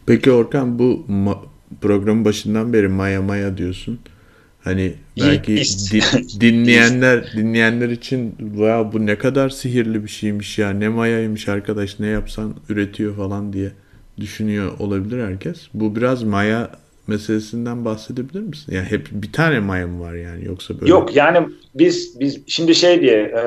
Peki 0.07 0.33
Orkan 0.33 0.79
bu 0.79 1.07
programın 1.81 2.25
başından 2.25 2.73
beri 2.73 2.89
Maya 2.89 3.23
Maya 3.23 3.57
diyorsun. 3.57 4.01
Hani 4.65 4.95
belki 5.21 5.53
Yeast. 5.53 5.93
di- 5.93 6.41
dinleyenler 6.41 7.33
dinleyenler 7.37 7.89
için 7.89 8.35
ya 8.57 8.93
bu 8.93 9.07
ne 9.07 9.19
kadar 9.19 9.49
sihirli 9.51 10.05
bir 10.05 10.09
şeymiş 10.09 10.59
ya 10.59 10.71
ne 10.71 10.89
mayaymış 10.89 11.49
arkadaş 11.49 12.01
ne 12.01 12.07
yapsan 12.07 12.55
üretiyor 12.69 13.17
falan 13.17 13.53
diye 13.53 13.71
düşünüyor 14.21 14.73
olabilir 14.79 15.25
herkes. 15.25 15.69
Bu 15.75 15.97
biraz 15.97 16.23
maya 16.23 16.71
meselesinden 17.07 17.85
bahsedebilir 17.85 18.41
misin? 18.41 18.75
Yani 18.75 18.87
hep 18.87 19.09
bir 19.13 19.33
tane 19.33 19.61
maya 19.61 19.87
mı 19.87 20.01
var 20.01 20.15
yani 20.15 20.45
yoksa 20.45 20.81
böyle? 20.81 20.91
Yok 20.91 21.17
yani 21.17 21.49
biz 21.75 22.21
biz 22.21 22.41
şimdi 22.47 22.75
şey 22.75 23.01
diye 23.01 23.17
e, 23.17 23.43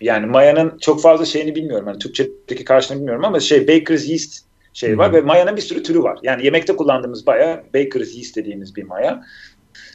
yani 0.00 0.26
mayanın 0.26 0.78
çok 0.78 1.02
fazla 1.02 1.24
şeyini 1.24 1.54
bilmiyorum. 1.54 1.86
Yani 1.88 1.98
Türkçedeki 1.98 2.64
karşılığını 2.64 2.98
bilmiyorum 2.98 3.24
ama 3.24 3.40
şey 3.40 3.68
Baker's 3.68 4.08
yeast 4.08 4.44
şey 4.72 4.98
var 4.98 5.08
Hı. 5.08 5.16
ve 5.16 5.20
mayanın 5.20 5.56
bir 5.56 5.62
sürü 5.62 5.82
türü 5.82 6.02
var. 6.02 6.18
Yani 6.22 6.44
yemekte 6.44 6.76
kullandığımız 6.76 7.26
maya 7.26 7.64
Baker's 7.74 8.14
yeast 8.14 8.36
dediğimiz 8.36 8.76
bir 8.76 8.82
maya. 8.82 9.24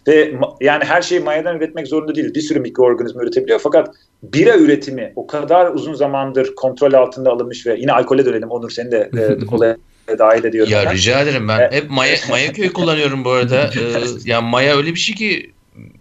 Ve 0.08 0.34
yani 0.62 0.84
her 0.84 1.01
şeyi 1.01 1.22
mayadan 1.22 1.58
üretmek 1.58 1.88
zorunda 1.88 2.16
değil. 2.16 2.34
Bir 2.34 2.41
sürü 2.41 2.60
mikroorganizma 2.60 3.24
üretebiliyor 3.24 3.60
fakat 3.60 3.95
bira 4.24 4.58
üretimi 4.58 5.14
o 5.16 5.28
kadar 5.28 5.72
uzun 5.72 5.93
zamandır 5.93 6.56
kontrol 6.56 6.93
altında 6.93 7.32
alınmış 7.32 7.68
ve 7.68 7.76
yine 7.80 7.91
alkole 7.91 8.26
dönelim 8.26 8.49
Onur 8.49 8.70
seni 8.70 8.91
de 8.91 9.10
e, 9.18 9.45
olaya 9.56 9.78
dahil 10.20 10.43
ediyorum. 10.43 10.74
Ya 10.74 10.86
ben. 10.86 10.93
rica 10.93 11.22
ederim 11.22 11.47
ben 11.47 11.60
E- 11.60 11.70
hep 11.72 11.89
maya, 11.89 12.16
maya 12.30 12.51
köy 12.51 12.70
kullanıyorum 12.70 13.26
bu 13.26 13.30
arada. 13.32 13.70
Ee, 13.80 14.06
ya 14.26 14.41
maya 14.41 14.78
öyle 14.78 14.89
bir 14.89 14.99
şey 14.99 15.16
ki 15.16 15.51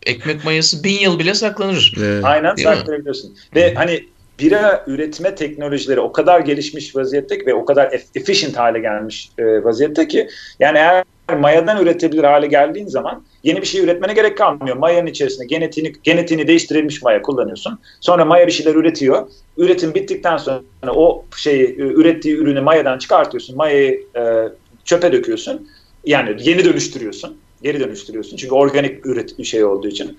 ekmek 0.06 0.44
mayası 0.44 0.84
bin 0.84 0.98
yıl 0.98 1.18
bile 1.18 1.34
saklanır. 1.34 1.94
Ve 2.00 2.26
Aynen 2.26 2.56
Değil 2.56 2.68
mi? 2.68 2.76
saklayabiliyorsun. 2.76 3.36
Ve 3.54 3.74
hani 3.74 4.04
bira 4.40 4.84
üretme 4.86 5.34
teknolojileri 5.34 6.00
o 6.00 6.12
kadar 6.12 6.40
gelişmiş 6.40 6.96
vaziyette 6.96 7.38
ki 7.38 7.46
ve 7.46 7.54
o 7.54 7.64
kadar 7.64 7.86
eff- 7.86 8.18
efficient 8.20 8.56
hale 8.56 8.78
gelmiş 8.78 9.30
e, 9.38 9.64
vaziyette 9.64 10.08
ki 10.08 10.28
yani 10.60 10.78
eğer 10.78 11.04
mayadan 11.32 11.82
üretebilir 11.82 12.24
hale 12.24 12.46
geldiğin 12.46 12.86
zaman 12.86 13.24
yeni 13.42 13.60
bir 13.60 13.66
şey 13.66 13.80
üretmene 13.80 14.12
gerek 14.12 14.38
kalmıyor. 14.38 14.76
Mayanın 14.76 15.06
içerisinde 15.06 15.46
genetiğini, 15.46 15.92
genetiğini 16.02 16.46
değiştirilmiş 16.46 17.02
maya 17.02 17.22
kullanıyorsun. 17.22 17.78
Sonra 18.00 18.24
maya 18.24 18.46
bir 18.46 18.52
şeyler 18.52 18.74
üretiyor. 18.74 19.28
Üretim 19.56 19.94
bittikten 19.94 20.36
sonra 20.36 20.62
o 20.94 21.24
şeyi 21.36 21.76
ürettiği 21.78 22.36
ürünü 22.36 22.60
mayadan 22.60 22.98
çıkartıyorsun. 22.98 23.56
Mayayı 23.56 24.02
e, 24.16 24.48
çöpe 24.84 25.12
döküyorsun. 25.12 25.68
Yani 26.04 26.36
yeni 26.38 26.64
dönüştürüyorsun. 26.64 27.36
Geri 27.62 27.80
dönüştürüyorsun. 27.80 28.36
Çünkü 28.36 28.54
organik 28.54 29.06
üret 29.06 29.38
bir 29.38 29.44
şey 29.44 29.64
olduğu 29.64 29.88
için 29.88 30.18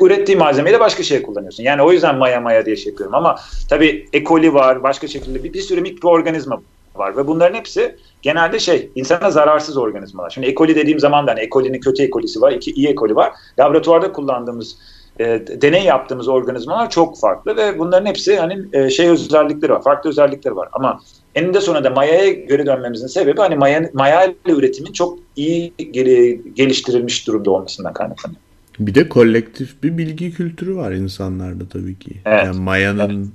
ürettiği 0.00 0.36
malzemeyi 0.36 0.74
de 0.74 0.80
başka 0.80 1.02
şeye 1.02 1.22
kullanıyorsun. 1.22 1.62
Yani 1.62 1.82
o 1.82 1.92
yüzden 1.92 2.16
maya 2.16 2.40
maya 2.40 2.66
diye 2.66 2.76
şey 2.76 2.90
yapıyorum. 2.90 3.14
Ama 3.14 3.36
tabii 3.70 4.08
E. 4.12 4.24
coli 4.24 4.54
var, 4.54 4.82
başka 4.82 5.06
şekilde 5.08 5.44
bir, 5.44 5.52
bir 5.52 5.60
sürü 5.60 5.80
mikroorganizma 5.80 6.62
var 6.98 7.16
ve 7.16 7.26
bunların 7.26 7.54
hepsi 7.54 7.96
genelde 8.22 8.58
şey 8.58 8.90
insana 8.94 9.30
zararsız 9.30 9.76
organizmalar. 9.76 10.30
Şimdi 10.30 10.46
E. 10.46 10.54
coli 10.54 10.74
dediğim 10.74 11.00
zaman 11.00 11.26
da 11.26 11.30
hani 11.30 11.40
E. 11.40 11.50
coli'nin 11.50 11.80
kötü 11.80 12.02
E. 12.02 12.10
coli'si 12.10 12.40
var, 12.40 12.52
iki 12.52 12.70
iyi 12.70 12.88
E. 12.88 12.94
coli 12.94 13.16
var. 13.16 13.32
Laboratuvarda 13.58 14.12
kullandığımız 14.12 14.76
e, 15.20 15.24
deney 15.62 15.84
yaptığımız 15.84 16.28
organizmalar 16.28 16.90
çok 16.90 17.18
farklı 17.18 17.56
ve 17.56 17.78
bunların 17.78 18.06
hepsi 18.06 18.36
hani 18.36 18.64
e, 18.72 18.90
şey 18.90 19.08
özellikleri 19.08 19.72
var, 19.72 19.82
farklı 19.82 20.10
özellikleri 20.10 20.56
var. 20.56 20.68
Ama 20.72 21.00
eninde 21.34 21.60
sonunda 21.60 21.90
mayaya 21.90 22.30
geri 22.32 22.66
dönmemizin 22.66 23.06
sebebi 23.06 23.40
hani 23.40 23.56
maya, 23.56 23.90
maya 23.92 24.24
ile 24.24 24.52
üretimin 24.52 24.92
çok 24.92 25.18
iyi 25.36 25.72
geri, 25.90 26.40
geliştirilmiş 26.54 27.26
durumda 27.26 27.50
olmasından 27.50 27.92
kaynaklanıyor. 27.92 28.40
bir 28.80 28.94
de 28.94 29.08
kolektif 29.08 29.82
bir 29.82 29.98
bilgi 29.98 30.32
kültürü 30.32 30.76
var 30.76 30.92
insanlarda 30.92 31.68
tabii 31.72 31.98
ki. 31.98 32.10
Evet. 32.24 32.44
Yani 32.44 32.60
mayanın 32.60 33.32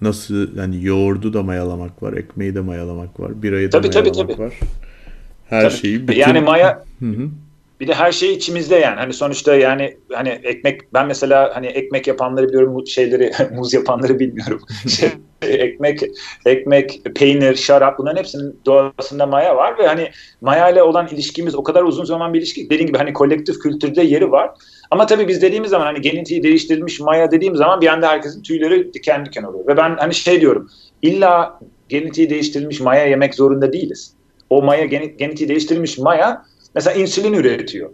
nasıl 0.00 0.56
yani 0.56 0.84
yoğurdu 0.84 1.32
da 1.32 1.42
mayalamak 1.42 2.02
var, 2.02 2.12
ekmeği 2.12 2.54
de 2.54 2.60
mayalamak 2.60 3.20
var, 3.20 3.42
birayı 3.42 3.72
da 3.72 3.80
Tabii, 3.80 3.90
tabii, 3.90 4.10
mayalamak 4.10 4.36
tabii. 4.36 4.46
var. 4.46 4.54
Her 5.48 5.62
Tabii. 5.62 5.74
şeyi 5.74 6.08
bütün... 6.08 6.20
Yani 6.20 6.40
maya 6.40 6.84
Hı 7.00 7.06
hı. 7.06 7.28
Bir 7.80 7.88
de 7.88 7.94
her 7.94 8.12
şey 8.12 8.32
içimizde 8.32 8.76
yani. 8.76 8.96
Hani 8.96 9.12
sonuçta 9.12 9.54
yani 9.54 9.96
hani 10.12 10.28
ekmek 10.28 10.94
ben 10.94 11.06
mesela 11.06 11.50
hani 11.54 11.66
ekmek 11.66 12.06
yapanları 12.06 12.48
biliyorum 12.48 12.86
şeyleri 12.86 13.32
muz 13.54 13.74
yapanları 13.74 14.18
bilmiyorum. 14.18 14.60
Şey, 14.88 15.08
ekmek 15.42 16.00
ekmek, 16.46 17.00
peynir, 17.14 17.56
şarap 17.56 17.98
bunların 17.98 18.18
hepsinin 18.18 18.60
doğasında 18.66 19.26
maya 19.26 19.56
var 19.56 19.78
ve 19.78 19.86
hani 19.86 20.10
maya 20.40 20.70
ile 20.70 20.82
olan 20.82 21.08
ilişkimiz 21.08 21.54
o 21.54 21.62
kadar 21.62 21.82
uzun 21.82 22.04
zaman 22.04 22.34
bir 22.34 22.38
ilişki. 22.38 22.70
Dediğim 22.70 22.86
gibi 22.86 22.98
hani 22.98 23.12
kolektif 23.12 23.58
kültürde 23.58 24.02
yeri 24.02 24.30
var. 24.30 24.50
Ama 24.90 25.06
tabii 25.06 25.28
biz 25.28 25.42
dediğimiz 25.42 25.70
zaman 25.70 25.86
hani 25.86 26.00
genetiği 26.00 26.42
değiştirilmiş 26.42 27.00
maya 27.00 27.30
dediğim 27.30 27.56
zaman 27.56 27.80
bir 27.80 27.86
anda 27.86 28.08
herkesin 28.08 28.42
tüyleri 28.42 28.94
diken 28.94 29.26
diken 29.26 29.42
oluyor. 29.42 29.66
Ve 29.66 29.76
ben 29.76 29.96
hani 29.98 30.14
şey 30.14 30.40
diyorum. 30.40 30.70
illa 31.02 31.60
genetiği 31.88 32.30
değiştirilmiş 32.30 32.80
maya 32.80 33.06
yemek 33.06 33.34
zorunda 33.34 33.72
değiliz. 33.72 34.12
O 34.50 34.62
maya 34.62 34.84
gene- 34.84 35.06
genetiği 35.06 35.48
değiştirilmiş 35.48 35.98
maya 35.98 36.44
mesela 36.74 36.96
insülin 36.96 37.32
üretiyor. 37.32 37.90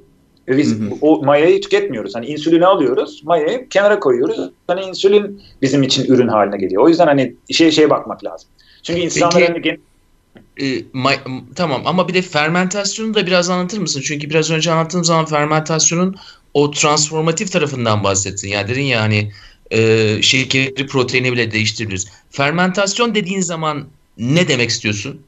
Ve 0.49 0.57
biz 0.59 0.80
Hı 0.80 0.84
hı. 0.84 0.88
o 1.01 1.22
mayayı 1.24 1.61
tüketmiyoruz. 1.61 2.14
Hani 2.14 2.26
insülini 2.26 2.66
alıyoruz, 2.66 3.22
mayayı 3.24 3.68
kenara 3.68 4.01
koyuyoruz. 4.01 4.51
Hani 4.66 4.80
insülin 4.84 5.43
bizim 5.62 5.82
için 5.82 6.12
ürün 6.14 6.28
haline 6.28 6.57
geliyor. 6.57 6.82
O 6.82 6.88
yüzden 6.88 7.07
hani 7.07 7.34
şeye 7.51 7.70
şeye 7.70 7.90
bakmak 7.90 8.24
lazım. 8.24 8.49
Çünkü 8.82 9.01
insanlar 9.01 9.34
Peki- 9.34 9.53
hani 9.53 9.62
gen- 9.62 9.78
Ee, 10.61 10.64
ma- 10.95 11.28
m- 11.28 11.43
tamam 11.57 11.82
ama 11.84 12.09
bir 12.09 12.14
de 12.14 12.22
fermentasyonu 12.22 13.14
da 13.14 13.26
biraz 13.26 13.51
anlatır 13.51 13.78
mısın? 13.78 14.03
Çünkü 14.05 14.30
biraz 14.30 14.51
önce 14.51 14.72
anlattığım 14.72 15.05
zaman 15.05 15.24
fermentasyonun 15.24 16.16
o 16.55 16.71
transformatif 16.71 17.53
tarafından 17.53 18.05
bahsettin. 18.05 18.49
Yani 18.49 18.69
dedin 18.69 18.83
ya 18.83 19.01
hani 19.01 19.33
e, 19.71 20.23
şekeri 20.23 20.87
proteini 20.87 21.33
bile 21.33 21.51
değiştirebiliriz. 21.51 22.07
Fermentasyon 22.31 23.15
dediğin 23.15 23.41
zaman 23.41 23.87
ne 24.19 24.49
demek 24.49 24.71
istiyorsun? 24.71 25.23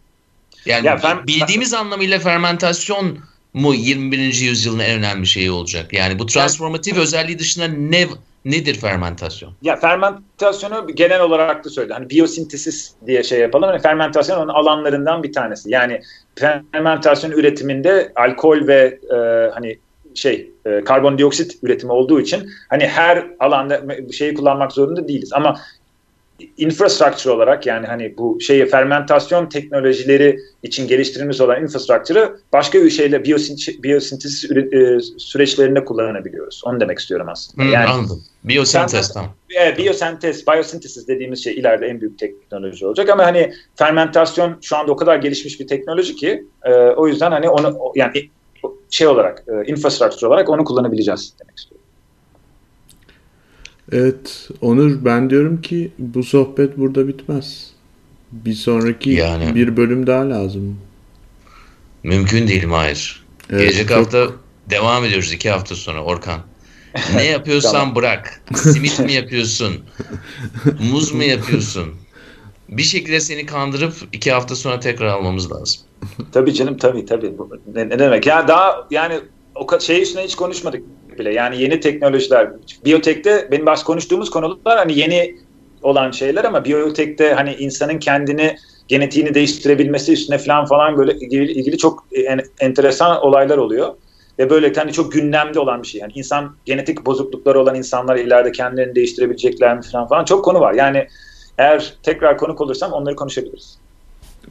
Yani 0.66 0.86
Ya 0.86 0.94
fer- 0.96 1.26
bildiğimiz 1.26 1.74
anlamıyla 1.74 2.18
fermentasyon 2.18 3.18
mu 3.54 3.74
21. 3.74 4.18
yüzyılın 4.18 4.78
en 4.78 4.98
önemli 4.98 5.26
şeyi 5.26 5.50
olacak? 5.50 5.92
Yani 5.92 6.18
bu 6.18 6.26
transformatif 6.26 6.96
özelliği 6.96 7.38
dışında 7.38 7.66
ne 7.68 8.06
nedir 8.44 8.74
fermentasyon? 8.74 9.52
ya 9.62 9.76
fermentasyonu 9.76 10.86
genel 10.94 11.20
olarak 11.20 11.64
da 11.64 11.70
söyle. 11.70 11.94
Hani 11.94 12.10
biyosintesis 12.10 12.92
diye 13.06 13.22
şey 13.22 13.40
yapalım. 13.40 13.68
Hani 13.68 13.82
fermentasyon 13.82 14.36
onun 14.38 14.48
alanlarından 14.48 15.22
bir 15.22 15.32
tanesi. 15.32 15.70
Yani 15.70 16.00
fermentasyon 16.36 17.30
üretiminde 17.30 18.12
alkol 18.16 18.66
ve 18.66 18.98
e, 19.14 19.16
hani 19.54 19.78
şey 20.14 20.50
e, 20.66 20.84
karbondioksit 20.84 21.58
üretimi 21.62 21.92
olduğu 21.92 22.20
için 22.20 22.50
hani 22.68 22.86
her 22.86 23.26
alanda 23.40 23.82
şeyi 24.12 24.34
kullanmak 24.34 24.72
zorunda 24.72 25.08
değiliz. 25.08 25.32
Ama 25.32 25.60
infrastructure 26.56 27.32
olarak 27.32 27.66
yani 27.66 27.86
hani 27.86 28.14
bu 28.18 28.40
şeyi 28.40 28.66
fermentasyon 28.66 29.48
teknolojileri 29.48 30.38
için 30.62 30.88
geliştirilmiş 30.88 31.40
olan 31.40 31.62
infrastructure'ı 31.62 32.36
başka 32.52 32.82
bir 32.82 32.90
şeyle 32.90 33.16
biyosin- 33.16 33.82
biyosintesis 33.82 34.50
e, 34.50 35.00
süreçlerinde 35.18 35.84
kullanabiliyoruz. 35.84 36.62
Onu 36.64 36.80
demek 36.80 36.98
istiyorum 36.98 37.26
aslında. 37.30 37.68
Hı, 37.68 37.72
yani 37.72 37.86
anladım. 37.86 38.22
Biyosentez 38.44 39.12
tamam. 39.12 39.30
e, 39.64 39.78
biyosentez, 39.78 40.46
biosynthesis 40.46 41.08
dediğimiz 41.08 41.44
şey 41.44 41.54
ileride 41.54 41.86
en 41.86 42.00
büyük 42.00 42.18
teknoloji 42.18 42.86
olacak 42.86 43.08
ama 43.08 43.24
hani 43.24 43.52
fermentasyon 43.76 44.56
şu 44.62 44.76
anda 44.76 44.92
o 44.92 44.96
kadar 44.96 45.16
gelişmiş 45.16 45.60
bir 45.60 45.66
teknoloji 45.66 46.16
ki 46.16 46.44
e, 46.64 46.72
o 46.74 47.08
yüzden 47.08 47.30
hani 47.30 47.48
onu 47.48 47.78
yani 47.94 48.12
şey 48.94 49.06
olarak 49.06 49.44
e, 49.48 49.70
infrastructure 49.72 50.26
olarak 50.26 50.48
onu 50.48 50.64
kullanabileceğiz 50.64 51.32
demek 51.40 51.58
istiyorum. 51.58 51.86
Evet 53.92 54.48
Onur 54.60 55.04
ben 55.04 55.30
diyorum 55.30 55.60
ki 55.62 55.92
bu 55.98 56.22
sohbet 56.22 56.78
burada 56.78 57.08
bitmez. 57.08 57.70
Bir 58.32 58.52
sonraki 58.54 59.10
Yani- 59.10 59.54
bir 59.54 59.76
bölüm 59.76 60.06
daha 60.06 60.30
lazım. 60.30 60.78
Mümkün 62.02 62.48
değil 62.48 62.66
Mahir. 62.66 63.24
Evet, 63.50 63.60
Gelecek 63.60 63.88
çok- 63.88 63.96
hafta 63.96 64.26
devam 64.70 65.04
ediyoruz 65.04 65.32
iki 65.32 65.50
hafta 65.50 65.74
sonra 65.74 66.04
Orkan. 66.04 66.40
Ne 67.14 67.24
yapıyorsan 67.30 67.94
bırak. 67.94 68.40
Simit 68.54 68.98
mi 69.00 69.12
yapıyorsun? 69.12 69.72
Muz 70.90 71.12
mu 71.12 71.22
yapıyorsun? 71.24 71.94
Bir 72.68 72.82
şekilde 72.82 73.20
seni 73.20 73.46
kandırıp 73.46 73.94
iki 74.12 74.32
hafta 74.32 74.54
sonra 74.54 74.80
tekrar 74.80 75.06
almamız 75.06 75.52
lazım. 75.52 75.82
Tabii 76.32 76.54
canım 76.54 76.76
tabii 76.76 77.06
tabii. 77.06 77.32
Ne, 77.74 77.88
ne 77.88 77.98
demek? 77.98 78.26
Ya 78.26 78.48
daha 78.48 78.86
yani 78.90 79.14
o 79.54 79.80
şey 79.80 80.02
üstüne 80.02 80.22
hiç 80.22 80.34
konuşmadık 80.34 80.82
bile. 81.18 81.34
Yani 81.34 81.62
yeni 81.62 81.80
teknolojiler. 81.80 82.50
Biyotekte 82.84 83.48
benim 83.50 83.66
baş 83.66 83.82
konuştuğumuz 83.82 84.30
konular 84.30 84.78
hani 84.78 84.98
yeni 84.98 85.36
olan 85.82 86.10
şeyler 86.10 86.44
ama 86.44 86.64
biyotekte 86.64 87.34
hani 87.34 87.54
insanın 87.54 87.98
kendini 87.98 88.56
genetiğini 88.88 89.34
değiştirebilmesi 89.34 90.12
üstüne 90.12 90.38
falan 90.38 90.66
falan 90.66 90.96
böyle 90.96 91.12
ilgili, 91.12 91.52
ilgili 91.52 91.78
çok 91.78 92.06
en, 92.12 92.40
enteresan 92.60 93.22
olaylar 93.22 93.58
oluyor. 93.58 93.94
Ve 94.38 94.50
böyle 94.50 94.72
hani 94.72 94.92
çok 94.92 95.12
gündemde 95.12 95.60
olan 95.60 95.82
bir 95.82 95.88
şey. 95.88 96.00
Yani 96.00 96.12
insan 96.14 96.56
genetik 96.64 97.06
bozuklukları 97.06 97.60
olan 97.60 97.74
insanlar 97.74 98.16
ileride 98.16 98.52
kendilerini 98.52 98.94
değiştirebilecekler 98.94 99.76
mi 99.76 99.82
falan 99.92 100.08
falan 100.08 100.24
çok 100.24 100.44
konu 100.44 100.60
var. 100.60 100.74
Yani 100.74 101.08
eğer 101.58 101.94
tekrar 102.02 102.36
konuk 102.38 102.60
olursam 102.60 102.92
onları 102.92 103.16
konuşabiliriz. 103.16 103.78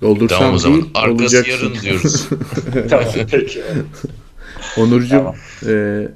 Olursam 0.02 0.40
Tamam 0.40 0.54
o 0.54 0.58
zaman. 0.58 0.82
değil, 0.82 0.92
Arkası 0.96 1.24
olacaksın. 1.24 1.52
yarın 1.52 1.82
diyoruz. 1.82 2.28
tamam 2.90 3.06
peki. 3.32 3.62
Onurcuğum 4.78 5.10
Tamam. 5.18 5.36
e, 5.68 6.08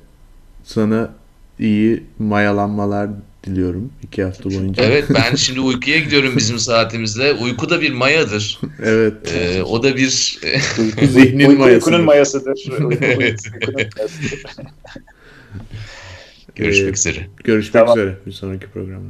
sana 0.63 1.13
iyi 1.59 2.03
mayalanmalar 2.19 3.09
diliyorum 3.43 3.89
iki 4.03 4.23
hafta 4.23 4.43
boyunca. 4.49 4.83
Evet 4.83 5.05
ben 5.13 5.35
şimdi 5.35 5.59
uykuya 5.59 5.99
gidiyorum 5.99 6.33
bizim 6.37 6.59
saatimizde. 6.59 7.33
Uyku 7.33 7.69
da 7.69 7.81
bir 7.81 7.91
mayadır. 7.91 8.59
Evet. 8.83 9.13
Ee, 9.35 9.63
o 9.63 9.83
da 9.83 9.95
bir 9.95 10.39
Zihnin 11.09 11.39
Uyku, 11.49 11.59
mayasıdır. 11.61 11.85
uykunun 11.91 12.05
mayasıdır. 12.05 12.65
Uyku, 12.71 12.93
Evet. 13.05 13.41
uykunun 13.53 13.73
mayasıdır. 13.75 14.43
görüşmek 16.55 16.89
Ee, 16.89 16.93
üzere. 16.93 17.27
Görüşmek 17.43 17.73
Tamam. 17.73 17.97
üzere 17.99 18.17
bir 18.25 18.31
sonraki 18.31 18.67
programda. 18.67 19.09